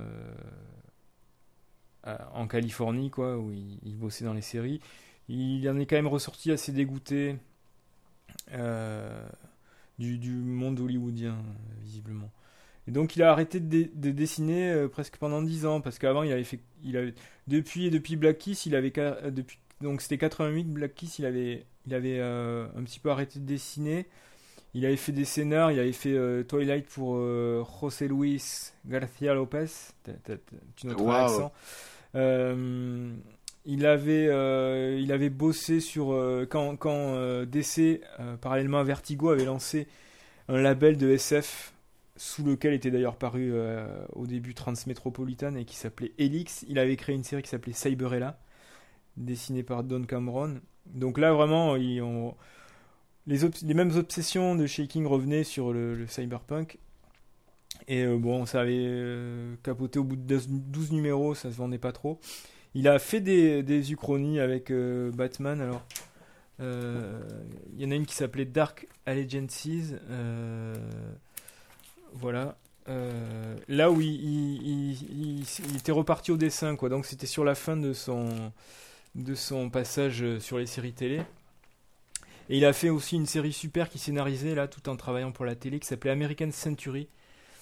euh, 2.06 2.16
en 2.34 2.46
Californie, 2.46 3.10
quoi, 3.10 3.36
où 3.38 3.52
il, 3.52 3.96
bossait 3.96 4.24
dans 4.24 4.32
les 4.32 4.40
séries. 4.42 4.80
Il 5.28 5.68
en 5.68 5.78
est 5.78 5.86
quand 5.86 5.96
même 5.96 6.06
ressorti 6.06 6.50
assez 6.52 6.72
dégoûté 6.72 7.36
euh, 8.52 9.28
du, 9.98 10.30
monde 10.30 10.80
hollywoodien, 10.80 11.36
visiblement. 11.82 12.30
Et 12.86 12.92
donc 12.92 13.16
il 13.16 13.22
a 13.22 13.30
arrêté 13.30 13.60
de, 13.60 14.10
dessiner 14.10 14.86
presque 14.90 15.18
pendant 15.18 15.42
10 15.42 15.66
ans, 15.66 15.80
parce 15.82 15.98
qu'avant 15.98 16.22
il 16.22 16.32
avait 16.32 16.44
fait, 16.44 16.60
il 16.82 16.96
avait, 16.96 17.14
depuis 17.46 17.90
depuis 17.90 18.16
Black 18.16 18.38
Kiss, 18.38 18.64
il 18.64 18.74
avait 18.74 18.92
depuis 19.30 19.58
donc 19.82 20.00
c'était 20.00 20.16
88, 20.18 20.64
Black 20.72 20.94
Kiss, 20.94 21.18
il 21.18 21.26
avait, 21.26 21.66
il 21.86 21.94
avait 21.94 22.20
un 22.20 22.82
petit 22.84 23.00
peu 23.00 23.10
arrêté 23.10 23.40
de 23.40 23.44
dessiner. 23.44 24.06
Il 24.74 24.84
avait 24.84 24.96
fait 24.96 25.12
des 25.12 25.24
scénars, 25.24 25.72
il 25.72 25.80
avait 25.80 25.92
fait 25.92 26.12
euh, 26.12 26.42
Twilight 26.44 26.86
pour 26.86 27.16
euh, 27.16 27.64
José 27.80 28.06
Luis 28.08 28.42
García 28.86 29.34
t'as- 30.04 30.12
Tu 30.76 30.86
noteras 30.86 31.04
Waouh. 31.04 31.22
l'accent. 31.22 31.52
Euh, 32.14 33.12
il 33.64 33.86
avait, 33.86 34.28
euh, 34.28 34.98
il 35.00 35.12
avait 35.12 35.30
bossé 35.30 35.80
sur 35.80 36.08
quand, 36.50 36.76
quand 36.76 37.42
DC, 37.44 38.00
parallèlement 38.40 38.78
à 38.78 38.84
Vertigo, 38.84 39.30
avait 39.30 39.44
lancé 39.44 39.86
un 40.48 40.60
label 40.60 40.96
de 40.96 41.10
SF 41.10 41.72
sous 42.16 42.44
lequel 42.44 42.72
était 42.74 42.90
d'ailleurs 42.90 43.16
paru 43.16 43.52
au 44.14 44.26
début 44.26 44.54
Transmétropolitan 44.54 45.54
et 45.56 45.64
qui 45.64 45.76
s'appelait 45.76 46.12
Helix. 46.18 46.64
Il 46.68 46.78
avait 46.78 46.96
créé 46.96 47.14
une 47.14 47.24
série 47.24 47.42
qui 47.42 47.48
s'appelait 47.50 47.72
Cyberella, 47.74 48.38
dessinée 49.16 49.62
par 49.62 49.84
Don 49.84 50.02
Cameron. 50.04 50.60
Donc 50.86 51.18
là, 51.18 51.32
vraiment, 51.34 51.76
ils 51.76 52.00
ont- 52.00 52.34
les, 53.28 53.74
mêmes 53.74 53.94
obsessions 53.94 54.54
de 54.54 54.66
Shaking 54.66 55.06
revenaient 55.06 55.44
sur 55.44 55.72
le, 55.72 56.06
cyberpunk. 56.06 56.78
Et 57.86 58.02
euh, 58.02 58.16
bon, 58.16 58.46
ça 58.46 58.62
avait 58.62 58.86
euh, 58.86 59.54
capoté 59.62 59.98
au 59.98 60.04
bout 60.04 60.16
de 60.16 60.22
12 60.22 60.48
12 60.48 60.92
numéros, 60.92 61.34
ça 61.34 61.50
se 61.50 61.56
vendait 61.56 61.78
pas 61.78 61.92
trop. 61.92 62.18
Il 62.74 62.88
a 62.88 62.98
fait 62.98 63.20
des, 63.20 63.62
des 63.62 63.92
uchronies 63.92 64.40
avec 64.40 64.70
euh, 64.70 65.10
Batman. 65.12 65.60
Alors, 65.60 65.84
il 66.60 67.80
y 67.80 67.86
en 67.86 67.90
a 67.90 67.94
une 67.94 68.06
qui 68.06 68.14
s'appelait 68.14 68.44
Dark 68.44 68.88
Allegiances. 69.06 69.68
voilà. 72.14 72.56
Là 73.68 73.90
où 73.90 74.00
il, 74.00 74.10
il- 74.10 75.76
était 75.76 75.92
reparti 75.92 76.32
au 76.32 76.36
dessin, 76.36 76.74
quoi. 76.76 76.88
Donc 76.88 77.06
c'était 77.06 77.26
sur 77.26 77.44
la 77.44 77.54
fin 77.54 77.76
de 77.76 77.92
son, 77.92 78.28
de 79.14 79.34
son 79.34 79.70
passage 79.70 80.38
sur 80.40 80.58
les 80.58 80.66
séries 80.66 80.94
télé. 80.94 81.20
Et 82.48 82.58
il 82.58 82.64
a 82.64 82.72
fait 82.72 82.88
aussi 82.88 83.16
une 83.16 83.26
série 83.26 83.52
super 83.52 83.88
qui 83.88 83.98
scénarisait 83.98 84.54
là, 84.54 84.68
tout 84.68 84.88
en 84.88 84.96
travaillant 84.96 85.32
pour 85.32 85.44
la 85.44 85.54
télé, 85.54 85.78
qui 85.78 85.86
s'appelait 85.86 86.10
American 86.10 86.50
Century. 86.50 87.08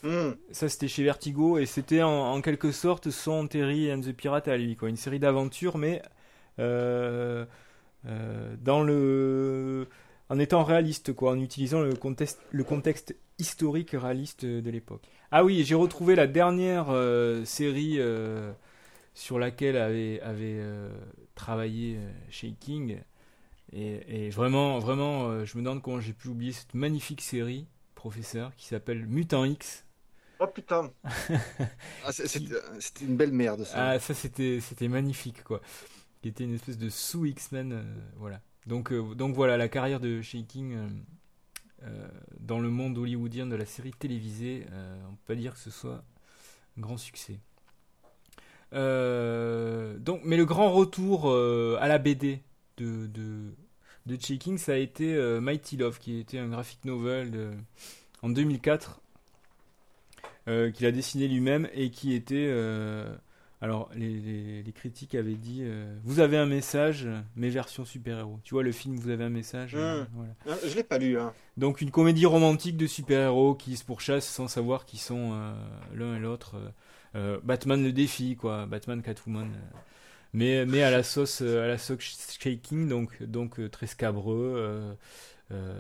Hmm. 0.03 0.32
Ça, 0.53 0.68
c'était 0.68 0.89
chez 0.89 1.03
Vertigo 1.03 1.59
et 1.59 1.66
c'était 1.66 2.03
en, 2.03 2.32
en 2.32 2.41
quelque 2.41 2.70
sorte 2.70 3.11
son 3.11 3.49
Terry 3.49 3.93
and 3.93 4.01
the 4.01 4.12
Pirate 4.12 4.49
à 4.49 4.57
lui, 4.57 4.76
quoi. 4.76 4.89
Une 4.89 4.97
série 4.97 5.18
d'aventures, 5.18 5.78
mais 5.78 6.03
euh, 6.59 7.45
euh, 8.07 8.55
dans 8.61 8.82
le, 8.82 9.89
en 10.28 10.39
étant 10.39 10.62
réaliste, 10.62 11.12
quoi, 11.14 11.32
en 11.32 11.41
utilisant 11.41 11.80
le 11.80 11.95
contexte, 11.95 12.41
le 12.53 12.62
contexte 12.62 13.16
historique 13.39 13.91
réaliste 13.93 14.45
de 14.45 14.70
l'époque. 14.70 15.03
Ah 15.32 15.45
oui, 15.45 15.64
j'ai 15.64 15.74
retrouvé 15.74 16.14
la 16.14 16.26
dernière 16.26 16.87
euh, 16.91 17.45
série 17.45 17.99
sur 19.14 19.39
laquelle 19.39 19.78
avait, 19.78 20.20
avait 20.20 20.61
travaillé 21.34 21.97
euh, 21.97 22.11
Shaking. 22.30 22.99
Et, 23.76 24.26
et 24.26 24.30
vraiment, 24.30 24.78
vraiment, 24.78 25.28
euh, 25.28 25.44
je 25.44 25.58
me 25.58 25.62
demande 25.62 25.82
comment 25.82 26.00
j'ai 26.00 26.12
pu 26.14 26.28
oublier 26.28 26.52
cette 26.52 26.74
magnifique 26.74 27.20
série, 27.20 27.66
professeur, 27.94 28.54
qui 28.56 28.66
s'appelle 28.66 29.06
Mutant 29.06 29.44
X. 29.44 29.84
Oh 30.38 30.46
putain. 30.46 30.90
Ah, 32.04 32.12
c'est- 32.12 32.26
C'était 32.28 33.04
une 33.04 33.16
belle 33.16 33.32
merde 33.32 33.64
ça. 33.64 33.90
Ah, 33.90 33.98
ça 33.98 34.14
c'était 34.14 34.60
c'était 34.60 34.88
magnifique 34.88 35.42
quoi. 35.44 35.60
Qui 36.22 36.28
était 36.28 36.44
une 36.44 36.54
espèce 36.54 36.78
de 36.78 36.88
sous 36.88 37.26
X-Men, 37.26 37.72
euh, 37.72 37.82
voilà. 38.16 38.40
Donc 38.66 38.92
euh, 38.92 39.14
donc 39.14 39.34
voilà 39.34 39.56
la 39.56 39.68
carrière 39.68 40.00
de 40.00 40.22
Shaking 40.22 40.74
euh, 40.74 40.88
euh, 41.84 42.08
dans 42.40 42.60
le 42.60 42.70
monde 42.70 42.98
hollywoodien 42.98 43.46
de 43.46 43.56
la 43.56 43.66
série 43.66 43.92
télévisée, 43.92 44.66
euh, 44.72 44.98
on 45.08 45.12
peut 45.16 45.34
pas 45.34 45.36
dire 45.36 45.54
que 45.54 45.60
ce 45.60 45.70
soit 45.70 46.04
un 46.78 46.80
grand 46.80 46.98
succès. 46.98 47.40
Euh, 48.72 49.98
donc, 49.98 50.20
mais 50.24 50.36
le 50.36 50.44
grand 50.44 50.72
retour 50.72 51.30
euh, 51.30 51.76
à 51.80 51.88
la 51.88 51.98
BD 51.98 52.42
de, 52.78 53.06
de, 53.06 53.54
de 54.07 54.16
Shaking, 54.20 54.57
ça 54.59 54.72
a 54.72 54.76
été 54.76 55.14
euh, 55.14 55.40
Mighty 55.40 55.76
Love, 55.76 55.98
qui 55.98 56.18
était 56.18 56.38
un 56.38 56.48
graphic 56.48 56.84
novel 56.84 57.30
de- 57.30 57.50
en 58.22 58.28
2004, 58.30 59.00
euh, 60.48 60.70
qu'il 60.70 60.86
a 60.86 60.92
dessiné 60.92 61.28
lui-même 61.28 61.68
et 61.74 61.90
qui 61.90 62.14
était. 62.14 62.46
euh, 62.48 63.12
alors, 63.62 63.90
les, 63.94 64.20
les- 64.20 64.62
les 64.62 64.72
critiques 64.72 65.14
avaient 65.14 65.34
dit 65.34 65.64
Vous 66.04 66.20
avez 66.20 66.36
un 66.36 66.46
message, 66.46 67.09
mais 67.36 67.48
version 67.48 67.84
super-héros. 67.84 68.38
Tu 68.44 68.54
vois, 68.54 68.62
le 68.62 68.70
film 68.70 68.96
Vous 68.96 69.09
avez 69.09 69.24
un 69.24 69.30
message. 69.30 69.74
euh, 69.74 70.02
Mm. 70.02 70.07
voilà. 70.14 70.32
Ah, 70.48 70.54
Je 70.68 70.74
l'ai 70.74 70.84
pas 70.84 70.98
lu. 70.98 71.18
Hein. 71.18 71.32
Donc 71.57 71.80
une 71.80 71.90
comédie 71.90 72.26
romantique 72.26 72.76
de 72.76 72.86
super-héros 72.86 73.54
qui 73.54 73.76
se 73.76 73.84
pourchassent 73.84 74.28
sans 74.28 74.46
savoir 74.46 74.84
qui 74.84 74.98
sont 74.98 75.32
l'un 75.94 76.16
et 76.16 76.20
l'autre. 76.20 76.57
Batman 77.44 77.82
le 77.82 77.92
défi, 77.92 78.36
quoi. 78.36 78.66
Batman, 78.66 79.00
Catwoman. 79.02 79.50
Mais, 80.37 80.82
à 80.82 80.91
la 80.91 81.03
sauce, 81.03 81.41
euh, 81.41 81.64
à 81.64 81.66
la 81.66 81.78
sauce 81.78 82.37
shaking, 82.39 82.89
donc, 82.89 83.22
donc 83.22 83.59
euh, 83.59 83.70
très 83.70 83.87
scabreux, 83.87 84.95
euh, 85.51 85.74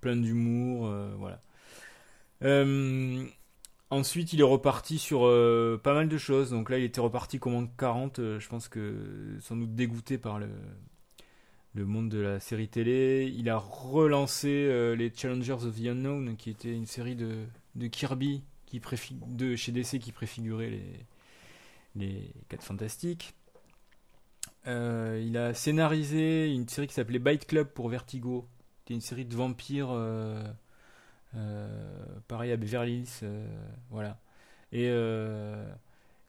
plein 0.00 0.16
d'humour, 0.16 0.88
voilà. 1.18 1.42
Ensuite, 3.90 4.32
il 4.32 4.40
est 4.40 4.44
reparti 4.44 4.98
sur 4.98 5.22
pas 5.82 5.94
mal 5.94 6.08
de 6.08 6.18
choses. 6.18 6.50
Donc 6.50 6.70
là, 6.70 6.78
il 6.78 6.84
était 6.84 7.00
reparti 7.00 7.38
comme 7.38 7.54
en 7.54 7.66
40. 7.66 8.18
euh, 8.18 8.40
je 8.40 8.48
pense 8.48 8.68
que 8.68 9.36
sans 9.40 9.56
doute 9.56 9.74
dégoûté 9.74 10.18
par 10.18 10.38
le, 10.38 10.48
le 11.74 11.84
monde 11.84 12.08
de 12.08 12.18
la 12.18 12.40
série 12.40 12.68
télé. 12.68 13.32
Il 13.36 13.48
a 13.48 13.58
relancé 13.58 14.94
les 14.96 15.12
Challengers 15.14 15.64
of 15.66 15.76
the 15.80 15.86
Unknown, 15.86 16.36
qui 16.36 16.50
était 16.50 16.72
une 16.72 16.86
série 16.86 17.16
de, 17.16 17.44
de 17.74 17.86
Kirby 17.88 18.42
qui 18.66 18.80
de 19.28 19.56
chez 19.56 19.72
DC 19.72 19.98
qui 20.00 20.12
préfigurait 20.12 20.70
les, 20.70 21.06
les 21.96 22.32
4 22.48 22.62
Fantastiques. 22.62 23.34
Euh, 24.66 25.22
il 25.24 25.36
a 25.36 25.54
scénarisé 25.54 26.52
une 26.52 26.68
série 26.68 26.86
qui 26.88 26.94
s'appelait 26.94 27.18
Bite 27.18 27.46
Club 27.46 27.68
pour 27.68 27.88
Vertigo. 27.88 28.48
C'était 28.80 28.94
une 28.94 29.00
série 29.00 29.24
de 29.24 29.34
vampires, 29.34 29.90
euh, 29.90 30.42
euh, 31.36 32.04
pareil 32.28 32.52
à 32.52 32.56
Beverly 32.56 32.98
Hills, 32.98 33.28
voilà. 33.90 34.18
Et, 34.72 34.90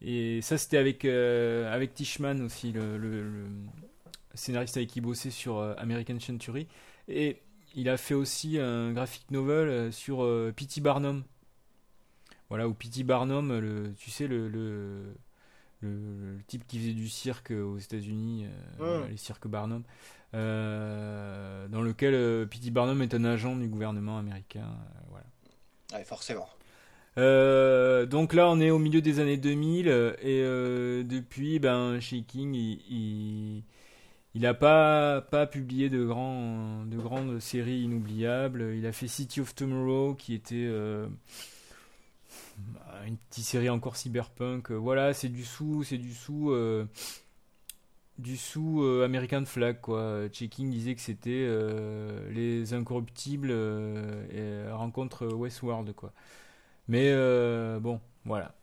et 0.01 0.41
ça, 0.41 0.57
c'était 0.57 0.77
avec, 0.77 1.05
avec 1.05 1.93
Tishman 1.93 2.41
aussi, 2.41 2.71
le, 2.71 3.45
scénariste 4.35 4.77
avec 4.77 4.89
qui 4.89 5.01
bossait 5.01 5.31
sur 5.31 5.59
American 5.79 6.19
Century. 6.19 6.67
Et 7.07 7.41
il 7.75 7.89
a 7.89 7.97
fait 7.97 8.13
aussi 8.13 8.59
un 8.59 8.91
graphic 8.93 9.29
novel 9.31 9.91
sur 9.91 10.19
P.T. 10.55 10.81
Barnum. 10.81 11.23
Voilà, 12.49 12.67
où 12.67 12.73
P.T. 12.73 13.03
Barnum, 13.03 13.93
tu 13.97 14.11
sais, 14.11 14.27
le, 14.27 15.15
le- 15.81 15.89
le 16.37 16.43
type 16.47 16.65
qui 16.67 16.79
faisait 16.79 16.93
du 16.93 17.07
cirque 17.09 17.51
aux 17.51 17.77
États-Unis, 17.77 18.45
euh, 18.79 19.07
les 19.09 19.17
cirques 19.17 19.47
Barnum, 19.47 19.83
euh, 20.33 21.67
dans 21.67 21.81
lequel 21.81 22.13
euh, 22.13 22.45
P.T. 22.45 22.71
Barnum 22.71 23.01
est 23.01 23.13
un 23.13 23.23
agent 23.25 23.55
du 23.55 23.67
gouvernement 23.67 24.17
américain. 24.17 24.65
euh, 24.67 24.99
voilà. 25.09 25.25
Ouais, 25.93 26.03
forcément. 26.03 26.47
Donc 27.17 28.33
là, 28.33 28.47
on 28.49 28.59
est 28.59 28.69
au 28.69 28.79
milieu 28.79 29.01
des 29.01 29.19
années 29.19 29.37
2000 29.37 29.87
euh, 29.89 30.13
et 30.21 31.03
depuis, 31.03 31.59
ben, 31.59 31.99
Shaking, 31.99 32.53
il, 32.53 32.79
il, 32.89 33.63
il 34.35 34.45
a 34.45 34.53
pas 34.53 35.21
pas 35.21 35.47
publié 35.47 35.89
de 35.89 36.03
grands 36.05 36.85
de 36.85 36.97
grandes 36.97 37.39
séries 37.39 37.81
inoubliables. 37.81 38.73
Il 38.75 38.85
a 38.85 38.91
fait 38.91 39.07
City 39.07 39.41
of 39.41 39.55
Tomorrow, 39.55 40.13
qui 40.15 40.33
était 40.35 40.67
une 43.05 43.17
petite 43.17 43.45
série 43.45 43.69
encore 43.69 43.95
cyberpunk. 43.95 44.71
Euh, 44.71 44.75
Voilà, 44.75 45.13
c'est 45.13 45.29
du 45.29 45.43
sous, 45.45 45.83
c'est 45.83 45.97
du 45.97 46.13
sous. 46.13 46.51
euh, 46.51 46.85
du 48.17 48.35
sous 48.35 48.81
euh, 48.83 49.05
American 49.05 49.45
Flag 49.45 49.79
quoi. 49.79 50.27
Checking 50.29 50.71
disait 50.71 50.95
que 50.95 51.01
c'était 51.01 51.45
euh, 51.47 52.29
les 52.31 52.73
incorruptibles 52.73 53.51
et 54.31 54.69
rencontre 54.71 55.27
Westworld 55.27 55.93
quoi. 55.93 56.13
Mais 56.87 57.13
bon, 57.79 57.99
voilà. 58.25 58.55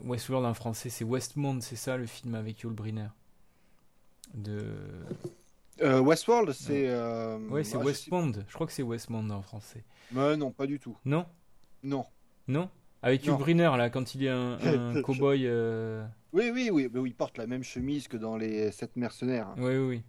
Westworld 0.00 0.46
en 0.46 0.54
français, 0.54 0.90
c'est 0.90 1.04
Westmond, 1.04 1.60
c'est 1.60 1.76
ça 1.76 1.96
le 1.96 2.06
film 2.06 2.34
avec 2.34 2.60
Yul 2.62 2.72
Brynner. 2.72 3.08
De... 4.34 4.64
Euh, 5.82 6.00
Westworld, 6.00 6.52
c'est. 6.52 6.88
euh, 6.88 7.38
Ouais, 7.48 7.64
c'est 7.64 7.76
ah, 7.76 7.80
je 7.80 7.86
Westmond. 7.86 8.32
Je 8.48 8.54
crois 8.54 8.66
que 8.66 8.72
c'est 8.72 8.82
Westmond 8.82 9.28
en 9.30 9.42
français. 9.42 9.84
Mais 10.10 10.36
non, 10.36 10.50
pas 10.50 10.66
du 10.66 10.80
tout. 10.80 10.96
Non? 11.04 11.26
Non. 11.82 12.06
Non 12.48 12.68
Avec 13.02 13.26
Non. 13.32 13.36
Brynner 13.38 13.70
là, 13.76 13.90
quand 13.90 14.14
il 14.14 14.24
est 14.24 14.28
un, 14.28 14.58
un 14.96 15.02
cowboy. 15.02 15.42
euh, 15.46 16.04
Oui, 16.32 16.50
oui, 16.52 16.70
oui. 16.72 16.88
Mais 16.92 17.00
il 17.06 17.14
porte 17.14 17.38
la 17.38 17.46
même 17.46 17.62
chemise 17.64 18.08
que 18.08 18.16
dans 18.16 18.36
les 18.36 18.70
sept 18.72 18.96
mercenaires. 18.96 19.48
Oui, 19.56 19.76
oui, 19.76 19.86
oui. 19.86 20.02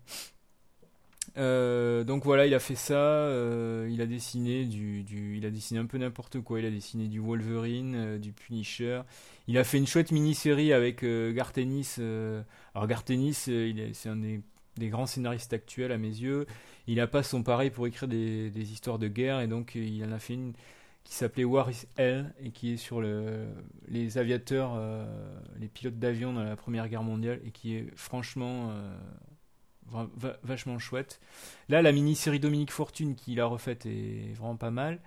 Euh, 1.38 2.03
donc 2.03 2.25
voilà, 2.25 2.45
il 2.45 2.53
a 2.53 2.59
fait 2.59 2.75
ça. 2.75 2.93
euh, 2.95 3.88
il 3.89 4.01
a 4.01 4.05
dessiné 4.05 4.65
du, 4.65 5.03
du- 5.03 5.38
il 5.38 5.45
a 5.45 5.49
dessiné 5.49 5.79
un 5.79 5.86
peu 5.86 5.97
n'importe 5.97 6.39
quoi. 6.41 6.59
Il 6.59 6.65
a 6.65 6.69
dessiné 6.69 7.07
du 7.07 7.19
Wolverine, 7.19 7.95
euh, 7.95 8.17
du 8.19 8.34
Punisher. 8.34 9.01
Il 9.47 9.57
a 9.57 9.63
fait 9.63 9.77
une 9.77 9.88
chouette 9.88 10.11
mini-série 10.11 10.73
avec 10.73 11.03
euh, 11.03 11.31
alors 12.75 12.88
est- 13.79 13.93
c'est 13.93 14.09
un 14.09 14.17
des, 14.17 14.41
des 14.77 14.89
grands 14.89 15.05
scénaristes 15.05 15.53
actuels 15.53 15.91
à 15.91 15.97
mes 15.97 16.07
yeux. 16.09 16.45
Il 16.88 16.99
a 16.99 17.07
pas 17.07 17.23
son 17.23 17.41
pareil 17.41 17.69
pour 17.69 17.88
écrire 17.88 18.09
des, 18.09 18.49
des 18.49 18.71
histoires 18.73 18.99
de 18.99 19.07
guerre 19.07 19.39
et 19.39 19.47
donc 19.47 19.75
il 19.75 20.03
en 20.03 20.11
a 20.11 20.19
fait 20.19 20.34
une 20.34 20.53
qui 21.03 21.13
s'appelait 21.15 21.43
War 21.43 21.69
is 21.69 21.85
Hell 21.97 22.33
et 22.41 22.51
qui 22.51 22.73
est 22.73 22.77
sur 22.77 23.01
le, 23.01 23.45
les 23.87 24.17
aviateurs, 24.17 24.73
euh, 24.75 25.05
les 25.59 25.67
pilotes 25.67 25.99
d'avion 25.99 26.33
dans 26.33 26.43
la 26.43 26.55
Première 26.55 26.87
Guerre 26.89 27.03
mondiale 27.03 27.39
et 27.45 27.51
qui 27.51 27.75
est 27.75 27.87
franchement 27.95 28.69
euh, 28.71 28.95
va- 29.91 30.09
va- 30.15 30.37
vachement 30.43 30.79
chouette. 30.79 31.19
Là, 31.69 31.81
la 31.81 31.91
mini-série 31.91 32.39
Dominique 32.39 32.71
Fortune 32.71 33.15
qui 33.15 33.35
l'a 33.35 33.45
refaite 33.45 33.85
est 33.85 34.33
vraiment 34.35 34.55
pas 34.55 34.71
mal. 34.71 34.99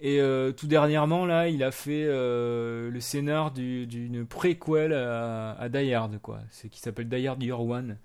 Et 0.00 0.20
euh, 0.20 0.52
tout 0.52 0.68
dernièrement, 0.68 1.26
là, 1.26 1.48
il 1.48 1.64
a 1.64 1.72
fait 1.72 2.04
le 2.06 2.98
scénar 3.00 3.50
du- 3.50 3.86
d'une 3.88 4.24
préquel 4.24 4.92
à, 4.92 5.52
à 5.58 5.68
Die 5.68 5.92
Hard, 5.92 6.20
quoi. 6.20 6.38
C'est 6.50 6.68
qui 6.68 6.78
s'appelle 6.78 7.08
Die 7.08 7.26
Hard 7.26 7.42
Year 7.42 7.60
One. 7.60 7.98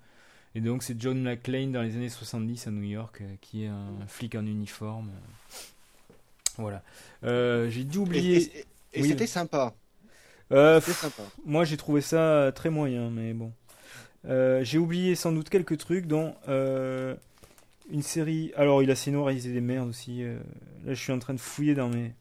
Et 0.56 0.60
donc, 0.60 0.82
c'est 0.82 1.00
John 1.00 1.22
McClane 1.22 1.70
dans 1.70 1.82
les 1.82 1.94
années 1.94 2.08
70 2.08 2.66
à 2.66 2.70
New 2.72 2.82
York, 2.82 3.22
qui 3.40 3.64
est 3.64 3.68
un 3.68 4.06
flic 4.08 4.34
en 4.34 4.44
uniforme. 4.44 5.10
Voilà. 6.58 6.82
Euh, 7.24 7.68
J'ai 7.70 7.84
dû 7.84 7.98
oublier. 7.98 8.36
et- 8.42 8.64
et 8.94 9.02
Oui. 9.02 9.08
c'était 9.08 9.26
sympa. 9.26 9.74
Euh, 10.52 10.80
C'était 10.80 10.92
sympa. 10.92 11.22
moi, 11.44 11.64
j'ai 11.64 11.76
trouvé 11.76 12.00
ça 12.00 12.52
très 12.54 12.70
moyen, 12.70 13.10
mais 13.10 13.32
bon. 13.32 13.52
Euh, 14.26 14.62
j'ai 14.64 14.78
oublié 14.78 15.14
sans 15.14 15.32
doute 15.32 15.48
quelques 15.48 15.78
trucs, 15.78 16.06
dont 16.06 16.34
euh, 16.48 17.14
une 17.90 18.02
série. 18.02 18.52
Alors, 18.56 18.82
il 18.82 18.90
a 18.90 18.94
scénarisé 18.96 19.52
des 19.52 19.60
merdes 19.60 19.88
aussi. 19.88 20.22
là, 20.22 20.34
je 20.88 20.94
suis 20.94 21.12
en 21.12 21.18
train 21.18 21.34
de 21.34 21.40
fouiller 21.40 21.74
dans 21.74 21.88
mes, 21.88 22.12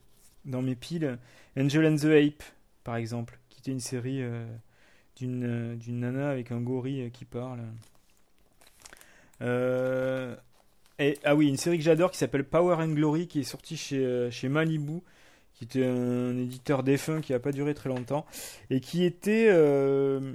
dans 0.46 0.62
mes 0.62 0.76
piles. 0.76 1.18
Angel 1.58 1.86
and 1.86 1.98
the 1.98 2.06
Ape, 2.06 2.44
par 2.84 2.96
exemple, 2.96 3.38
qui 3.50 3.60
était 3.60 3.72
une 3.72 3.80
série 3.80 4.24
d'une 5.18 5.76
d'une 5.78 6.00
nana 6.00 6.30
avec 6.32 6.52
un 6.52 6.60
gorille 6.60 7.12
qui 7.12 7.26
parle. 7.26 7.60
Euh, 9.42 10.36
ah 11.24 11.36
oui, 11.36 11.48
une 11.48 11.58
série 11.58 11.78
que 11.78 11.84
j'adore 11.84 12.12
qui 12.12 12.18
s'appelle 12.18 12.44
Power 12.44 12.76
and 12.76 12.90
Glory, 12.90 13.28
qui 13.28 13.40
est 13.40 13.44
sortie 13.44 13.78
chez, 13.78 13.98
euh, 13.98 14.32
chez 14.32 14.50
Malibu, 14.50 15.02
qui 15.54 15.66
était 15.66 15.86
un 15.86 16.38
éditeur 16.38 16.84
défunt 16.84 17.22
qui 17.22 17.32
n'a 17.32 17.40
pas 17.40 17.52
duré 17.52 17.74
très 17.74 17.90
longtemps, 17.90 18.26
et 18.70 18.80
qui 18.80 19.04
était 19.04 19.48
euh, 19.50 20.34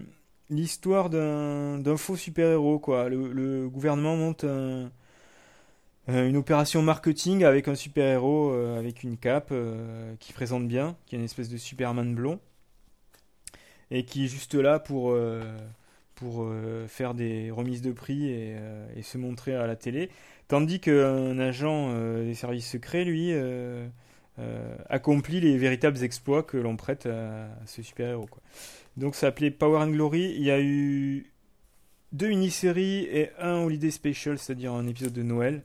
l'histoire 0.50 1.10
d'un 1.10 1.96
faux 1.96 2.16
super-héros. 2.16 2.78
quoi. 2.78 3.08
Le, 3.08 3.68
gouvernement 3.68 4.16
monte 4.16 4.44
euh, 4.44 4.88
une 6.08 6.36
opération 6.36 6.82
marketing 6.82 7.44
avec 7.44 7.68
un 7.68 7.74
super-héros 7.74 8.52
avec 8.52 9.02
une 9.02 9.16
cape 9.18 9.52
qui 10.20 10.32
présente 10.32 10.66
bien, 10.66 10.96
qui 11.06 11.14
est 11.14 11.18
une 11.18 11.24
espèce 11.24 11.50
de 11.50 11.58
Superman 11.58 12.14
blond, 12.14 12.40
et 13.90 14.04
qui 14.04 14.24
est 14.24 14.28
juste 14.28 14.54
là 14.54 14.78
pour, 14.78 15.14
pour 16.18 16.42
euh, 16.42 16.88
faire 16.88 17.14
des 17.14 17.52
remises 17.52 17.80
de 17.80 17.92
prix 17.92 18.28
et, 18.28 18.56
euh, 18.58 18.88
et 18.96 19.02
se 19.02 19.18
montrer 19.18 19.54
à 19.54 19.68
la 19.68 19.76
télé. 19.76 20.10
Tandis 20.48 20.80
qu'un 20.80 21.38
agent 21.38 21.90
euh, 21.92 22.24
des 22.24 22.34
services 22.34 22.68
secrets, 22.68 23.04
lui, 23.04 23.32
accomplit 24.88 25.40
les 25.40 25.56
véritables 25.56 26.02
exploits 26.02 26.42
que 26.42 26.56
l'on 26.56 26.76
prête 26.76 27.06
à, 27.06 27.48
ce 27.66 27.82
super-héros. 27.82 28.28
Donc 28.96 29.14
ça 29.14 29.22
s'appelait 29.22 29.50
Power 29.50 29.78
and 29.78 29.90
Glory. 29.90 30.34
Il 30.36 30.42
y 30.42 30.50
a 30.50 30.60
eu 30.60 31.30
deux 32.12 32.28
mini-séries 32.28 33.06
et 33.10 33.30
un 33.38 33.62
Holiday 33.64 33.90
Special, 33.90 34.38
c'est-à-dire 34.38 34.72
un 34.72 34.86
épisode 34.86 35.12
de 35.12 35.22
Noël. 35.22 35.62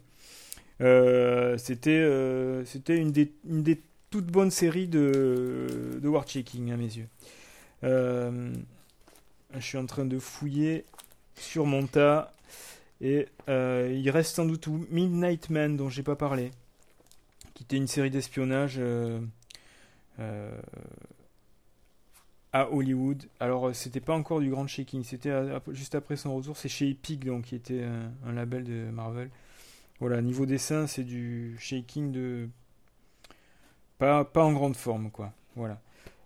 C'était 1.57 2.05
c'était 2.65 2.97
une 2.97 3.11
des, 3.11 3.81
toutes 4.09 4.27
bonnes 4.27 4.51
séries 4.51 4.87
de, 4.87 5.99
de 6.01 6.07
War 6.07 6.25
Checking 6.25 6.71
à 6.71 6.77
mes 6.77 6.91
yeux. 6.97 7.07
Je 9.55 9.65
suis 9.65 9.77
en 9.77 9.85
train 9.85 10.05
de 10.05 10.19
fouiller 10.19 10.85
sur 11.35 11.65
mon 11.65 11.87
tas 11.87 12.31
et 13.01 13.27
euh, 13.49 13.91
il 13.93 14.09
reste 14.09 14.35
sans 14.35 14.45
doute 14.45 14.67
Midnight 14.67 15.49
Man 15.49 15.75
dont 15.77 15.89
j'ai 15.89 16.03
pas 16.03 16.15
parlé, 16.15 16.51
qui 17.53 17.63
était 17.63 17.77
une 17.77 17.87
série 17.87 18.09
d'espionnage 18.09 18.75
euh, 18.77 19.19
euh, 20.19 20.55
à 22.51 22.71
Hollywood. 22.71 23.27
Alors 23.39 23.67
euh, 23.67 23.73
c'était 23.73 23.99
pas 23.99 24.13
encore 24.13 24.39
du 24.39 24.49
grand 24.49 24.67
shaking, 24.67 25.03
c'était 25.03 25.33
juste 25.71 25.95
après 25.95 26.15
son 26.15 26.35
retour, 26.35 26.57
c'est 26.57 26.69
chez 26.69 26.89
Epic 26.89 27.25
donc 27.25 27.45
qui 27.45 27.55
était 27.55 27.83
un, 27.83 28.11
un 28.25 28.33
label 28.33 28.63
de 28.63 28.89
Marvel. 28.91 29.29
Voilà, 29.99 30.21
niveau 30.21 30.45
dessin, 30.45 30.87
c'est 30.87 31.03
du 31.03 31.55
shaking 31.59 32.11
de 32.11 32.49
pas 33.97 34.25
pas 34.25 34.43
en 34.43 34.53
grande 34.53 34.75
forme 34.75 35.11
quoi. 35.11 35.33
Voilà. 35.55 35.79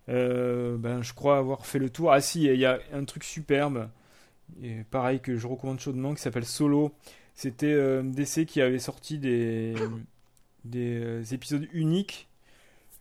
Euh, 0.09 0.77
ben 0.77 1.01
je 1.03 1.13
crois 1.13 1.37
avoir 1.37 1.65
fait 1.65 1.79
le 1.79 1.89
tour. 1.89 2.11
Ah 2.13 2.21
si, 2.21 2.43
il 2.45 2.55
y 2.59 2.65
a 2.65 2.79
un 2.93 3.03
truc 3.05 3.23
superbe 3.23 3.89
pareil 4.91 5.19
que 5.19 5.37
je 5.37 5.47
recommande 5.47 5.79
chaudement 5.79 6.13
qui 6.13 6.21
s'appelle 6.21 6.45
Solo. 6.45 6.93
C'était 7.35 7.73
euh, 7.73 8.01
DC 8.03 8.45
qui 8.45 8.61
avait 8.61 8.79
sorti 8.79 9.19
des 9.19 9.73
des 10.65 10.99
euh, 11.01 11.23
épisodes 11.31 11.67
uniques 11.73 12.29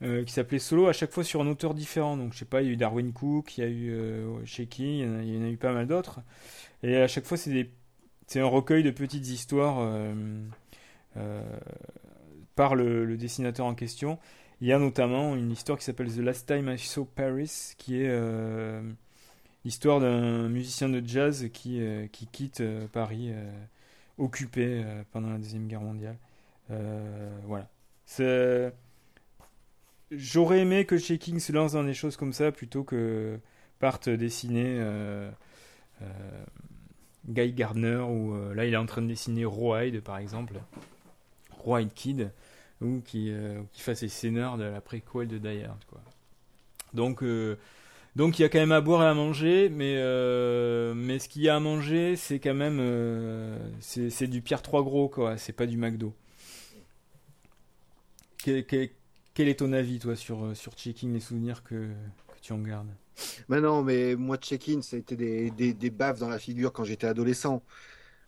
euh, 0.02 0.24
qui 0.24 0.32
s'appelaient 0.32 0.58
Solo 0.60 0.88
à 0.88 0.94
chaque 0.94 1.12
fois 1.12 1.24
sur 1.24 1.40
un 1.42 1.48
auteur 1.48 1.74
différent. 1.74 2.16
Donc 2.16 2.34
je 2.34 2.38
sais 2.40 2.46
pas, 2.46 2.62
il 2.62 2.68
y 2.68 2.70
a 2.70 2.74
eu 2.74 2.76
Darwin 2.78 3.12
Cook, 3.12 3.58
il 3.58 3.62
y 3.62 3.64
a 3.64 3.70
eu 3.70 3.90
euh, 3.92 4.40
il 4.78 5.04
y 5.36 5.38
en 5.38 5.44
a- 5.44 5.50
eu 5.50 5.58
pas 5.58 5.72
mal 5.72 5.86
d'autres. 5.88 6.20
Et 6.82 6.96
à 6.98 7.08
chaque 7.08 7.26
fois 7.26 7.38
c'est 7.38 8.40
un 8.40 8.46
recueil 8.46 8.82
de 8.84 8.90
petites 8.92 9.28
histoires 9.28 9.78
par 12.54 12.74
le 12.74 13.16
dessinateur 13.16 13.66
en 13.66 13.74
question. 13.74 14.18
Il 14.62 14.68
y 14.68 14.72
a 14.72 14.78
notamment 14.78 15.36
une 15.36 15.50
histoire 15.50 15.78
qui 15.78 15.84
s'appelle 15.84 16.10
The 16.10 16.18
Last 16.18 16.46
Time 16.46 16.70
I 16.70 16.78
Saw 16.78 17.04
Paris, 17.04 17.74
qui 17.76 18.00
est 18.00 18.08
euh, 18.08 18.80
l'histoire 19.66 20.00
d'un 20.00 20.48
musicien 20.48 20.88
de 20.88 21.06
jazz 21.06 21.48
qui, 21.52 21.82
euh, 21.82 22.06
qui 22.06 22.26
quitte 22.26 22.62
euh, 22.62 22.86
Paris 22.88 23.34
occupé 24.16 24.82
pendant 25.12 25.28
la 25.28 25.36
Deuxième 25.36 25.66
Guerre 25.66 25.82
mondiale. 25.82 26.16
Voilà. 27.44 27.68
J'aurais 30.10 30.60
aimé 30.60 30.86
que 30.86 30.96
Shaking 30.96 31.38
se 31.38 31.52
lance 31.52 31.72
dans 31.72 31.84
des 31.84 31.92
choses 31.92 32.16
comme 32.16 32.32
ça 32.32 32.50
plutôt 32.50 32.82
que 32.82 33.38
parte 33.78 34.08
dessiner 34.08 34.80
Guy 37.28 37.52
Gardner 37.52 37.98
ou 37.98 38.54
là 38.54 38.64
il 38.64 38.72
est 38.72 38.78
en 38.78 38.86
train 38.86 39.02
de 39.02 39.08
dessiner 39.08 39.44
Rawhide 39.44 40.00
par 40.00 40.16
exemple. 40.16 40.54
Rawhide 41.62 41.92
Kid 41.92 42.30
ou 42.82 43.00
qui, 43.04 43.30
euh, 43.30 43.60
qui 43.72 43.82
fasse 43.82 44.02
les 44.02 44.08
scénars 44.08 44.58
de 44.58 44.64
la 44.64 44.80
préquel 44.80 45.28
de 45.28 45.38
Die 45.38 45.64
Hard 45.64 45.84
quoi. 45.86 46.00
Donc 46.94 47.22
euh, 47.22 47.56
donc 48.16 48.38
il 48.38 48.42
y 48.42 48.44
a 48.44 48.48
quand 48.48 48.58
même 48.60 48.72
à 48.72 48.80
boire 48.80 49.02
et 49.02 49.06
à 49.06 49.14
manger, 49.14 49.68
mais 49.70 49.96
euh, 49.98 50.94
mais 50.94 51.18
ce 51.18 51.28
qu'il 51.28 51.42
y 51.42 51.48
a 51.48 51.56
à 51.56 51.60
manger 51.60 52.16
c'est 52.16 52.40
quand 52.40 52.54
même 52.54 52.78
euh, 52.80 53.58
c'est 53.80 54.28
du 54.28 54.42
Pierre 54.42 54.62
Trois 54.62 54.82
Gros 54.82 55.08
quoi, 55.08 55.36
c'est 55.38 55.52
pas 55.54 55.66
du 55.66 55.76
McDo. 55.78 56.14
Quel, 58.38 58.64
quel- 58.66 59.48
est 59.48 59.58
ton 59.58 59.72
avis 59.74 59.98
toi 59.98 60.16
sur 60.16 60.56
sur 60.56 60.72
Checking 60.74 61.12
les 61.12 61.20
souvenirs 61.20 61.62
que, 61.62 61.74
que 62.28 62.40
tu 62.40 62.52
en 62.54 62.58
gardes? 62.58 62.94
Mais 63.48 63.60
non, 63.60 63.82
mais 63.82 64.14
moi, 64.16 64.36
check-in, 64.36 64.82
ça 64.82 64.96
a 64.96 64.98
été 64.98 65.16
des, 65.16 65.50
des, 65.50 65.72
des 65.74 65.90
baffes 65.90 66.18
dans 66.18 66.28
la 66.28 66.38
figure 66.38 66.72
quand 66.72 66.84
j'étais 66.84 67.06
adolescent. 67.06 67.62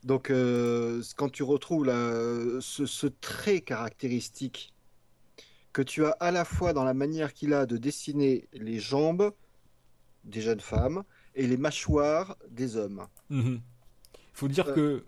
Donc, 0.04 0.30
euh, 0.30 1.02
quand 1.16 1.28
tu 1.30 1.42
retrouves 1.42 1.86
ce, 2.60 2.86
ce 2.86 3.06
trait 3.06 3.60
caractéristique 3.60 4.72
que 5.72 5.82
tu 5.82 6.04
as 6.04 6.10
à 6.20 6.30
la 6.30 6.44
fois 6.44 6.72
dans 6.72 6.84
la 6.84 6.94
manière 6.94 7.32
qu'il 7.34 7.52
a 7.52 7.66
de 7.66 7.76
dessiner 7.76 8.48
les 8.52 8.78
jambes 8.78 9.32
des 10.24 10.40
jeunes 10.40 10.60
femmes 10.60 11.04
et 11.34 11.46
les 11.46 11.56
mâchoires 11.56 12.36
des 12.50 12.76
hommes. 12.76 13.06
Il 13.30 13.60
faut 14.32 14.48
dire 14.48 14.68
Euh. 14.68 14.74
que 14.74 15.04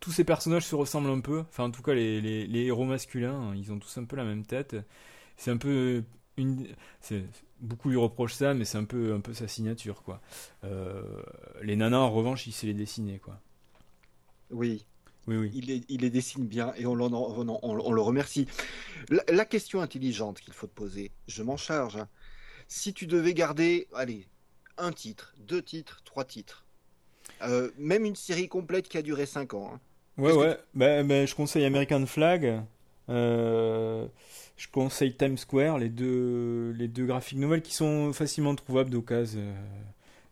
tous 0.00 0.12
ces 0.12 0.24
personnages 0.24 0.66
se 0.66 0.74
ressemblent 0.74 1.10
un 1.10 1.20
peu. 1.20 1.40
Enfin, 1.40 1.64
en 1.64 1.70
tout 1.70 1.82
cas, 1.82 1.94
les, 1.94 2.20
les, 2.20 2.46
les 2.46 2.64
héros 2.64 2.84
masculins, 2.84 3.34
hein, 3.50 3.54
ils 3.56 3.72
ont 3.72 3.78
tous 3.78 3.96
un 3.98 4.04
peu 4.04 4.16
la 4.16 4.24
même 4.24 4.44
tête. 4.44 4.76
C'est 5.36 5.50
un 5.50 5.56
peu 5.56 6.04
une. 6.36 6.66
c'est- 7.00 7.24
Beaucoup 7.60 7.88
lui 7.88 7.96
reprochent 7.96 8.34
ça, 8.34 8.52
mais 8.52 8.66
c'est 8.66 8.76
un 8.76 8.84
peu, 8.84 9.14
un 9.14 9.20
peu 9.20 9.32
sa 9.32 9.48
signature, 9.48 10.02
quoi. 10.02 10.20
Euh, 10.64 11.02
les 11.62 11.76
nanas, 11.76 11.98
en 11.98 12.10
revanche, 12.10 12.46
il 12.46 12.52
sait 12.52 12.66
les 12.66 12.74
dessiner, 12.74 13.18
quoi. 13.18 13.40
Oui, 14.50 14.84
Oui, 15.26 15.36
oui. 15.36 15.50
il 15.54 15.66
les, 15.66 15.82
il 15.88 16.00
les 16.02 16.10
dessine 16.10 16.46
bien 16.46 16.72
et 16.76 16.86
on, 16.86 16.94
l'en- 16.94 17.12
on, 17.12 17.48
on- 17.48 17.58
on 17.62 17.92
le 17.92 18.00
remercie. 18.00 18.46
La, 19.08 19.22
la 19.28 19.44
question 19.44 19.80
intelligente 19.80 20.40
qu'il 20.40 20.52
faut 20.54 20.66
te 20.66 20.74
poser, 20.74 21.10
je 21.28 21.42
m'en 21.42 21.56
charge. 21.56 21.96
hein. 21.96 22.08
Si 22.68 22.92
tu 22.94 23.06
devais 23.06 23.34
garder, 23.34 23.88
allez, 23.94 24.26
un 24.78 24.92
titre, 24.92 25.34
deux 25.38 25.62
titres, 25.62 26.02
trois 26.04 26.24
titres, 26.24 26.64
euh, 27.42 27.70
même 27.78 28.04
une 28.04 28.16
série 28.16 28.48
complète 28.48 28.88
qui 28.88 28.98
a 28.98 29.02
duré 29.02 29.26
cinq 29.26 29.54
ans, 29.54 29.72
hein. 29.74 29.80
Ouais, 30.16 30.32
ouais. 30.32 30.56
Bah, 30.74 31.02
bah, 31.02 31.26
je 31.26 31.34
conseille 31.34 31.64
American 31.64 32.06
Flag. 32.06 32.62
Euh, 33.08 34.06
je 34.56 34.68
conseille 34.68 35.14
Times 35.16 35.36
Square, 35.36 35.78
les 35.78 35.88
deux, 35.88 36.70
les 36.78 36.88
deux 36.88 37.04
graphiques 37.06 37.38
nouvelles 37.38 37.62
qui 37.62 37.74
sont 37.74 38.12
facilement 38.12 38.54
trouvables 38.54 38.90
d'occasion 38.90 39.40
euh, 39.40 39.82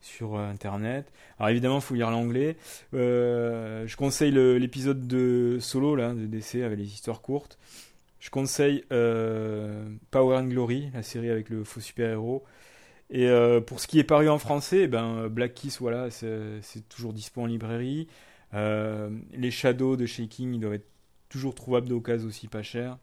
sur 0.03 0.37
euh, 0.37 0.47
Internet. 0.51 1.11
Alors 1.39 1.49
évidemment, 1.49 1.77
il 1.77 1.81
faut 1.83 1.95
lire 1.95 2.11
l'anglais. 2.11 2.57
Euh, 2.93 3.87
je 3.87 3.97
conseille 3.97 4.31
le- 4.33 4.59
l'épisode 4.59 5.07
de 5.07 5.57
Solo, 5.61 5.97
là, 5.97 6.13
de 6.13 6.27
DC, 6.27 6.57
avec 6.63 6.79
les 6.79 6.85
histoires 6.85 7.23
courtes. 7.23 7.59
Je 8.21 8.29
conseille 8.31 8.85
euh, 8.93 9.89
Power 10.11 10.37
and 10.37 10.45
Glory, 10.49 10.91
la 10.93 11.03
série 11.03 11.31
avec 11.31 11.49
le 11.49 11.65
faux 11.65 11.81
super-héros. 11.81 12.45
Et 13.11 13.29
pour 13.67 13.79
ce 13.79 13.87
qui 13.87 13.99
est 13.99 14.05
paru 14.05 14.31
en 14.31 14.39
français, 14.39 14.87
ben, 14.87 15.29
Black 15.29 15.53
Kiss, 15.53 15.81
voilà, 15.81 16.11
c'est 16.11 16.89
toujours 16.89 17.13
dispo 17.13 17.43
en 17.43 17.47
librairie. 17.47 18.09
Les 18.55 19.51
Shadows 19.51 19.97
de 19.97 20.07
Shaking, 20.07 20.55
ils 20.55 20.61
doivent 20.61 20.73
être 20.75 20.89
toujours 21.29 21.55
trouvables 21.55 21.89
d'occasion 21.89 22.29
aussi 22.29 22.49
pas 22.49 22.63
cher. 22.63 22.97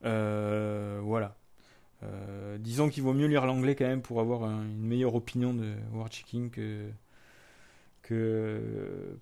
Voilà. 0.00 1.36
Euh, 2.02 2.58
disons 2.58 2.88
qu'il 2.88 3.02
vaut 3.02 3.12
mieux 3.14 3.26
lire 3.26 3.46
l'anglais 3.46 3.74
quand 3.76 3.86
même 3.86 4.02
pour 4.02 4.20
avoir 4.20 4.44
un- 4.44 4.64
une 4.64 4.86
meilleure 4.86 5.14
opinion 5.14 5.54
de 5.54 5.72
War 5.94 6.10
Chicken 6.10 6.50
que, 6.50 6.90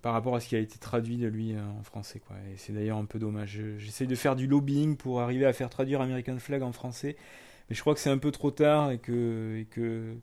par 0.01 0.13
rapport 0.13 0.35
à 0.35 0.39
ce 0.39 0.47
qui 0.49 0.55
a 0.55 0.59
été 0.59 0.77
traduit 0.79 1.17
de 1.17 1.27
lui 1.27 1.53
euh, 1.53 1.59
en 1.79 1.83
français. 1.83 2.19
Quoi. 2.19 2.35
Et 2.53 2.57
c'est 2.57 2.73
d'ailleurs 2.73 2.97
un 2.97 3.05
peu 3.05 3.19
dommage. 3.19 3.51
Je- 3.51 3.77
J'essaye 3.77 4.07
de 4.07 4.15
faire 4.15 4.35
du 4.35 4.47
lobbying 4.47 4.97
pour 4.97 5.21
arriver 5.21 5.45
à 5.45 5.53
faire 5.53 5.69
traduire 5.69 6.01
American 6.01 6.37
Flag 6.39 6.61
en 6.63 6.71
français, 6.71 7.15
mais 7.69 7.75
je 7.75 7.81
crois 7.81 7.93
que 7.93 7.99
c'est 7.99 8.09
un 8.09 8.17
peu 8.17 8.31
trop 8.31 8.51
tard 8.51 8.91
et 8.91 8.97
que, 8.99 9.63
que, 9.71 10.15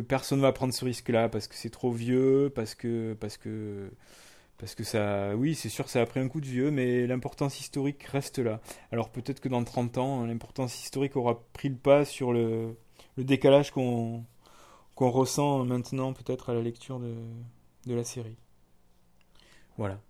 personne 0.00 0.40
va 0.40 0.52
prendre 0.52 0.74
ce 0.74 0.84
risque-là 0.84 1.28
parce 1.30 1.48
que 1.48 1.54
c'est 1.54 1.70
trop 1.70 1.90
vieux, 1.90 2.52
parce 2.54 2.74
que, 2.74 3.14
parce 3.20 3.36
que, 3.38 3.90
parce 4.58 4.74
que 4.74 4.84
ça, 4.84 5.36
oui, 5.36 5.54
c'est 5.54 5.68
sûr, 5.68 5.88
ça 5.88 6.00
a 6.02 6.06
pris 6.06 6.20
un 6.20 6.28
coup 6.28 6.40
de 6.40 6.46
vieux, 6.46 6.70
mais 6.70 7.06
l'importance 7.06 7.60
historique 7.60 8.02
reste 8.04 8.38
là. 8.38 8.60
Alors 8.92 9.10
peut-être 9.10 9.40
que 9.40 9.48
dans 9.48 9.64
30 9.64 9.98
ans, 9.98 10.24
l'importance 10.26 10.82
historique 10.82 11.16
aura 11.16 11.42
pris 11.52 11.68
le 11.68 11.76
pas 11.76 12.04
sur 12.04 12.32
le, 12.32 12.76
le 13.16 13.24
décalage 13.24 13.70
qu'on 13.72 14.24
ressent 14.96 15.64
maintenant 15.64 16.12
peut-être 16.12 16.50
à 16.50 16.54
la 16.54 16.62
lecture 16.62 17.00
de, 17.00 17.14
de 17.86 17.94
la 17.94 18.04
série. 18.04 18.36
Voilà. 19.76 20.00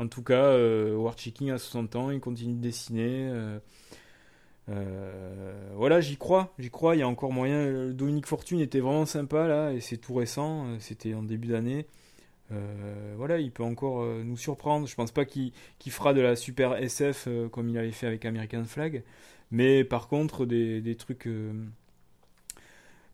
En 0.00 0.08
tout 0.08 0.22
cas, 0.22 0.44
euh, 0.46 0.96
War 0.96 1.18
Chicken 1.18 1.50
a 1.50 1.58
60 1.58 1.96
ans, 1.96 2.10
il 2.10 2.20
continue 2.20 2.54
de 2.54 2.60
dessiner. 2.62 3.28
euh, 3.30 3.58
euh, 4.68 5.70
voilà, 5.76 6.00
j'y 6.00 6.16
crois, 6.16 6.52
j'y 6.58 6.70
crois. 6.70 6.96
Il 6.96 7.00
y 7.00 7.02
a 7.02 7.08
encore 7.08 7.32
moyen. 7.32 7.56
Euh, 7.56 7.92
Dominique 7.92 8.26
Fortune 8.26 8.60
était 8.60 8.80
vraiment 8.80 9.06
sympa 9.06 9.46
là, 9.46 9.72
et 9.72 9.80
c'est 9.80 9.96
tout 9.96 10.14
récent. 10.14 10.66
C'était 10.80 11.14
en 11.14 11.22
début 11.22 11.48
d'année. 11.48 11.86
Euh, 12.52 13.14
voilà, 13.16 13.38
il 13.38 13.50
peut 13.50 13.62
encore 13.62 14.02
euh, 14.02 14.22
nous 14.24 14.36
surprendre. 14.36 14.86
Je 14.86 14.94
pense 14.94 15.10
pas 15.10 15.24
qu'il 15.24 15.52
fera 15.90 16.14
de 16.14 16.20
la 16.20 16.36
super 16.36 16.74
SF 16.76 17.24
euh, 17.26 17.48
comme 17.48 17.68
il 17.68 17.78
avait 17.78 17.90
fait 17.92 18.06
avec 18.06 18.24
American 18.24 18.64
Flag, 18.64 19.02
mais 19.50 19.84
par 19.84 20.08
contre 20.08 20.46
des, 20.46 20.96
trucs, 20.96 21.28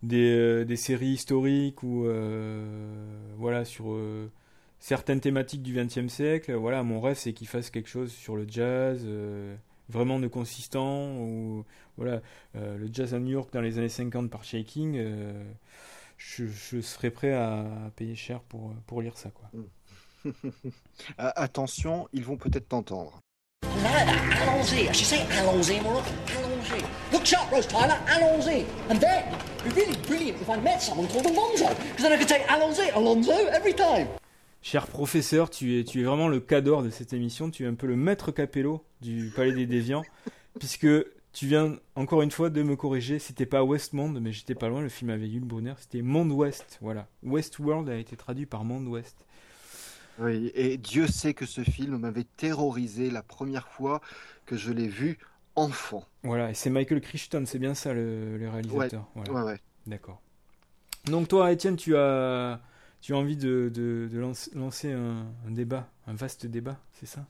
des, 0.03 0.77
séries 0.77 1.07
historiques 1.13 1.83
ou 1.83 2.07
voilà 3.37 3.65
sur 3.65 3.97
certaines 4.81 5.21
thématiques 5.21 5.63
du 5.63 5.75
XXe 5.75 6.09
siècle. 6.09 6.53
Voilà, 6.55 6.83
mon 6.83 7.01
rêve 7.01 7.17
c'est 7.17 7.33
qu'il 7.33 7.49
fasse 7.49 7.71
quelque 7.71 7.89
chose 7.89 8.13
sur 8.13 8.37
le 8.37 8.47
jazz. 8.49 9.07
vraiment 9.89 10.19
de 10.19 10.29
consistant 10.29 11.17
ou 11.19 11.65
voilà 11.97 12.23
le 12.55 12.89
jazz 12.93 13.15
à 13.15 13.19
New 13.19 13.33
York 13.33 13.53
dans 13.53 13.61
les 13.61 13.79
années 13.79 13.89
50 13.89 14.31
par 14.31 14.45
Shaking 14.45 14.99
je, 16.31 16.47
je 16.47 16.81
serais 16.81 17.11
prêt 17.11 17.33
à 17.33 17.65
payer 17.97 18.15
cher 18.15 18.41
pour, 18.41 18.73
pour 18.87 19.03
lire 19.03 19.17
ça 19.19 19.31
quoi. 19.31 19.51
Ah, 21.19 21.33
attention, 21.43 22.09
ils 22.13 22.25
vont 22.25 22.37
peut-être 22.37 22.69
t'entendre. 22.69 23.19
Allons-y. 23.63 24.85
Should 24.95 25.07
say 25.07 25.27
allons-y. 25.33 25.79
Allons-y. 25.79 27.13
Look 27.13 27.25
sharp, 27.25 27.51
Rose 27.51 27.67
Tyler. 27.67 27.97
Allons-y. 28.07 28.65
And 28.89 29.01
then, 29.01 29.25
it'd 29.65 29.75
be 29.75 29.81
really 29.81 29.97
brilliant 30.07 30.41
if 30.41 30.49
I 30.49 30.61
met 30.61 30.81
someone 30.81 31.09
called 31.09 31.27
Alonzo. 31.27 31.69
Because 31.69 32.03
then 32.03 32.13
I 32.13 32.17
could 32.17 32.29
say 32.29 32.45
allons-y, 32.49 32.91
Alonzo, 32.95 33.33
every 33.53 33.75
time. 33.75 34.07
Cher 34.61 34.87
professeur, 34.87 35.51
tu 35.51 35.81
es, 35.81 35.85
tu 35.85 36.01
es 36.01 36.05
vraiment 36.05 36.29
le 36.29 36.39
cador 36.39 36.85
de 36.85 36.91
cette 36.91 37.13
émission, 37.13 37.51
tu 37.51 37.65
es 37.65 37.67
un 37.67 37.75
peu 37.75 37.89
le 37.89 37.97
maître 37.97 38.31
capello 38.31 38.85
du 39.01 39.33
Palais 39.35 39.53
des 39.53 39.67
Déviants, 39.67 40.05
puisque 40.61 40.87
tu 41.33 41.47
viens 41.47 41.79
encore 41.95 42.23
une 42.23 42.31
fois 42.31 42.51
de 42.51 42.63
me 42.63 42.77
corriger, 42.77 43.19
c'était 43.19 43.47
pas 43.47 43.65
Westmond, 43.65 44.21
mais 44.21 44.33
j'étais 44.33 44.55
pas 44.55 44.69
loin, 44.69 44.81
le 44.81 44.89
film 44.89 45.11
avait 45.11 45.29
Yul 45.29 45.45
Brunner, 45.45 45.75
c'était 45.79 46.03
Monde 46.03 46.33
Ouest, 46.33 46.79
voilà. 46.81 47.09
Westworld 47.23 47.89
a 47.89 47.97
été 47.97 48.17
traduit 48.17 48.47
par 48.47 48.65
Monde 48.65 48.87
Ouest. 48.89 49.27
Oui, 50.19 50.53
et 50.55 50.77
Dieu 50.77 51.07
sait 51.07 51.33
que 51.33 51.47
ce 51.47 51.63
film 51.63 51.97
m'avait 51.97 52.27
terrorisé 52.37 53.11
la 53.11 53.23
première 53.23 53.69
fois 53.69 54.03
que 54.45 54.57
je 54.57 54.71
l'ai 54.71 54.89
vu 54.89 55.19
enfant. 55.57 56.05
Voilà, 56.23 56.51
et 56.51 56.55
c'est 56.55 56.71
Michael 56.71 57.01
Crichton, 57.01 57.45
c'est 57.47 57.59
bien 57.59 57.75
ça 57.75 57.95
le, 57.95 58.37
le 58.37 58.49
réalisateur. 58.51 59.09
Voilà. 59.15 59.33
Ouais, 59.33 59.43
ouais. 59.43 59.61
D'accord. 59.87 60.21
Donc 61.07 61.29
toi, 61.29 61.51
Étienne, 61.51 61.77
tu 61.77 61.97
as, 61.97 62.61
tu 63.01 63.15
as 63.15 63.17
envie 63.17 63.37
de, 63.37 63.71
de, 63.75 64.09
de 64.13 64.19
lance- 64.19 64.51
lancer 64.55 64.93
un, 64.93 65.27
un 65.47 65.51
débat, 65.51 65.91
un 66.07 66.15
vaste 66.15 66.47
débat, 66.47 66.79
c'est 66.93 67.07
ça? 67.07 67.27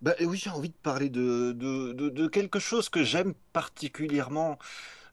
Bah, 0.00 0.14
oui, 0.20 0.38
j'ai 0.38 0.50
envie 0.50 0.68
de 0.68 0.74
parler 0.82 1.08
de, 1.10 2.26
quelque 2.28 2.58
chose 2.60 2.88
que 2.88 3.02
j'aime 3.02 3.34
particulièrement. 3.52 4.58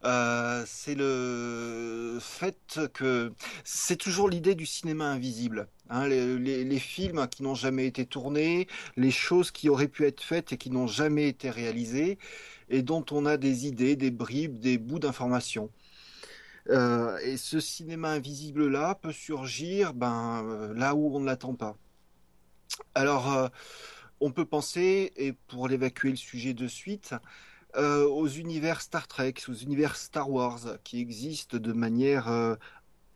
Euh, 0.04 0.64
c'est 0.68 0.94
le 0.96 2.20
fait 2.22 2.80
que 2.94 3.34
c'est 3.64 3.96
toujours 3.96 4.30
l'idée 4.30 4.54
du 4.54 4.68
cinéma 4.68 5.06
invisible. 5.06 5.68
hein, 5.90 6.08
les, 6.08 6.80
films 6.80 7.28
qui 7.28 7.42
n'ont 7.44 7.56
jamais 7.56 7.88
été 7.88 8.06
tournés, 8.06 8.68
les 8.98 9.12
choses 9.12 9.52
qui 9.52 9.70
auraient 9.70 9.88
pu 9.88 10.06
être 10.06 10.22
faites 10.22 10.54
et 10.54 10.58
qui 10.58 10.70
n'ont 10.70 10.88
jamais 10.88 11.28
été 11.30 11.50
réalisées, 11.50 12.20
et 12.70 12.84
dont 12.84 13.06
on 13.12 13.26
a 13.26 13.38
des 13.38 13.68
idées, 13.68 13.96
des 13.96 14.12
bribes, 14.12 14.60
des 14.60 14.78
bouts 14.78 15.00
d'informations. 15.00 15.72
Euh, 16.70 17.18
et 17.20 17.38
ce 17.38 17.60
cinéma 17.60 18.10
invisible-là 18.12 18.96
peut 18.96 19.12
surgir 19.12 19.94
ben, 19.94 20.74
là 20.76 20.96
où 20.96 21.16
on 21.16 21.20
ne 21.20 21.26
l'attend 21.26 21.56
pas. 21.56 21.78
Alors, 22.96 23.34
euh, 23.34 23.48
on 24.26 24.32
peut 24.32 24.46
penser, 24.46 25.14
et 25.18 25.34
pour 25.34 25.68
l'évacuer 25.68 26.10
le 26.10 26.16
sujet 26.16 26.56
de 26.56 26.68
suite, 26.68 27.14
euh, 27.78 28.08
aux 28.08 28.28
univers 28.28 28.82
Star 28.82 29.08
Trek, 29.08 29.36
aux 29.48 29.54
univers 29.54 29.96
Star 29.96 30.32
Wars, 30.32 30.62
qui 30.84 31.00
existent 31.00 31.58
de 31.58 31.74
manière 31.74 32.28
euh, 32.28 32.56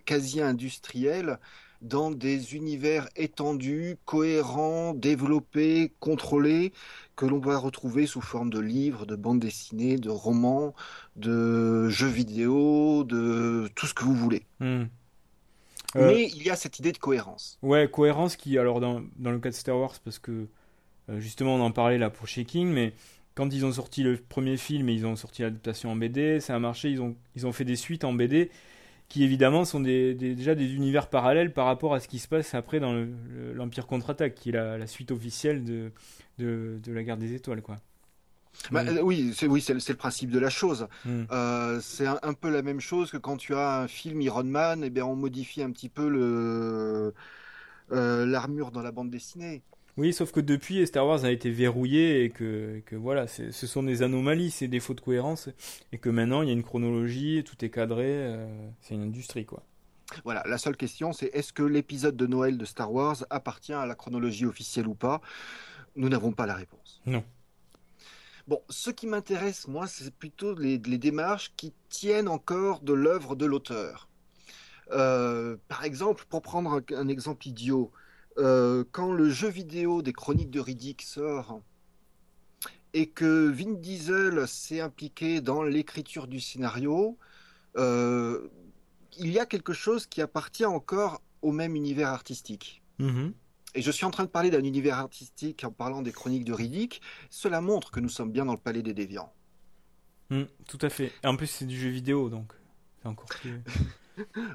quasi 0.05 0.39
industrielle 0.39 1.39
dans 1.81 2.11
des 2.11 2.55
univers 2.55 3.07
étendus, 3.15 3.97
cohérents, 4.05 4.93
développés, 4.93 5.93
contrôlés, 5.99 6.73
que 7.15 7.25
l'on 7.25 7.39
va 7.39 7.57
retrouver 7.57 8.05
sous 8.05 8.21
forme 8.21 8.51
de 8.51 8.59
livres, 8.59 9.07
de 9.07 9.15
bandes 9.15 9.39
dessinées, 9.39 9.97
de 9.97 10.11
romans, 10.11 10.75
de 11.15 11.89
jeux 11.89 12.07
vidéo, 12.07 13.03
de 13.03 13.67
tout 13.73 13.87
ce 13.87 13.95
que 13.95 14.03
vous 14.03 14.13
voulez. 14.15 14.43
Hmm. 14.59 14.83
Euh, 15.95 16.07
Mais 16.07 16.27
il 16.27 16.43
y 16.43 16.51
a 16.51 16.55
cette 16.55 16.77
idée 16.77 16.91
de 16.91 16.99
cohérence. 16.99 17.57
Ouais, 17.63 17.89
cohérence 17.89 18.35
qui, 18.35 18.59
alors 18.59 18.79
dans, 18.79 19.01
dans 19.15 19.31
le 19.31 19.39
cas 19.39 19.49
de 19.49 19.55
Star 19.55 19.75
Wars, 19.75 19.95
parce 20.03 20.19
que 20.19 20.47
justement 21.17 21.55
on 21.55 21.61
en 21.61 21.71
parlait 21.71 21.97
là 21.97 22.09
pour 22.09 22.27
Shaking, 22.27 22.67
mais 22.69 22.93
quand 23.35 23.53
ils 23.53 23.65
ont 23.65 23.71
sorti 23.71 24.03
le 24.03 24.17
premier 24.17 24.57
film 24.57 24.89
et 24.89 24.93
ils 24.93 25.05
ont 25.05 25.15
sorti 25.15 25.41
l'adaptation 25.43 25.91
en 25.91 25.95
BD, 25.95 26.39
ça 26.39 26.55
a 26.55 26.59
marché, 26.59 26.89
ils 26.91 27.01
ont, 27.01 27.15
ils 27.35 27.47
ont 27.47 27.51
fait 27.53 27.65
des 27.65 27.75
suites 27.75 28.03
en 28.03 28.13
BD 28.13 28.49
qui 29.09 29.23
évidemment 29.23 29.65
sont 29.65 29.79
des, 29.79 30.13
des- 30.15 30.35
déjà 30.35 30.55
des 30.55 30.73
univers 30.75 31.07
parallèles 31.09 31.53
par 31.53 31.65
rapport 31.65 31.93
à 31.93 31.99
ce 31.99 32.07
qui 32.07 32.19
se 32.19 32.27
passe 32.27 32.53
après 32.55 32.79
dans 32.79 32.93
le- 32.93 33.09
le- 33.29 33.53
l'Empire 33.53 33.87
contre-attaque, 33.87 34.35
qui 34.35 34.49
est 34.49 34.53
la, 34.53 34.77
la 34.77 34.87
suite 34.87 35.11
officielle 35.11 35.63
de, 35.65 35.91
de, 36.39 36.79
de 36.83 36.93
la 36.93 37.03
guerre 37.03 37.17
des 37.17 37.33
étoiles. 37.33 37.61
Quoi. 37.61 37.77
Bah, 38.71 38.83
euh, 38.87 39.01
oui, 39.01 39.33
c'est 39.35 39.47
oui, 39.47 39.63
le 39.67 39.93
principe 39.95 40.31
de 40.31 40.39
la 40.39 40.49
chose. 40.49 40.87
Hmm. 41.05 41.23
Euh, 41.31 41.79
c'est 41.81 42.05
un, 42.07 42.19
un 42.23 42.33
peu 42.33 42.49
la 42.49 42.61
même 42.61 42.79
chose 42.81 43.09
que 43.11 43.17
quand 43.17 43.37
tu 43.37 43.55
as 43.55 43.81
un 43.81 43.87
film 43.87 44.21
Iron 44.21 44.43
Man, 44.43 44.83
et 44.83 44.89
bien 44.89 45.05
on 45.05 45.15
modifie 45.15 45.61
un 45.63 45.71
petit 45.71 45.89
peu 45.89 47.11
euh, 47.91 48.25
l'armure 48.25 48.71
dans 48.71 48.81
la 48.81 48.91
bande 48.91 49.09
dessinée. 49.09 49.63
Oui, 49.99 50.13
sauf 50.13 50.31
que 50.31 50.39
depuis, 50.39 50.87
Star 50.87 51.05
Wars 51.05 51.25
a 51.25 51.29
été 51.29 51.51
verrouillé 51.51 52.23
et 52.23 52.29
que, 52.29 52.77
et 52.77 52.81
que 52.83 52.95
voilà, 52.95 53.27
ce 53.27 53.51
sont 53.51 53.83
des 53.83 54.01
anomalies, 54.01 54.49
c'est 54.49 54.69
des 54.69 54.79
fautes 54.79 54.99
de 54.99 55.01
cohérence, 55.01 55.49
et 55.91 55.97
que 55.97 56.09
maintenant 56.09 56.41
il 56.41 56.47
y 56.47 56.51
a 56.51 56.53
une 56.53 56.63
chronologie, 56.63 57.43
tout 57.45 57.65
est 57.65 57.69
cadré, 57.69 58.05
euh, 58.07 58.47
c'est 58.79 58.93
une 58.93 59.01
industrie 59.01 59.45
quoi. 59.45 59.61
Voilà, 60.23 60.41
la 60.47 60.57
seule 60.57 60.77
question 60.77 61.11
c'est 61.11 61.25
est-ce 61.33 61.51
que 61.51 61.63
l'épisode 61.63 62.15
de 62.15 62.27
Noël 62.27 62.57
de 62.57 62.63
Star 62.63 62.93
Wars 62.93 63.25
appartient 63.29 63.73
à 63.73 63.85
la 63.85 63.93
chronologie 63.93 64.45
officielle 64.45 64.87
ou 64.87 64.95
pas? 64.95 65.19
Nous 65.97 66.07
n'avons 66.07 66.31
pas 66.31 66.45
la 66.45 66.55
réponse. 66.55 67.01
Non. 67.05 67.25
Bon, 68.47 68.61
ce 68.69 68.91
qui 68.91 69.05
m'intéresse, 69.05 69.67
moi, 69.67 69.85
c'est 69.85 70.13
plutôt 70.13 70.55
les, 70.55 70.77
les 70.77 70.97
démarches 70.97 71.51
qui 71.57 71.73
tiennent 71.89 72.29
encore 72.29 72.79
de 72.79 72.93
l'œuvre 72.93 73.35
de 73.35 73.45
l'auteur. 73.45 74.07
Euh, 74.91 75.57
par 75.67 75.83
exemple, 75.83 76.23
pour 76.29 76.41
prendre 76.41 76.71
un, 76.71 76.95
un 76.95 77.09
exemple 77.09 77.45
idiot, 77.49 77.91
euh, 78.37 78.83
quand 78.91 79.11
le 79.11 79.29
jeu 79.29 79.49
vidéo 79.49 80.01
des 80.01 80.13
Chroniques 80.13 80.51
de 80.51 80.59
Riddick 80.59 81.01
sort 81.01 81.61
et 82.93 83.07
que 83.07 83.49
Vin 83.49 83.73
Diesel 83.73 84.47
s'est 84.47 84.81
impliqué 84.81 85.41
dans 85.41 85.63
l'écriture 85.63 86.27
du 86.27 86.39
scénario, 86.39 87.17
euh, 87.77 88.47
il 89.17 89.31
y 89.31 89.39
a 89.39 89.45
quelque 89.45 89.73
chose 89.73 90.07
qui 90.07 90.21
appartient 90.21 90.65
encore 90.65 91.21
au 91.41 91.51
même 91.51 91.75
univers 91.75 92.09
artistique. 92.09 92.81
Mhm. 92.99 93.33
Et 93.75 93.81
je 93.81 93.91
suis 93.91 94.05
en 94.05 94.11
train 94.11 94.23
de 94.23 94.29
parler 94.29 94.49
d'un 94.49 94.63
univers 94.63 94.97
artistique 94.97 95.63
en 95.63 95.71
parlant 95.71 96.01
des 96.01 96.11
chroniques 96.11 96.45
de 96.45 96.53
Riddick. 96.53 97.01
Cela 97.29 97.61
montre 97.61 97.91
que 97.91 97.99
nous 97.99 98.09
sommes 98.09 98.31
bien 98.31 98.45
dans 98.45 98.53
le 98.53 98.59
palais 98.59 98.81
des 98.81 98.95
déviants. 98.95 99.31
Mm, 100.31 100.43
tout 100.67 100.79
à 100.81 100.89
fait. 100.89 101.11
Et 101.23 101.27
en 101.27 101.35
plus, 101.35 101.47
c'est 101.47 101.65
du 101.65 101.79
jeu 101.79 101.89
vidéo, 101.89 102.29
donc 102.29 102.53
c'est 103.01 103.07
encore 103.07 103.27
plus. 103.27 103.61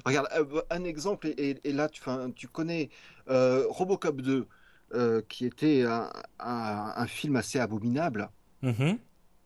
Regarde, 0.05 0.27
euh, 0.35 0.61
un 0.69 0.83
exemple, 0.83 1.27
et, 1.37 1.59
là 1.71 1.89
tu, 1.89 2.47
connais 2.47 2.89
euh, 3.29 3.65
Robocop 3.69 4.21
2, 4.21 4.47
euh, 4.93 5.21
qui 5.27 5.45
était 5.45 5.83
un, 5.83 6.09
un- 6.39 6.93
un 6.95 7.07
film 7.07 7.35
assez 7.35 7.59
abominable, 7.59 8.29
Mhm, 8.61 8.97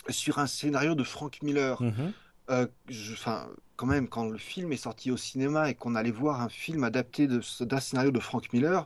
sur 0.10 0.40
un 0.40 0.48
scénario 0.48 0.96
de 0.96 1.04
Frank 1.04 1.42
Miller. 1.42 1.82
Euh, 2.50 2.68
je- 2.88 3.14
Enfin, 3.14 3.48
quand 3.76 3.86
même, 3.86 4.08
quand 4.08 4.28
le 4.28 4.38
film 4.38 4.72
est 4.74 4.78
sorti 4.78 5.12
au 5.12 5.18
cinéma 5.18 5.70
et 5.70 5.76
qu'on 5.76 5.96
allait 5.96 6.12
voir 6.12 6.42
un 6.42 6.50
film 6.50 6.84
adapté 6.84 7.28
d'un 7.28 7.80
scénario 7.80 8.12
de 8.12 8.20
Frank 8.20 8.52
Miller, 8.54 8.86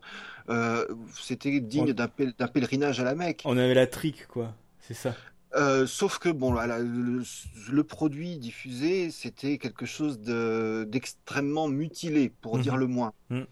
c'était 1.20 1.60
digne 1.60 1.92
On- 1.92 2.28
d'un 2.38 2.48
pèlerinage 2.48 3.00
à 3.00 3.04
la 3.04 3.16
Mecque. 3.16 3.44
On 3.46 3.58
avait 3.58 3.74
la 3.74 3.88
trique, 3.88 4.28
quoi. 4.28 4.54
C'est 4.80 4.94
ça. 4.94 5.16
Euh, 5.56 5.86
sauf 5.86 6.18
que 6.18 6.30
bon, 6.30 6.52
le, 6.54 7.24
le 7.72 7.84
produit 7.84 8.38
diffusé, 8.38 9.12
c'était 9.12 9.58
quelque 9.60 9.86
chose 9.86 10.20
de- 10.20 10.86
d'extrêmement 10.90 11.68
mutilé, 11.68 12.30
pour 12.30 12.58
Mhm. 12.58 12.62
dire 12.64 12.78
le 12.78 12.88
moins. 12.88 13.14
Mhm. 13.30 13.46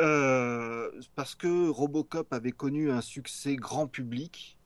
Euh, 0.00 0.90
parce 1.14 1.36
que 1.36 1.68
Robocop 1.68 2.32
avait 2.32 2.50
connu 2.50 2.90
un 2.90 3.00
succès 3.00 3.54
grand 3.54 3.86
public 3.86 4.58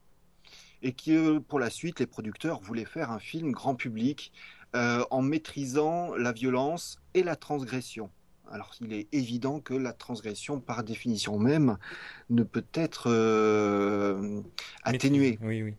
et 0.80 0.92
que 0.92 1.38
pour 1.38 1.59
la 1.59 1.68
suite, 1.68 2.01
les 2.01 2.07
producteurs 2.07 2.61
voulaient 2.61 2.86
faire 2.86 3.11
un 3.11 3.18
film 3.18 3.53
grand 3.53 3.74
public 3.74 4.32
euh, 4.74 5.05
en 5.11 5.20
maîtrisant 5.20 6.14
la 6.14 6.32
violence 6.32 6.99
et 7.14 7.22
la 7.22 7.36
transgression. 7.36 8.11
Alors, 8.51 8.72
il 8.80 8.94
est 8.94 9.09
évident 9.12 9.61
que 9.61 9.74
la 9.74 9.92
transgression, 9.92 10.61
par 10.61 10.82
définition 10.82 11.38
même, 11.38 11.76
ne 12.30 12.42
peut 12.42 12.64
être 12.72 13.11
euh, 13.11 14.40
atténuée. 14.82 15.38
Oui, 15.42 15.62
oui. 15.62 15.74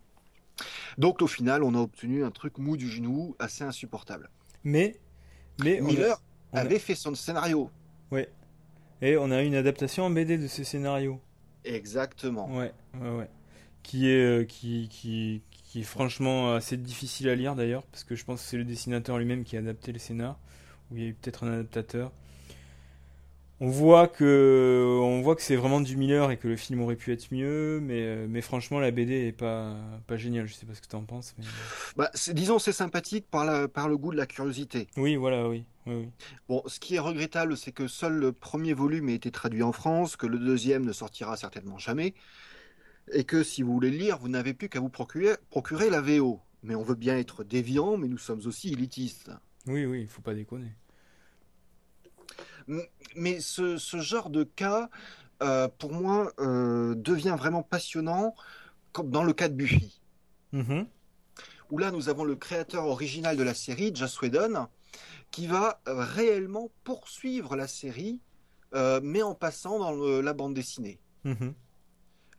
Donc, 1.00 1.22
au 1.24 1.28
final, 1.28 1.64
on 1.64 1.74
a 1.74 1.80
obtenu 1.80 2.24
un 2.24 2.30
truc 2.32 2.58
mou 2.60 2.78
du 2.78 2.88
genou, 2.90 3.36
assez 3.40 3.64
insupportable. 3.64 4.30
Mais, 4.64 5.00
mais 5.64 5.82
on 5.82 5.86
a- 5.86 5.88
Miller 5.88 6.22
on 6.54 6.58
a- 6.58 6.62
avait 6.62 6.78
fait 6.80 6.94
son 6.96 7.16
scénario. 7.16 7.72
ouais. 8.12 8.30
Et 9.02 9.16
on 9.16 9.32
a 9.32 9.42
une 9.44 9.56
adaptation 9.56 10.04
en 10.04 10.10
BD 10.10 10.38
de 10.38 10.48
ce 10.48 10.66
scénario. 10.66 11.22
Exactement. 11.64 12.54
Ouais, 12.54 12.74
ouais, 13.00 13.10
ouais. 13.18 13.30
Qui 13.82 14.10
est, 14.10 14.42
euh, 14.42 14.44
qui, 14.44 14.90
qui, 14.90 15.42
qui 15.64 15.80
est 15.80 15.84
franchement 15.84 16.54
assez 16.54 16.76
difficile 16.76 17.30
à 17.30 17.36
lire 17.36 17.56
d'ailleurs, 17.56 17.84
parce 17.86 18.04
que 18.04 18.16
je 18.16 18.26
pense 18.26 18.42
que 18.42 18.48
c'est 18.50 18.58
le 18.58 18.66
dessinateur 18.66 19.18
lui-même 19.18 19.46
qui 19.46 19.56
a 19.56 19.60
adapté 19.60 19.94
le 19.94 20.00
scénar, 20.00 20.38
ou 20.92 20.98
il 20.98 21.04
y 21.04 21.06
a 21.06 21.10
eu 21.10 21.14
peut-être 21.14 21.46
un 21.46 21.54
adaptateur. 21.54 22.12
On 23.62 23.68
voit 23.68 24.08
que, 24.08 24.98
on 25.02 25.22
voit 25.22 25.36
que 25.36 25.42
c'est 25.42 25.58
vraiment 25.58 25.82
du 25.82 25.98
Miller 25.98 26.32
et 26.32 26.38
que 26.38 26.48
le 26.48 26.56
film 26.56 26.80
aurait 26.82 26.96
pu 26.96 27.12
être 27.12 27.28
mieux, 27.34 27.82
mais, 27.82 28.26
mais 28.28 28.40
franchement 28.40 28.80
la 28.80 28.90
BD 28.92 29.28
est 29.28 29.32
pas, 29.34 29.76
pas 30.08 30.16
géniale. 30.16 30.48
Je 30.48 30.54
sais 30.54 30.66
pas 30.66 30.74
ce 30.74 30.82
que 30.82 30.88
tu 30.88 30.96
en 30.96 31.04
penses, 31.04 31.36
mais 31.38 31.44
Bah, 31.98 32.10
disons, 32.32 32.58
c'est 32.58 32.72
sympathique 32.72 33.26
par, 33.30 33.44
la, 33.44 33.68
par 33.68 33.90
le 33.90 33.98
goût 33.98 34.12
de 34.12 34.18
la 34.18 34.28
curiosité. 34.28 34.88
oui, 34.96 35.18
voilà, 35.18 35.50
oui, 35.50 35.66
oui, 35.88 35.96
oui. 35.96 36.10
Bon, 36.48 36.64
ce 36.68 36.80
qui 36.80 36.96
est 36.96 37.00
regrettable, 37.00 37.58
c'est 37.58 37.74
que 37.74 37.88
seul 37.88 38.14
le 38.14 38.32
premier 38.32 38.72
volume 38.74 39.10
a 39.10 39.12
été 39.12 39.30
traduit 39.30 39.64
en 39.64 39.74
France, 39.74 40.16
que 40.16 40.26
le 40.28 40.40
deuxième 40.40 40.86
ne 40.86 40.94
sortira 40.94 41.36
certainement 41.36 41.78
jamais, 41.78 42.14
et 43.12 43.26
que 43.26 43.44
si 43.44 43.62
vous 43.62 43.74
voulez 43.74 43.92
le 43.92 43.98
lire, 43.98 44.20
vous 44.20 44.30
n'avez 44.30 44.54
plus 44.54 44.70
qu'à 44.70 44.80
vous 44.80 44.90
procurer, 44.90 45.36
procurer 45.50 45.90
la 45.90 46.00
VO. 46.00 46.40
Mais 46.64 46.76
on 46.76 46.84
veut 46.84 46.96
bien 46.96 47.18
être 47.18 47.44
déviant, 47.44 47.98
mais 47.98 48.08
nous 48.08 48.18
sommes 48.18 48.42
aussi 48.46 48.72
élitistes. 48.72 49.32
Oui, 49.68 49.86
oui, 49.86 50.02
il 50.02 50.08
faut 50.08 50.22
pas 50.22 50.34
déconner. 50.34 50.72
Mais 53.16 53.40
ce, 53.40 53.78
ce 53.78 54.00
genre 54.00 54.30
de 54.30 54.44
cas, 54.44 54.90
euh, 55.42 55.68
pour 55.68 55.94
moi, 55.94 56.32
euh, 56.40 56.96
devient 56.96 57.36
vraiment 57.38 57.64
passionnant, 57.64 58.36
comme 58.92 59.10
dans 59.10 59.24
le 59.24 59.34
cas 59.34 59.50
de 59.50 59.56
Buffy. 59.56 60.02
Mhm. 60.52 60.88
où 61.70 61.78
là 61.78 61.92
nous 61.92 62.10
avons 62.10 62.24
le 62.24 62.36
créateur 62.36 62.88
original 62.88 63.38
de 63.38 63.44
la 63.44 63.54
série, 63.54 63.92
Joss 63.94 64.20
Whedon, 64.22 64.66
qui 65.30 65.46
va 65.46 65.80
euh, 65.88 65.94
réellement 66.04 66.72
poursuivre 66.84 67.56
la 67.56 67.68
série, 67.68 68.20
euh, 68.74 69.00
mais 69.04 69.22
en 69.22 69.36
passant 69.36 69.78
dans 69.78 69.92
le- 69.92 70.22
la 70.22 70.34
bande 70.34 70.56
dessinée. 70.56 71.00
Mhm. 71.24 71.54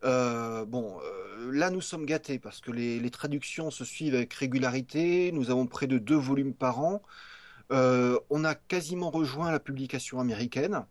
Euh, 0.02 0.64
bon, 0.64 0.98
euh, 1.04 1.52
là 1.52 1.70
nous 1.70 1.80
sommes 1.82 2.06
gâtés 2.06 2.38
parce 2.40 2.60
que 2.60 2.72
les, 2.72 2.98
les 2.98 3.10
traductions 3.10 3.70
se 3.70 3.84
suivent 3.84 4.14
avec 4.14 4.32
régularité, 4.34 5.30
nous 5.30 5.50
avons 5.50 5.66
près 5.66 5.86
de 5.86 5.98
deux 5.98 6.16
volumes 6.16 6.54
par 6.54 6.80
an, 6.80 7.02
on 7.70 8.44
a 8.44 8.54
quasiment 8.54 9.10
rejoint 9.10 9.50
la 9.50 9.60
publication 9.60 10.20
américaine, 10.20 10.84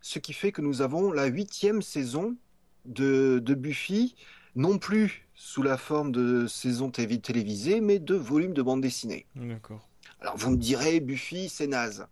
ce 0.00 0.18
qui 0.18 0.32
fait 0.32 0.52
que 0.52 0.60
nous 0.60 0.82
avons 0.82 1.12
la 1.12 1.26
huitième 1.26 1.82
saison 1.82 2.36
de, 2.84 3.40
de 3.42 3.54
Buffy, 3.54 4.14
non 4.54 4.78
plus 4.78 5.28
sous 5.34 5.62
la 5.62 5.76
forme 5.76 6.12
de 6.12 6.46
saison 6.46 6.90
télévisée, 6.90 7.80
mais 7.80 7.98
de 7.98 8.14
volumes 8.14 8.54
de 8.54 8.62
bande 8.62 8.80
dessinée. 8.80 9.26
D'accord. 9.34 9.88
Alors 10.20 10.36
vous 10.36 10.50
me 10.50 10.56
direz, 10.56 11.00
Buffy, 11.00 11.48
c'est 11.48 11.66
naze. 11.66 12.06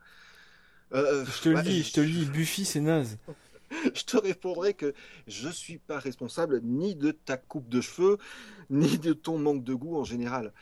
Euh, 0.93 1.25
Je 1.25 1.43
te 1.43 1.49
le 1.49 1.55
bah, 1.57 1.63
dis, 1.63 1.83
je 1.83 1.93
te 1.93 2.01
le 2.01 2.09
dis, 2.09 2.25
Buffy 2.25 2.65
c'est 2.65 2.81
naze. 2.81 3.19
je 3.95 4.03
te 4.03 4.17
répondrai 4.17 4.75
que 4.75 4.95
je 5.29 5.49
suis 5.49 5.79
pas 5.79 5.99
responsable 5.99 6.61
ni 6.65 6.97
de 6.97 7.13
ta 7.13 7.37
coupe 7.37 7.69
de 7.69 7.81
cheveux, 7.81 8.19
ni 8.69 8.99
de 8.99 9.13
ton 9.13 9.39
manque 9.39 9.63
de 9.63 9.75
goût 9.75 9.97
en 9.97 10.05
général. 10.05 10.53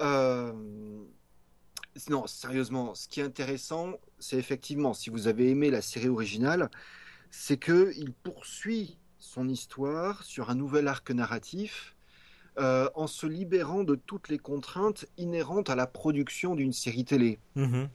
Euh, 0.00 0.52
Non, 2.08 2.26
sérieusement, 2.26 2.94
ce 2.94 3.08
qui 3.08 3.20
est 3.20 3.24
intéressant, 3.24 3.94
c'est 4.18 4.36
effectivement, 4.36 4.94
si 4.94 5.10
vous 5.10 5.28
avez 5.28 5.50
aimé 5.50 5.70
la 5.70 5.82
série 5.82 6.08
originale, 6.08 6.70
c'est 7.30 7.56
que 7.56 7.92
il 7.96 8.12
poursuit 8.12 8.98
son 9.18 9.48
histoire 9.48 10.22
sur 10.22 10.50
un 10.50 10.54
nouvel 10.54 10.88
arc 10.88 11.10
narratif 11.10 11.94
euh, 12.58 12.88
en 12.94 13.06
se 13.06 13.26
libérant 13.26 13.82
de 13.82 13.96
toutes 13.96 14.28
les 14.28 14.38
contraintes 14.38 15.06
inhérentes 15.18 15.70
à 15.70 15.74
la 15.74 15.86
production 15.86 16.54
d'une 16.54 16.72
série 16.72 17.04
télé. 17.04 17.40
Mhm. 17.56 17.88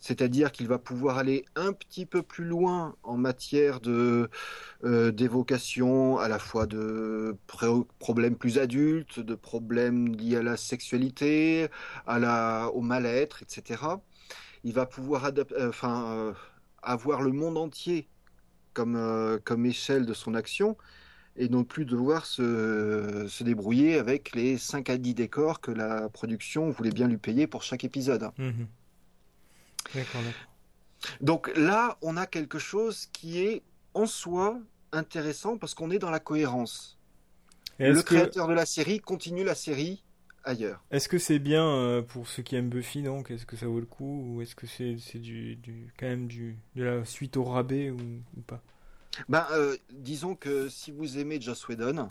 C'est-à-dire 0.00 0.52
qu'il 0.52 0.68
va 0.68 0.78
pouvoir 0.78 1.18
aller 1.18 1.44
un 1.56 1.72
petit 1.72 2.06
peu 2.06 2.22
plus 2.22 2.44
loin 2.44 2.94
en 3.02 3.16
matière 3.16 3.80
de 3.80 4.30
euh, 4.84 5.10
d'évocation 5.10 6.18
à 6.18 6.28
la 6.28 6.38
fois 6.38 6.66
de 6.66 7.36
problèmes 7.98 8.36
plus 8.36 8.58
adultes, 8.58 9.20
de 9.20 9.34
problèmes 9.34 10.08
liés 10.08 10.36
à 10.36 10.42
la 10.42 10.56
sexualité, 10.56 11.68
à 12.06 12.18
la, 12.18 12.70
au 12.74 12.80
mal-être, 12.80 13.42
etc. 13.42 13.82
Il 14.64 14.72
va 14.72 14.86
pouvoir 14.86 15.26
euh, 15.26 15.70
euh, 15.82 16.32
avoir 16.82 17.22
le 17.22 17.32
monde 17.32 17.58
entier 17.58 18.08
comme, 18.74 19.40
comme 19.44 19.66
échelle 19.66 20.06
de 20.06 20.14
son 20.14 20.34
action 20.34 20.76
et 21.36 21.48
non 21.48 21.64
plus 21.64 21.84
devoir 21.84 22.26
se, 22.26 23.26
se 23.28 23.44
débrouiller 23.44 23.98
avec 23.98 24.34
les 24.34 24.58
5 24.58 24.90
à 24.90 24.98
10 24.98 25.14
décors 25.14 25.60
que 25.60 25.70
la 25.70 26.08
production 26.08 26.70
voulait 26.70 26.90
bien 26.90 27.08
lui 27.08 27.16
payer 27.16 27.46
pour 27.46 27.62
chaque 27.62 27.84
épisode. 27.84 28.30
Mhm. 28.38 28.66
D'accord, 29.94 30.22
d'accord. 30.22 30.48
Donc 31.20 31.50
là, 31.56 31.96
on 32.02 32.16
a 32.16 32.26
quelque 32.26 32.58
chose 32.58 33.06
qui 33.12 33.40
est 33.40 33.62
en 33.94 34.06
soi 34.06 34.60
intéressant 34.92 35.56
parce 35.58 35.74
qu'on 35.74 35.90
est 35.90 35.98
dans 35.98 36.10
la 36.10 36.20
cohérence. 36.20 36.98
Et 37.80 37.92
Le 37.92 38.02
que 38.02 38.02
créateur 38.02 38.48
de 38.48 38.54
la 38.54 38.66
série 38.66 39.00
continue 39.00 39.44
la 39.44 39.54
série 39.56 40.04
ailleurs. 40.44 40.84
est-ce 40.90 41.08
que 41.08 41.18
c'est 41.18 41.38
bien 41.38 41.66
euh, 41.66 42.02
pour 42.02 42.28
ceux 42.28 42.42
qui 42.42 42.56
aiment 42.56 42.68
Buffy 42.70 43.02
donc 43.02 43.30
Est-ce 43.30 43.46
que 43.46 43.56
ça 43.56 43.66
vaut 43.66 43.80
le 43.80 43.86
coup 43.86 44.22
ou 44.36 44.42
est-ce 44.42 44.54
que 44.54 44.66
c'est 44.66 44.96
du, 45.18 45.56
du 45.56 45.92
quand 45.98 46.06
même 46.06 46.26
du 46.28 46.56
de 46.76 46.82
la 46.84 47.04
suite 47.04 47.36
au 47.36 47.44
rabais 47.44 47.90
ou, 47.90 48.22
ou 48.36 48.40
pas? 48.42 48.62
Ben, 49.28 49.46
euh, 49.52 49.76
disons 49.90 50.34
que 50.36 50.68
si 50.68 50.90
vous 50.92 51.18
aimez 51.18 51.40
Joss 51.40 51.66
Whedon, 51.68 52.08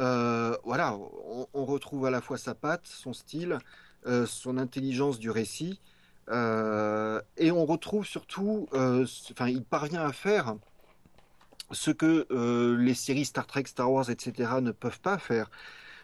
euh, 0.00 0.56
voilà, 0.64 0.96
on, 0.96 1.48
on 1.54 1.64
retrouve 1.64 2.06
à 2.06 2.10
la 2.10 2.20
fois 2.20 2.38
sa 2.38 2.54
patte, 2.54 2.86
son 2.86 3.12
style, 3.12 3.60
euh, 4.06 4.26
son 4.26 4.58
intelligence 4.58 5.18
du 5.18 5.30
récit, 5.30 5.80
euh, 5.80 5.95
et 6.28 7.50
on 7.50 7.64
retrouve 7.66 8.04
surtout, 8.04 8.68
euh, 8.72 9.06
enfin, 9.30 9.48
il 9.48 9.64
parvient 9.64 10.02
à 10.02 10.12
faire 10.12 10.56
ce 11.70 11.90
que 11.90 12.26
euh, 12.30 12.76
les 12.76 12.94
séries 12.94 13.24
Star 13.24 13.46
Trek, 13.46 13.64
Star 13.66 13.90
Wars, 13.90 14.10
etc. 14.10 14.50
ne 14.60 14.70
peuvent 14.70 15.00
pas 15.00 15.18
faire. 15.18 15.50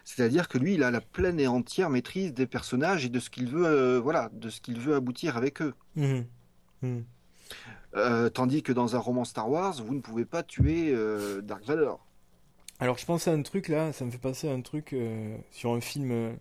C'est-à-dire 0.05 0.49
que 0.49 0.59
lui, 0.59 0.75
il 0.75 0.83
a 0.83 0.91
la 0.91 1.01
pleine 1.01 1.39
et 1.39 1.47
entière 1.47 1.89
maîtrise 1.89 2.35
des 2.35 2.47
personnages 2.47 3.05
et 3.05 3.09
de 3.09 3.21
ce 3.21 3.31
qu'il 3.31 3.49
veut, 3.49 3.67
euh, 3.67 4.01
voilà, 4.01 4.31
de 4.33 4.49
ce 4.49 4.61
qu'il 4.61 4.81
veut 4.81 4.95
aboutir 4.95 5.37
avec 5.37 5.63
eux. 5.63 5.75
Mhm. 5.95 7.05
Euh, 7.95 8.29
tandis 8.31 8.63
que 8.63 8.73
dans 8.73 8.97
un 8.97 8.99
roman 8.99 9.25
Star 9.25 9.49
Wars, 9.49 9.75
vous 9.75 9.95
ne 9.95 10.01
pouvez 10.01 10.25
pas 10.25 10.43
tuer 10.43 10.93
euh, 10.93 11.41
Dark 11.43 11.65
Vador. 11.65 12.05
Alors 12.81 12.99
je 12.99 13.05
pense 13.05 13.29
à 13.29 13.33
un 13.33 13.43
truc 13.43 13.69
là, 13.69 13.93
ça 13.93 14.05
me 14.05 14.11
fait 14.11 14.19
penser 14.19 14.49
à 14.49 14.53
un 14.53 14.61
truc 14.61 14.93
euh, 14.93 15.37
sur 15.53 15.73
un 15.73 15.81
film 15.81 16.11
euh, 16.11 16.33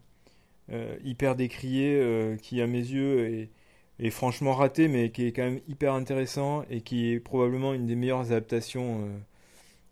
euh, 0.71 0.97
hyper 1.03 1.35
décrié 1.35 2.01
euh, 2.01 2.35
qui 2.37 2.61
à 2.61 2.67
mes 2.67 2.79
yeux 2.79 3.27
est, 3.27 3.49
est 3.99 4.09
franchement 4.09 4.53
raté 4.53 4.87
mais 4.87 5.11
qui 5.11 5.25
est 5.27 5.31
quand 5.31 5.43
même 5.43 5.61
hyper 5.67 5.93
intéressant 5.93 6.63
et 6.69 6.81
qui 6.81 7.11
est 7.11 7.19
probablement 7.19 7.73
une 7.73 7.85
des 7.85 7.95
meilleures 7.95 8.21
adaptations 8.31 9.01
euh, 9.05 9.17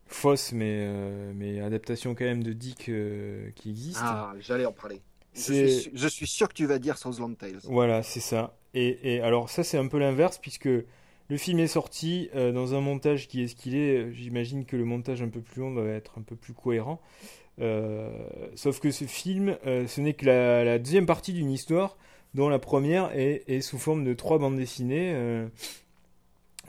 fausses 0.07 0.51
mais, 0.53 0.85
euh, 0.87 1.31
mais 1.35 1.59
adaptations 1.61 2.15
quand 2.15 2.25
même 2.25 2.43
de 2.43 2.53
Dick 2.53 2.89
euh, 2.89 3.51
qui 3.55 3.69
existent. 3.69 4.01
Ah, 4.03 4.33
j'allais 4.39 4.65
en 4.65 4.71
parler. 4.71 5.01
Je 5.35 5.41
suis, 5.41 5.69
su- 5.69 5.91
je 5.93 6.07
suis 6.07 6.27
sûr 6.27 6.47
que 6.49 6.53
tu 6.53 6.65
vas 6.65 6.79
dire 6.79 6.97
Southland 6.97 7.35
Tales. 7.37 7.59
Voilà, 7.65 8.03
c'est 8.03 8.19
ça. 8.19 8.55
Et, 8.73 9.15
et 9.15 9.21
alors 9.21 9.49
ça 9.49 9.63
c'est 9.63 9.77
un 9.77 9.87
peu 9.87 9.99
l'inverse 9.99 10.37
puisque 10.39 10.65
le 10.67 11.37
film 11.37 11.59
est 11.59 11.67
sorti 11.67 12.29
euh, 12.35 12.51
dans 12.51 12.73
un 12.73 12.81
montage 12.81 13.27
qui 13.27 13.43
est 13.43 13.47
ce 13.47 13.55
qu'il 13.55 13.75
est. 13.75 14.11
J'imagine 14.13 14.65
que 14.65 14.75
le 14.75 14.85
montage 14.85 15.21
un 15.21 15.29
peu 15.29 15.41
plus 15.41 15.61
long 15.61 15.71
doit 15.73 15.85
être 15.87 16.17
un 16.17 16.21
peu 16.23 16.35
plus 16.35 16.53
cohérent. 16.53 16.99
Euh, 17.59 18.09
sauf 18.55 18.79
que 18.79 18.91
ce 18.91 19.05
film, 19.05 19.57
euh, 19.65 19.85
ce 19.87 19.99
n'est 20.01 20.13
que 20.13 20.25
la, 20.25 20.63
la 20.63 20.79
deuxième 20.79 21.05
partie 21.05 21.33
d'une 21.33 21.51
histoire 21.51 21.97
dont 22.33 22.47
la 22.49 22.59
première 22.59 23.11
est, 23.17 23.43
est 23.47 23.61
sous 23.61 23.77
forme 23.77 24.03
de 24.03 24.13
trois 24.13 24.37
bandes 24.39 24.55
dessinées 24.55 25.13
euh, 25.13 25.47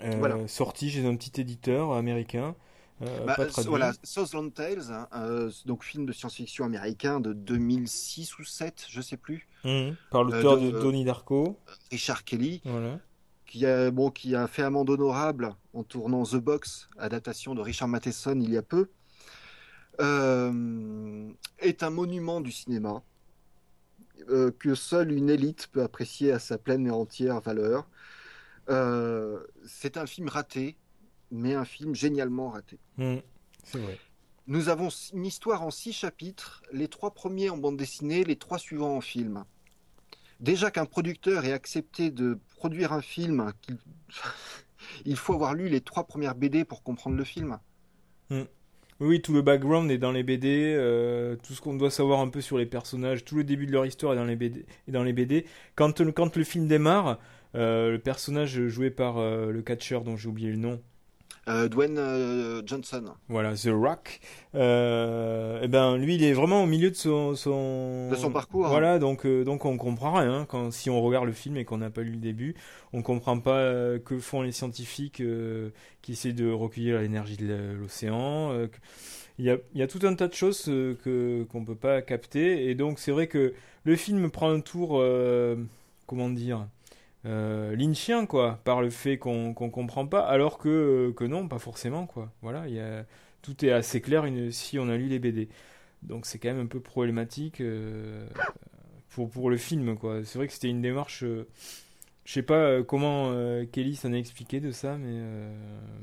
euh, 0.05 0.11
Voilà. 0.19 0.49
sorties 0.49 0.91
chez 0.91 1.05
un 1.07 1.15
petit 1.17 1.41
éditeur 1.41 1.93
américain. 1.93 2.55
euh, 3.03 3.25
Bah, 3.27 3.35
pas 3.37 3.47
voilà, 3.67 3.93
Southland 4.03 4.51
Tales, 4.53 4.91
hein, 4.91 5.49
donc 5.67 5.85
film 5.85 6.07
de 6.07 6.13
science-fiction 6.13 6.65
américain 6.65 7.21
de 7.21 7.33
2006 7.33 8.39
ou 8.39 8.45
7, 8.45 8.87
je 8.89 9.01
sais 9.01 9.17
plus. 9.17 9.47
Mhm. 9.65 9.97
Par 10.11 10.25
l'auteur 10.25 10.59
de- 10.59 10.71
de 10.71 10.81
Donnie 10.81 11.05
Darko. 11.05 11.57
Richard 11.91 12.25
Kelly, 12.25 12.63
Voilà. 12.65 12.99
qui 13.47 13.67
a, 13.67 13.91
bon, 13.91 14.11
qui 14.11 14.35
a 14.35 14.47
fait 14.47 14.63
amende 14.63 14.91
honorable 14.91 15.55
en 15.75 15.83
tournant 15.83 16.25
The 16.25 16.37
Box, 16.37 16.89
adaptation 16.99 17.55
de 17.55 17.61
Richard 17.61 17.89
Matheson 17.89 18.41
il 18.41 18.51
y 18.53 18.57
a 18.57 18.63
peu. 18.63 18.89
Euh, 20.01 21.31
est 21.59 21.83
un 21.83 21.91
monument 21.91 22.41
du 22.41 22.53
cinéma 22.53 23.03
euh, 24.31 24.51
que 24.51 24.75
seule 24.75 25.13
une 25.13 25.29
élite 25.31 25.69
peut 25.73 25.83
apprécier 25.83 26.33
à 26.33 26.39
sa 26.39 26.57
pleine 26.59 26.87
et 26.87 26.91
entière 26.91 27.41
valeur. 27.41 27.89
Euh, 28.69 29.41
c'est 29.67 29.97
un 29.97 30.07
film 30.07 30.29
raté, 30.29 30.77
mais 31.31 31.55
un 31.55 31.65
film 31.65 31.95
génialement 31.95 32.51
raté. 32.51 32.79
C'est 33.65 33.79
vrai. 33.79 33.99
Nous 34.47 34.69
avons 34.69 34.89
une 35.13 35.27
histoire 35.27 35.63
en 35.63 35.71
six 35.71 35.93
chapitres, 35.93 36.63
les 36.73 36.89
trois 36.89 37.13
premiers 37.13 37.51
en 37.51 37.57
bande 37.59 37.77
dessinée, 37.77 38.25
les 38.25 38.37
trois 38.37 38.59
suivants 38.59 38.97
en 38.97 39.01
film. 39.01 39.45
Déjà 40.41 40.71
qu'un 40.71 40.87
producteur 40.87 41.45
ait 41.45 41.53
accepté 41.53 42.11
de 42.11 42.39
produire 42.57 42.93
un 42.95 43.03
film, 43.03 43.53
qu'il- 43.61 43.79
il 45.05 45.17
faut 45.17 45.35
avoir 45.35 45.53
lu 45.55 45.69
les 45.69 45.83
trois 45.83 46.05
premières 46.05 46.35
BD 46.35 46.65
pour 46.65 46.83
comprendre 46.83 47.17
le 47.17 47.25
film. 47.25 47.59
Oui, 49.01 49.23
tout 49.23 49.33
le 49.33 49.41
background 49.41 49.91
est 49.91 49.97
dans 49.99 50.13
les 50.13 50.23
BD, 50.23 50.75
euh, 50.77 51.35
tout 51.43 51.55
ce 51.55 51.61
qu'on 51.63 51.75
doit 51.75 51.91
savoir 51.91 52.21
un 52.21 52.29
peu 52.29 52.43
sur 52.43 52.59
les 52.59 52.67
personnages, 52.67 53.25
tout 53.25 53.35
le 53.35 53.45
début 53.45 53.65
de 53.67 53.73
leur 53.73 53.87
histoire 53.87 54.13
est 54.13 54.17
dans 54.17 54.25
les 54.27 54.37
BD. 54.37 54.67
Est 54.89 54.93
dans 54.93 55.03
les 55.05 55.15
BD. 55.15 55.47
Quand, 55.75 56.01
le- 56.01 56.13
quand 56.13 56.37
le 56.37 56.45
film 56.45 56.69
démarre, 56.69 57.19
euh, 57.55 57.93
le 57.93 57.99
personnage 57.99 58.67
joué 58.69 58.91
par 58.91 59.17
euh, 59.19 59.51
le 59.53 59.63
catcheur 59.63 60.03
dont 60.05 60.17
j'ai 60.19 60.29
oublié 60.29 60.51
le 60.51 60.57
nom, 60.59 60.83
Euh, 61.51 61.69
Dwayne 61.69 61.99
euh, 61.99 62.63
Johnson, 62.65 63.05
voilà, 63.29 63.55
The 63.55 63.71
Rock, 63.73 64.21
euh, 64.55 65.59
eh 65.63 65.69
ben, 65.69 65.97
lui 65.97 66.15
il 66.15 66.23
est 66.23 66.33
vraiment 66.33 66.63
au 66.63 66.67
milieu 66.67 66.91
de 66.91 66.95
son, 66.95 67.35
son... 67.35 68.09
De 68.09 68.15
son 68.15 68.31
parcours, 68.31 68.67
hein. 68.67 68.71
Voilà, 68.71 68.99
donc, 69.01 69.27
euh, 69.27 69.43
donc 69.43 69.65
on 69.65 69.77
comprend 69.77 70.13
rien 70.13 70.47
quand, 70.49 70.71
si 70.71 70.91
on 70.91 71.03
regarde 71.03 71.27
le 71.27 71.33
film 71.33 71.57
et 71.57 71.65
qu'on 71.65 71.79
n'a 71.79 71.91
pas 71.91 72.03
lu 72.03 72.13
le 72.13 72.19
début. 72.19 72.55
On 72.93 73.03
comprend 73.03 73.39
pas 73.41 73.99
que 74.05 74.19
font 74.19 74.43
les 74.43 74.53
scientifiques 74.53 75.23
qui 76.03 76.13
essaient 76.13 76.33
de 76.33 76.51
recueillir 76.51 77.01
l'énergie 77.01 77.37
de 77.37 77.77
l'océan. 77.81 78.53
il 79.39 79.45
y 79.45 79.51
a, 79.51 79.57
il 79.75 79.81
y 79.81 79.83
a 79.83 79.87
tout 79.87 80.01
un 80.03 80.15
tas 80.15 80.29
de 80.29 80.35
choses 80.35 80.65
que 80.65 81.45
qu'on 81.51 81.65
peut 81.65 81.77
pas 81.77 82.03
capter 82.03 82.69
et 82.69 82.75
donc 82.75 82.99
c'est 82.99 83.13
vrai 83.13 83.27
que 83.27 83.55
le 83.85 83.97
film 83.97 84.31
prend 84.31 84.51
un 84.51 84.61
tour 84.61 85.03
comment 86.07 86.29
dire 86.29 86.67
euh, 87.27 87.77
lynchien 87.77 88.27
quoi 88.27 88.61
par 88.65 88.81
le 88.83 88.91
fait 88.91 89.19
qu'on 89.19 89.55
qu'on 89.55 89.71
comprend 89.71 90.07
pas 90.07 90.23
alors 90.27 90.59
que 90.59 91.13
que 91.17 91.25
non 91.25 91.49
pas 91.49 91.59
forcément 91.59 92.07
quoi. 92.07 92.33
Voilà 92.43 92.69
il 92.69 92.75
y 92.75 92.81
a 92.81 93.05
tout 93.43 93.65
est 93.65 93.73
assez 93.73 94.01
clair 94.01 94.25
une, 94.27 94.51
si 94.53 94.79
on 94.79 94.89
a 94.89 94.97
lu 94.97 95.07
les 95.09 95.19
BD 95.19 95.49
donc 96.03 96.27
c'est 96.27 96.39
quand 96.39 96.49
même 96.49 96.61
un 96.61 96.67
peu 96.67 96.81
problématique 96.81 97.61
euh, 97.61 98.27
pour 99.11 99.31
pour 99.31 99.51
le 99.51 99.57
film 99.57 99.97
quoi. 99.97 100.25
C'est 100.25 100.39
vrai 100.39 100.47
que 100.49 100.53
c'était 100.55 100.71
une 100.71 100.83
démarche 100.83 101.25
euh, 101.25 101.49
je 102.25 102.33
sais 102.35 102.43
pas 102.43 102.55
euh, 102.57 102.85
comment 102.85 103.31
euh, 103.33 103.65
Kelly 103.67 103.97
s'en 103.97 104.13
a 104.13 104.17
expliqué 104.17 104.61
de 104.61 104.71
ça 104.73 104.97
mais 104.99 105.09
euh, 105.11 105.55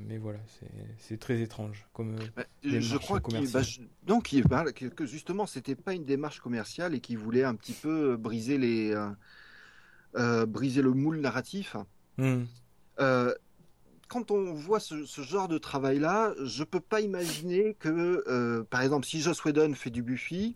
mais 0.07 0.17
voilà 0.17 0.39
c'est 0.59 0.67
c'est 0.99 1.19
très 1.19 1.41
étrange 1.41 1.87
comme 1.93 2.15
euh, 2.15 2.27
Bah, 2.35 2.45
je 2.63 2.97
crois 2.97 3.19
qu'il 3.21 3.49
bah, 3.49 3.61
je- 3.61 3.81
donc 4.03 4.31
il- 4.33 4.43
bah, 4.43 4.65
que, 4.71 5.05
justement 5.05 5.45
c'était 5.45 5.75
pas 5.75 5.93
une 5.93 6.05
démarche 6.05 6.39
commerciale 6.39 6.93
et 6.95 7.01
qu'il 7.01 7.17
voulait 7.17 7.43
un 7.43 7.55
petit 7.55 7.73
peu 7.73 8.13
euh, 8.13 8.17
briser 8.17 8.57
les 8.57 8.91
euh, 8.91 9.09
euh, 9.09 9.11
briser 10.13 10.81
le 10.81 10.91
moule 10.91 11.19
narratif. 11.19 11.75
hmm. 12.17 12.43
Euh, 12.99 13.33
quand 14.07 14.31
on 14.31 14.53
voit 14.53 14.79
ce, 14.79 15.05
ce 15.05 15.21
genre 15.21 15.47
de 15.47 15.57
travail-là, 15.57 16.33
je 16.43 16.63
peux 16.63 16.79
pas 16.79 17.01
imaginer 17.01 17.75
que, 17.75 18.23
euh, 18.27 18.63
par 18.63 18.81
exemple, 18.81 19.05
si 19.05 19.21
Joss 19.21 19.43
Whedon 19.43 19.73
fait 19.73 19.89
du 19.89 20.01
Buffy, 20.01 20.55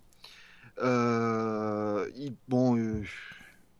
euh, 0.79 2.09
il, 2.15 2.33
bon, 2.47 2.77
euh, 2.77 3.03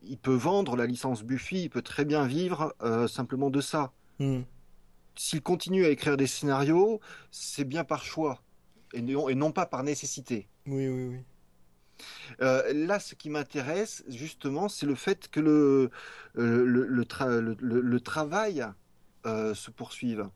il 0.03 0.17
peut 0.17 0.35
vendre 0.35 0.75
la 0.75 0.85
licence 0.85 1.23
Buffy, 1.23 1.63
il 1.63 1.69
peut 1.69 1.81
très 1.81 2.05
bien 2.05 2.27
vivre 2.27 2.75
euh, 2.81 3.07
simplement 3.07 3.49
de 3.49 3.61
ça. 3.61 3.93
Hmm. 4.19 4.41
S'il 5.15 5.41
continue 5.41 5.85
à 5.85 5.89
écrire 5.89 6.17
des 6.17 6.27
scénarios, 6.27 6.99
c'est 7.31 7.63
bien 7.63 7.83
par 7.83 8.03
choix 8.03 8.41
et 8.93 9.01
non, 9.01 9.29
et 9.29 9.35
non 9.35 9.51
pas 9.51 9.65
par 9.65 9.83
nécessité. 9.83 10.47
oui 10.67 10.87
oui 10.87 11.07
oui 11.11 11.19
Euh, 12.41 12.71
là, 12.73 12.99
ce 12.99 13.15
qui 13.15 13.29
m'intéresse, 13.29 14.03
justement, 14.07 14.69
c'est 14.69 14.85
le 14.85 14.95
fait 14.95 15.29
que 15.29 15.39
le, 15.39 15.89
euh, 16.37 16.65
le, 16.65 16.85
le, 16.85 17.03
tra- 17.03 17.39
le- 17.39 17.57
le- 17.59 17.81
le 17.81 17.99
travail 17.99 18.65
euh, 19.25 19.53
se 19.53 19.71
poursuive. 19.71 20.29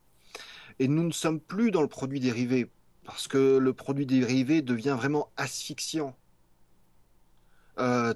Et 0.79 0.87
nous 0.87 1.03
ne 1.03 1.11
sommes 1.11 1.39
plus 1.39 1.71
dans 1.71 1.81
le 1.81 1.87
produit 1.87 2.19
dérivé, 2.19 2.69
parce 3.05 3.27
que 3.27 3.57
le 3.57 3.73
produit 3.73 4.05
dérivé 4.05 4.61
devient 4.61 4.95
vraiment 4.97 5.31
asphyxiant. 5.37 6.15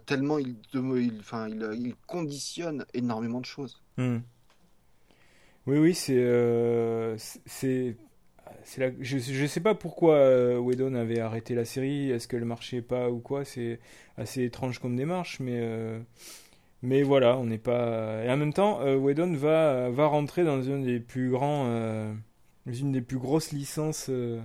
Tellement 0.05 0.39
il, 0.39 0.55
il- 0.73 1.21
il, 1.75 1.95
conditionne 2.07 2.85
énormément 2.93 3.41
de 3.41 3.45
choses. 3.45 3.81
Hmm. 3.97 4.19
Oui, 5.67 5.77
oui, 5.77 5.93
c'est 5.93 7.97
je, 8.65 9.17
je 9.17 9.45
sais 9.45 9.59
pas 9.59 9.75
pourquoi 9.75 10.15
euh, 10.15 10.57
Whedon 10.57 10.95
avait 10.95 11.19
arrêté 11.19 11.55
la 11.55 11.65
série, 11.65 12.11
est-ce 12.11 12.27
qu'elle 12.27 12.45
marchait 12.45 12.81
pas 12.81 13.09
ou 13.09 13.19
quoi, 13.19 13.45
c'est 13.45 13.79
assez 14.17 14.43
étrange 14.43 14.79
comme 14.79 14.95
démarche, 14.95 15.39
mais, 15.39 15.59
euh, 15.61 15.99
mais 16.81 17.03
voilà, 17.03 17.37
on 17.37 17.45
n'est 17.45 17.57
pas. 17.57 18.23
Et 18.23 18.31
en 18.31 18.37
même 18.37 18.53
temps, 18.53 18.81
euh, 18.81 18.95
Whedon 18.95 19.33
va, 19.33 19.89
rentrer 20.07 20.43
dans 20.43 20.69
un 20.69 20.79
des 20.79 20.99
plus 20.99 21.29
grands, 21.29 21.65
euh, 21.67 22.13
une 22.65 22.91
des 22.91 23.01
plus 23.01 23.17
grosses 23.17 23.51
licences 23.51 24.09
euh, 24.09 24.41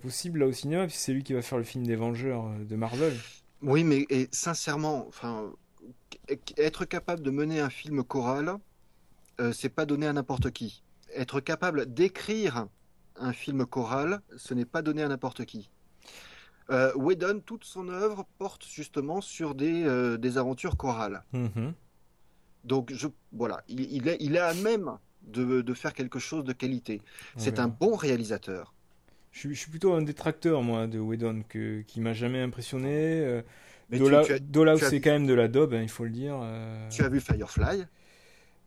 possibles 0.00 0.40
là 0.40 0.46
au 0.46 0.52
cinéma, 0.52 0.86
puisque 0.86 1.00
c'est 1.00 1.12
lui 1.12 1.22
qui 1.22 1.34
va 1.34 1.42
faire 1.42 1.58
le 1.58 1.64
film 1.64 1.86
des 1.86 1.96
Vengeurs 1.96 2.50
de 2.58 2.76
Marvel. 2.76 3.12
Oui, 3.60 3.84
mais 3.84 4.06
sincèrement, 4.32 5.08
être 6.56 6.84
capable 6.84 7.22
de 7.22 7.30
mener 7.30 7.60
un 7.60 7.70
film 7.70 8.02
choral, 8.02 8.56
c'est 9.52 9.68
pas 9.68 9.86
donné 9.86 10.06
à 10.06 10.12
n'importe 10.12 10.50
qui. 10.50 10.82
Être 11.14 11.40
capable 11.40 11.92
d'écrire 11.92 12.66
un 13.16 13.32
film 13.32 13.66
choral, 13.66 14.20
ce 14.36 14.54
n'est 14.54 14.64
pas 14.64 14.82
donné 14.82 15.02
à 15.02 15.08
n'importe 15.08 15.44
qui. 15.44 15.70
Euh, 16.70 16.92
Whedon, 16.94 17.40
toute 17.44 17.64
son 17.64 17.88
œuvre 17.88 18.24
porte 18.38 18.64
justement 18.66 19.20
sur 19.20 19.54
des, 19.54 19.84
euh, 19.84 20.16
des 20.16 20.38
aventures 20.38 20.76
chorales. 20.76 21.22
Mhm. 21.32 21.74
Donc, 22.64 22.92
je, 22.92 23.08
voilà, 23.32 23.62
il, 23.68 23.80
il 23.92 24.08
est, 24.08 24.16
il 24.20 24.36
est 24.36 24.40
à 24.40 24.54
même 24.54 24.92
de, 25.22 25.60
de 25.60 25.74
faire 25.74 25.92
quelque 25.92 26.18
chose 26.18 26.44
de 26.44 26.52
qualité. 26.52 27.02
C'est 27.36 27.58
un 27.58 27.68
bon 27.68 27.96
réalisateur. 27.96 28.72
Je 29.32 29.38
suis, 29.40 29.54
je 29.54 29.60
suis 29.60 29.70
plutôt 29.70 29.92
un 29.94 30.02
détracteur, 30.02 30.62
moi, 30.62 30.86
de 30.86 30.98
Whedon, 30.98 31.42
que, 31.48 31.80
qui 31.82 32.00
m'a 32.00 32.12
jamais 32.12 32.40
impressionné. 32.40 33.20
euh, 33.20 33.42
Dola- 33.90 34.78
c'est 34.78 34.90
vu- 34.90 35.00
quand 35.00 35.10
même 35.10 35.26
de 35.26 35.34
la 35.34 35.48
daube, 35.48 35.74
hein, 35.74 35.82
il 35.82 35.88
faut 35.88 36.04
le 36.04 36.10
dire. 36.10 36.38
euh. 36.40 36.88
tu 36.88 37.02
as 37.02 37.08
vu 37.08 37.20
Firefly? 37.20 37.84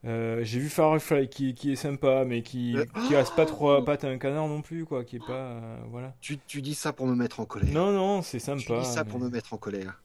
Euh, 0.06 0.44
J'ai 0.44 0.60
vu 0.60 0.70
Firefly 0.70 1.30
qui, 1.30 1.56
qui 1.56 1.72
est 1.72 1.76
sympa, 1.76 2.26
mais 2.26 2.44
qui, 2.44 2.78
Euh, 2.78 2.86
qui 3.08 3.16
reste 3.16 3.36
pas 3.36 3.46
trop 3.46 3.72
à 3.72 3.84
pattes 3.84 4.04
à 4.04 4.10
un 4.10 4.18
canard 4.18 4.48
non 4.48 4.62
plus, 4.62 4.86
quoi. 4.86 5.04
Qui 5.04 5.16
est 5.16 5.26
pas. 5.26 5.34
euh, 5.34 5.78
voilà. 5.90 6.16
tu, 6.22 6.38
tu 6.48 6.62
dis 6.62 6.76
ça 6.76 6.94
pour 6.94 7.08
me 7.08 7.16
mettre 7.16 7.40
en 7.40 7.46
colère. 7.46 7.74
Non, 7.74 7.92
non, 7.92 8.22
c'est 8.22 8.38
tu 8.40 8.46
sympa. 8.46 8.80
dis 8.82 8.86
ça 8.86 9.04
mais- 9.04 9.10
pour 9.10 9.20
me 9.20 9.30
mettre 9.30 9.54
en 9.54 9.58
colère. 9.58 10.02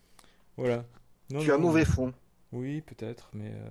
Voilà. 0.56 0.84
Non, 1.30 1.40
tu 1.40 1.52
as 1.52 1.56
non, 1.56 1.62
mauvais 1.62 1.84
fond. 1.84 2.12
Oui, 2.52 2.80
peut-être, 2.80 3.30
mais. 3.34 3.50
euh, 3.52 3.68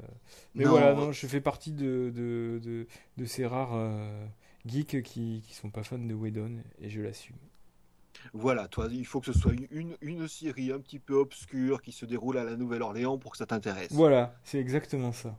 Mais 0.55 0.63
Non. 0.65 0.71
voilà, 0.71 0.93
non, 0.93 1.11
je 1.11 1.27
fais 1.27 1.41
partie 1.41 1.71
de, 1.71 2.11
de, 2.15 2.59
de, 2.63 2.87
de 3.17 3.25
ces 3.25 3.45
rares 3.45 3.73
euh, 3.73 4.25
geeks 4.65 5.01
qui, 5.03 5.43
qui 5.45 5.53
sont 5.55 5.69
pas 5.69 5.83
fans 5.83 5.97
de 5.97 6.13
Whedon, 6.13 6.59
et 6.79 6.89
je 6.89 7.01
l'assume. 7.01 7.35
Voilà, 8.33 8.67
toi, 8.67 8.87
il 8.91 9.05
faut 9.05 9.19
que 9.19 9.31
ce 9.31 9.37
soit 9.37 9.53
une, 9.71 9.95
une 10.01 10.27
série 10.27 10.71
un 10.71 10.79
petit 10.79 10.99
peu 10.99 11.15
obscure 11.15 11.81
qui 11.81 11.91
se 11.91 12.05
déroule 12.05 12.37
à 12.37 12.43
la 12.43 12.55
Nouvelle-Orléans 12.55 13.17
pour 13.17 13.31
que 13.31 13.37
ça 13.37 13.45
t'intéresse. 13.45 13.91
Voilà, 13.91 14.35
c'est 14.43 14.59
exactement 14.59 15.11
ça. 15.11 15.37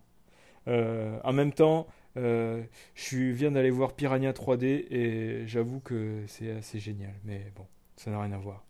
Euh, 0.68 1.18
en 1.24 1.32
même 1.32 1.52
temps, 1.52 1.86
euh, 2.16 2.62
je 2.94 3.18
viens 3.18 3.50
d'aller 3.50 3.70
voir 3.70 3.94
Piranha 3.94 4.32
3D 4.32 4.86
et 4.90 5.46
j'avoue 5.46 5.80
que 5.80 6.24
c'est 6.26 6.50
assez 6.52 6.78
génial. 6.78 7.14
Mais 7.24 7.52
bon, 7.56 7.66
ça 7.96 8.10
n'a 8.10 8.20
rien 8.20 8.32
à 8.32 8.38
voir. 8.38 8.64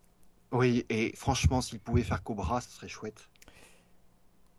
Oui, 0.53 0.85
et 0.89 1.13
franchement, 1.15 1.61
s'il 1.61 1.79
pouvait 1.79 2.03
faire 2.03 2.23
Cobra, 2.23 2.61
ce 2.61 2.71
serait 2.71 2.89
chouette. 2.89 3.29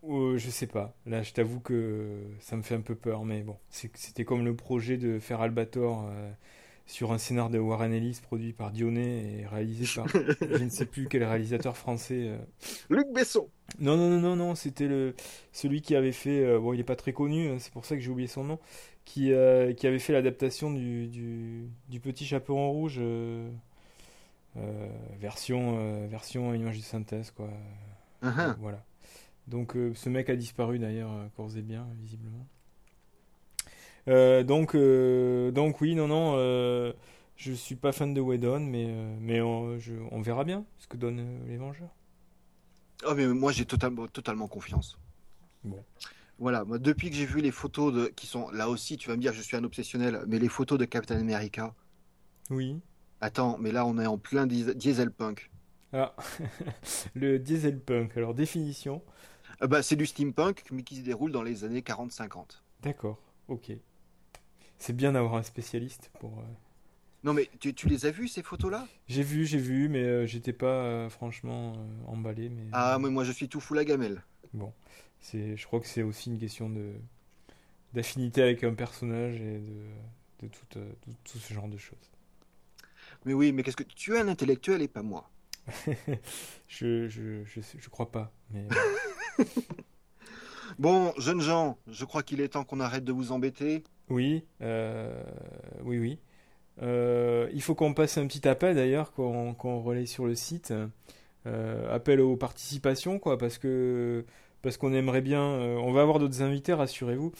Euh, 0.04 0.38
je 0.38 0.50
sais 0.50 0.68
pas. 0.68 0.96
Là, 1.06 1.22
je 1.22 1.32
t'avoue 1.34 1.60
que 1.60 2.22
ça 2.40 2.56
me 2.56 2.62
fait 2.62 2.76
un 2.76 2.82
peu 2.82 2.96
peur. 2.96 3.24
Mais 3.26 3.44
bon, 3.44 3.58
c'était 3.70 4.26
comme 4.26 4.46
le 4.46 4.56
projet 4.56 4.98
de 4.98 5.20
faire 5.20 5.42
Albator 5.42 6.08
euh, 6.10 6.32
sur 6.86 7.12
un 7.14 7.18
scénar 7.18 7.50
de 7.50 7.58
Warren 7.60 7.94
Ellis 7.94 8.20
produit 8.22 8.54
par 8.54 8.72
Dionnet 8.72 9.40
et 9.42 9.46
réalisé 9.48 9.86
par 9.96 10.08
je 10.42 10.64
ne 10.64 10.70
sais 10.70 10.86
plus 10.86 11.08
quel 11.08 11.24
réalisateur 11.24 11.78
français. 11.78 12.28
euh. 12.28 12.38
Luc 12.90 13.08
Besson 13.14 13.48
Non, 13.80 13.96
non, 13.98 14.10
non, 14.10 14.20
non, 14.20 14.36
non, 14.36 14.56
c'était 14.56 14.88
le 14.88 15.16
celui 15.54 15.82
qui 15.82 15.96
avait 15.96 16.12
fait. 16.12 16.44
euh, 16.44 16.60
bon, 16.60 16.74
il 16.74 16.80
est 16.80 16.84
pas 16.84 16.96
très 16.98 17.14
connu, 17.14 17.50
hein, 17.50 17.58
c'est 17.60 17.72
pour 17.72 17.86
ça 17.86 17.96
que 17.96 18.02
j'ai 18.02 18.10
oublié 18.10 18.28
son 18.28 18.44
nom. 18.44 18.60
Qui, 19.06 19.34
euh, 19.34 19.74
qui 19.74 19.88
avait 19.88 20.00
fait 20.00 20.14
l'adaptation 20.14 20.72
du, 20.72 21.08
du, 21.08 21.68
du 21.90 22.00
Petit 22.00 22.26
Chaperon 22.26 22.70
Rouge, 22.72 23.02
version, 25.20 26.08
version 26.08 26.54
image 26.54 26.78
de 26.78 26.84
synthèse, 26.84 27.32
quoi. 27.32 27.50
Uhum. 28.22 28.56
Voilà. 28.60 28.84
Donc, 29.48 29.76
ce 29.96 30.10
mec 30.10 30.30
a 30.30 30.36
disparu 30.36 30.80
d'ailleurs, 30.80 31.12
corps 31.36 31.56
et 31.58 31.62
bien, 31.62 31.88
visiblement. 32.00 32.46
Euh, 34.08 34.44
donc, 34.44 34.76
euh, 34.76 35.52
donc, 35.52 35.82
oui, 35.82 35.96
non, 35.96 36.08
non, 36.08 36.34
euh, 36.38 36.94
je 37.36 37.52
suis 37.54 37.76
pas 37.76 37.92
fan 37.92 38.14
de 38.14 38.22
Whedon, 38.22 38.60
mais, 38.62 38.94
mais 39.20 39.42
on, 39.42 39.78
je- 39.80 39.94
on 40.12 40.22
verra 40.22 40.44
bien 40.44 40.66
ce 40.80 40.88
que 40.88 40.98
donnent 40.98 41.46
les 41.48 41.58
Vengeurs. 41.58 41.90
Oh, 43.06 43.14
mais 43.16 43.28
moi, 43.28 43.52
j'ai 43.52 43.66
totalement, 43.66 44.08
totalement 44.08 44.48
confiance. 44.48 44.98
Bon. 45.64 45.84
Voilà, 46.40 46.64
moi, 46.66 46.80
depuis 46.80 47.10
que 47.10 47.16
j'ai 47.16 47.26
vu 47.26 47.42
les 47.42 47.52
photos 47.52 47.94
de, 47.94 48.08
qui 48.08 48.26
sont 48.28 48.50
là 48.52 48.70
aussi, 48.70 48.98
tu 48.98 49.10
vas 49.10 49.16
me 49.16 49.22
dire, 49.22 49.34
je 49.34 49.42
suis 49.42 49.56
un 49.58 49.64
obsessionnel, 49.64 50.24
mais 50.28 50.40
les 50.40 50.50
photos 50.50 50.80
de 50.80 50.86
Captain 50.86 51.20
America. 51.20 51.74
Oui. 52.50 52.80
Attends, 53.22 53.58
mais 53.60 53.72
là, 53.72 53.86
on 53.86 54.00
est 54.00 54.08
en 54.08 54.18
plein 54.18 54.48
dies- 54.48 54.76
diesel 54.76 55.12
punk. 55.12 55.52
Alors, 55.94 56.16
le 57.16 57.38
diesel 57.38 57.80
punk, 57.80 58.18
alors 58.18 58.34
définition. 58.34 59.04
Euh, 59.62 59.68
bah, 59.68 59.84
c'est 59.84 59.96
du 59.96 60.06
steampunk, 60.08 60.64
mais 60.72 60.82
qui 60.84 60.96
se 60.96 61.02
déroule 61.02 61.32
dans 61.32 61.44
les 61.44 61.64
années 61.64 61.82
40-50. 61.82 62.64
D'accord, 62.82 63.20
ok. 63.48 63.72
C'est 64.82 64.94
bien 64.96 65.12
d'avoir 65.12 65.36
un 65.36 65.44
spécialiste 65.44 66.10
pour. 66.20 66.40
euh, 66.40 66.44
Non, 67.24 67.34
mais 67.34 67.48
tu, 67.60 67.74
tu 67.76 67.88
les 67.88 68.08
as 68.08 68.12
vus, 68.12 68.28
ces 68.28 68.42
photos-là? 68.42 68.88
J'ai 69.08 69.22
vu, 69.22 69.46
j'ai 69.46 69.60
vu, 69.60 69.90
mais 69.90 70.02
euh, 70.04 70.26
j'étais 70.26 70.54
pas 70.54 70.66
euh, 70.86 71.10
franchement 71.10 71.74
euh, 71.78 72.08
emballé. 72.08 72.50
Mais 72.50 72.64
Ah, 72.72 72.98
mais 73.00 73.10
moi, 73.12 73.24
je 73.24 73.32
suis 73.32 73.48
tout 73.48 73.60
fou 73.60 73.76
la 73.76 73.86
gamelle. 73.86 74.24
bon, 74.54 74.74
c'est, 75.20 75.56
je 75.56 75.66
crois 75.68 75.80
que 75.80 75.88
c'est 75.88 76.04
aussi 76.04 76.30
une 76.32 76.40
question 76.40 76.70
de 76.70 76.94
d'affinité 77.94 78.42
avec 78.42 78.64
un 78.64 78.74
personnage 78.74 79.36
et 79.42 79.60
de 79.60 79.86
de 80.42 80.48
tout, 80.48 80.80
de 80.80 81.14
tout 81.24 81.38
ce 81.38 81.54
genre 81.54 81.68
de 81.68 81.78
choses. 81.78 82.10
Mais 83.26 83.34
oui, 83.34 83.52
mais 83.52 83.64
qu'est-ce 83.64 83.76
que... 83.78 83.84
Tu 83.84 84.16
es 84.16 84.20
un 84.20 84.28
intellectuel 84.28 84.82
et 84.82 84.88
pas 84.88 85.04
moi. 85.04 85.30
je, 86.68 87.08
je, 87.08 87.44
je, 87.46 87.62
je 87.78 87.90
crois 87.90 88.12
pas, 88.12 88.32
mais 88.50 88.68
Bon, 90.80 91.14
jeunes 91.18 91.42
gens, 91.42 91.78
je 91.88 92.06
crois 92.06 92.24
qu'il 92.24 92.42
est 92.42 92.50
temps 92.50 92.64
qu'on 92.64 92.80
arrête 92.80 93.04
de 93.04 93.12
vous 93.12 93.32
embêter. 93.32 93.84
oui, 94.10 94.44
euh, 94.62 95.24
oui, 95.84 96.00
oui. 96.00 96.20
Euh, 96.82 97.50
il 97.54 97.62
faut 97.62 97.76
qu'on 97.76 97.94
passe 97.94 98.18
un 98.18 98.26
petit 98.28 98.48
appel 98.48 98.76
d'ailleurs 98.76 99.12
qu'on 99.12 99.82
relaye 99.82 100.08
sur 100.08 100.26
le 100.26 100.36
site. 100.36 100.74
Euh, 101.48 101.94
appel 101.94 102.22
aux 102.22 102.38
participations, 102.38 103.20
quoi, 103.20 103.38
parce 103.38 103.58
que 103.58 104.26
parce 104.62 104.78
qu'on 104.78 104.94
aimerait 104.94 105.22
bien. 105.22 105.42
on 105.42 105.92
va 105.92 106.02
avoir 106.02 106.20
d'autres 106.20 106.42
invités, 106.42 106.74
rassurez-vous, 106.74 107.32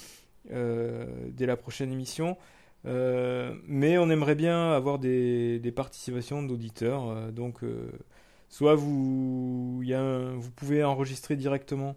dès 0.50 1.46
la 1.46 1.56
prochaine 1.56 1.92
émission. 1.92 2.38
Mais 2.86 3.98
on 3.98 4.10
aimerait 4.10 4.36
bien 4.36 4.72
avoir 4.72 5.00
des, 5.00 5.74
participations 5.76 6.44
d'auditeurs. 6.44 7.32
donc, 7.32 7.62
soit 8.50 8.76
vous, 8.76 9.82
y 9.84 9.94
a 9.94 10.32
vous 10.36 10.52
pouvez 10.52 10.84
enregistrer 10.84 11.36
directement 11.36 11.96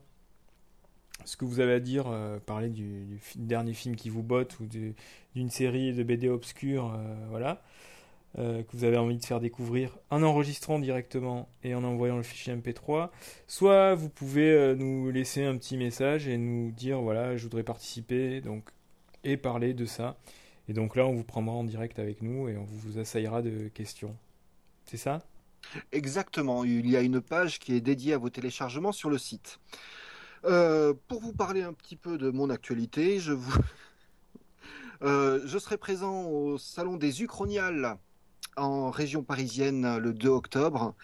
ce 1.25 1.37
que 1.37 1.45
vous 1.45 1.61
avez 1.61 1.75
à 1.75 1.81
dire, 1.81 2.07
euh, 2.09 2.39
parler 2.41 2.69
du, 2.69 3.21
dernier 3.37 3.75
film 3.75 3.97
qui 3.97 4.09
vous 4.11 4.23
botte 4.23 4.59
ou 4.61 4.67
du- 4.67 4.95
d'une 5.35 5.51
série 5.51 5.93
de 5.95 6.03
BD 6.03 6.29
obscure, 6.29 6.93
euh, 6.95 7.27
voilà, 7.31 7.63
euh, 8.39 8.63
que 8.63 8.77
vous 8.77 8.85
avez 8.85 8.97
envie 8.99 9.17
de 9.17 9.25
faire 9.25 9.41
découvrir 9.41 9.97
en 10.11 10.23
enregistrant 10.23 10.79
directement 10.79 11.49
et 11.63 11.75
en 11.75 11.85
envoyant 11.85 12.17
le 12.17 12.23
fichier 12.25 12.53
MP3. 12.55 13.11
Soit 13.47 13.95
vous 13.95 14.09
pouvez 14.11 14.75
nous 14.77 15.11
laisser 15.11 15.45
un 15.45 15.57
petit 15.57 15.77
message 15.77 16.29
et 16.29 16.37
nous 16.39 16.71
dire 16.73 17.01
voilà, 17.01 17.37
je 17.37 17.45
voudrais 17.45 17.63
participer 17.63 18.41
donc 18.41 18.71
et 19.25 19.37
parler 19.37 19.75
de 19.75 19.87
ça. 19.87 20.17
Et 20.69 20.73
donc 20.73 20.97
là, 20.97 21.07
on 21.07 21.15
vous 21.15 21.25
prendra 21.25 21.55
en 21.55 21.65
direct 21.65 21.99
avec 21.99 22.23
nous 22.23 22.49
et 22.49 22.57
on 22.57 22.65
vous 22.65 22.99
assaillera 22.99 23.43
de 23.43 23.69
questions. 23.69 24.17
C'est 24.87 24.97
ça? 24.97 25.23
Exactement, 25.93 26.65
il 26.65 26.89
y 26.91 26.97
a 26.97 27.01
une 27.01 27.21
page 27.21 27.59
qui 27.59 27.75
est 27.75 27.81
dédiée 27.81 28.13
à 28.15 28.19
vos 28.19 28.31
téléchargements 28.31 28.93
sur 28.93 29.09
le 29.11 29.19
site. 29.19 29.59
Euh, 30.45 30.93
pour 31.09 31.21
vous 31.21 31.33
parler 31.33 31.63
un 31.63 31.73
petit 31.73 31.97
peu 31.97 32.19
de 32.19 32.31
mon 32.31 32.51
actualité, 32.51 33.19
je 33.19 33.33
vous... 33.33 33.55
Euh, 35.03 35.41
je 35.45 35.59
serai 35.59 35.77
présent 35.77 36.23
au 36.23 36.57
Salon 36.57 36.97
des 36.97 37.21
Uchroniales 37.21 37.99
en 38.57 38.91
région 38.91 39.23
parisienne 39.23 39.99
le 39.99 40.15
2 40.15 40.29
octobre. 40.29 40.95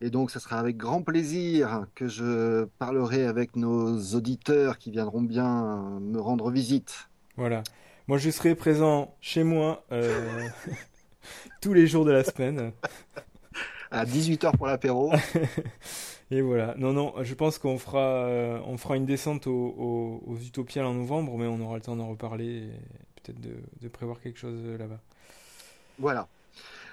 Et 0.00 0.08
donc, 0.08 0.30
ce 0.30 0.38
sera 0.38 0.58
avec 0.58 0.78
grand 0.78 1.02
plaisir 1.02 1.86
que 1.94 2.06
je 2.06 2.64
parlerai 2.78 3.26
avec 3.26 3.56
nos 3.56 3.98
auditeurs 4.14 4.78
qui 4.78 4.92
viendront 4.92 5.20
bien 5.20 6.00
me 6.00 6.18
rendre 6.20 6.50
visite. 6.50 7.10
Voilà. 7.36 7.64
Moi, 8.06 8.16
je 8.16 8.30
serai 8.30 8.54
présent 8.54 9.14
chez 9.20 9.44
moi 9.44 9.84
euh, 9.92 10.48
tous 11.60 11.74
les 11.74 11.86
jours 11.86 12.06
de 12.06 12.12
la 12.12 12.24
semaine. 12.24 12.72
À 13.90 14.06
18h 14.06 14.56
pour 14.56 14.68
l'apéro. 14.68 15.12
Et 16.34 16.40
voilà. 16.42 16.74
Non, 16.78 16.92
non, 16.92 17.14
je 17.22 17.32
pense 17.34 17.58
qu'on 17.58 17.78
fera, 17.78 18.00
euh, 18.26 18.58
on 18.66 18.76
fera 18.76 18.96
une 18.96 19.06
descente 19.06 19.46
au- 19.46 19.52
au- 19.78 20.22
aux 20.26 20.36
Utopiales 20.36 20.84
en 20.86 20.94
novembre, 20.94 21.36
mais 21.38 21.46
on 21.46 21.60
aura 21.60 21.76
le 21.76 21.80
temps 21.80 21.94
d'en 21.94 22.08
reparler 22.08 22.46
et 22.64 22.70
peut-être 23.22 23.40
de, 23.40 23.52
de 23.80 23.88
prévoir 23.88 24.20
quelque 24.20 24.38
chose 24.40 24.58
euh, 24.64 24.76
là-bas. 24.76 24.98
Voilà. 26.00 26.26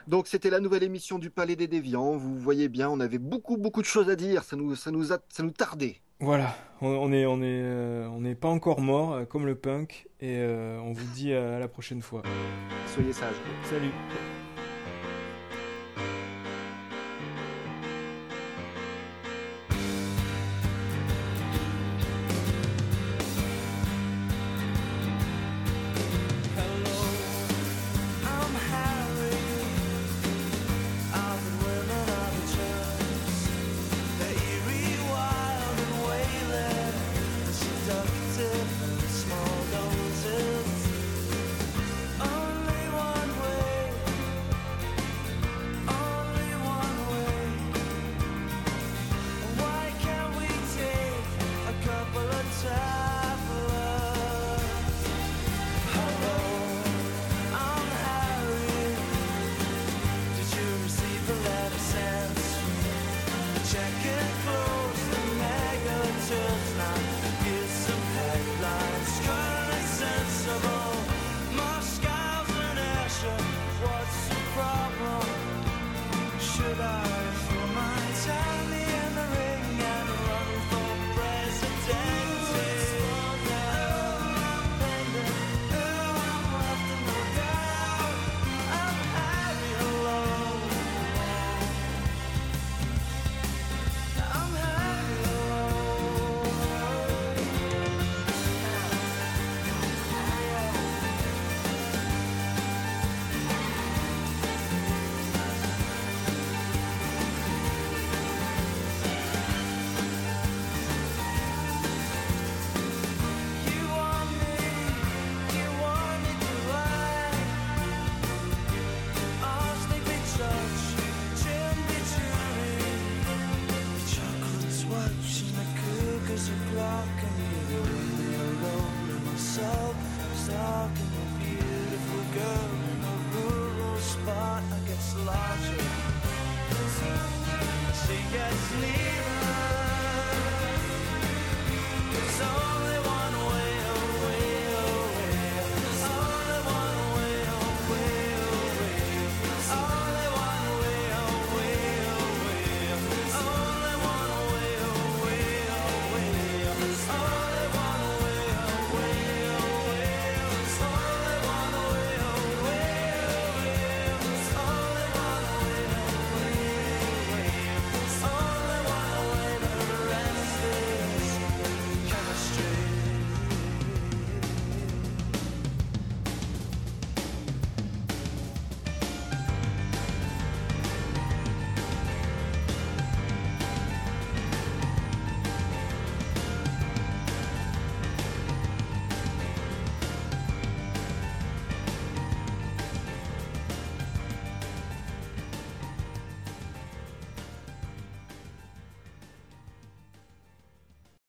Donc 0.07 0.27
c'était 0.27 0.51
la 0.51 0.59
nouvelle 0.59 0.83
émission 0.83 1.17
du 1.17 1.31
Palais 1.31 1.55
des 1.55 1.67
Déviants. 1.67 2.17
Vous 2.17 2.37
voyez 2.37 2.69
bien, 2.69 2.87
on 2.89 2.99
avait 2.99 3.17
beaucoup 3.17 3.57
beaucoup 3.57 3.81
de 3.81 3.87
choses 3.87 4.09
à 4.11 4.15
dire. 4.15 4.43
Ça 4.43 4.55
nous 4.55 4.75
ça 4.75 4.91
nous 4.91 5.11
a, 5.11 5.17
ça 5.29 5.41
nous 5.41 5.51
tardait. 5.51 5.95
Voilà. 6.19 6.55
On, 6.81 7.11
est, 7.11 7.25
on 7.25 7.37
est, 7.41 7.61
euh, 7.63 8.07
on 8.09 8.21
n'est 8.21 8.35
pas 8.35 8.49
encore 8.49 8.79
mort 8.81 9.27
comme 9.27 9.47
le 9.47 9.55
punk 9.55 10.07
et 10.19 10.35
euh, 10.37 10.79
on 10.83 10.91
vous 10.91 11.07
dit 11.15 11.33
à 11.33 11.57
la 11.57 11.67
prochaine 11.67 12.03
fois. 12.03 12.21
Soyez 12.93 13.11
sages. 13.13 13.33
Salut. 13.63 13.89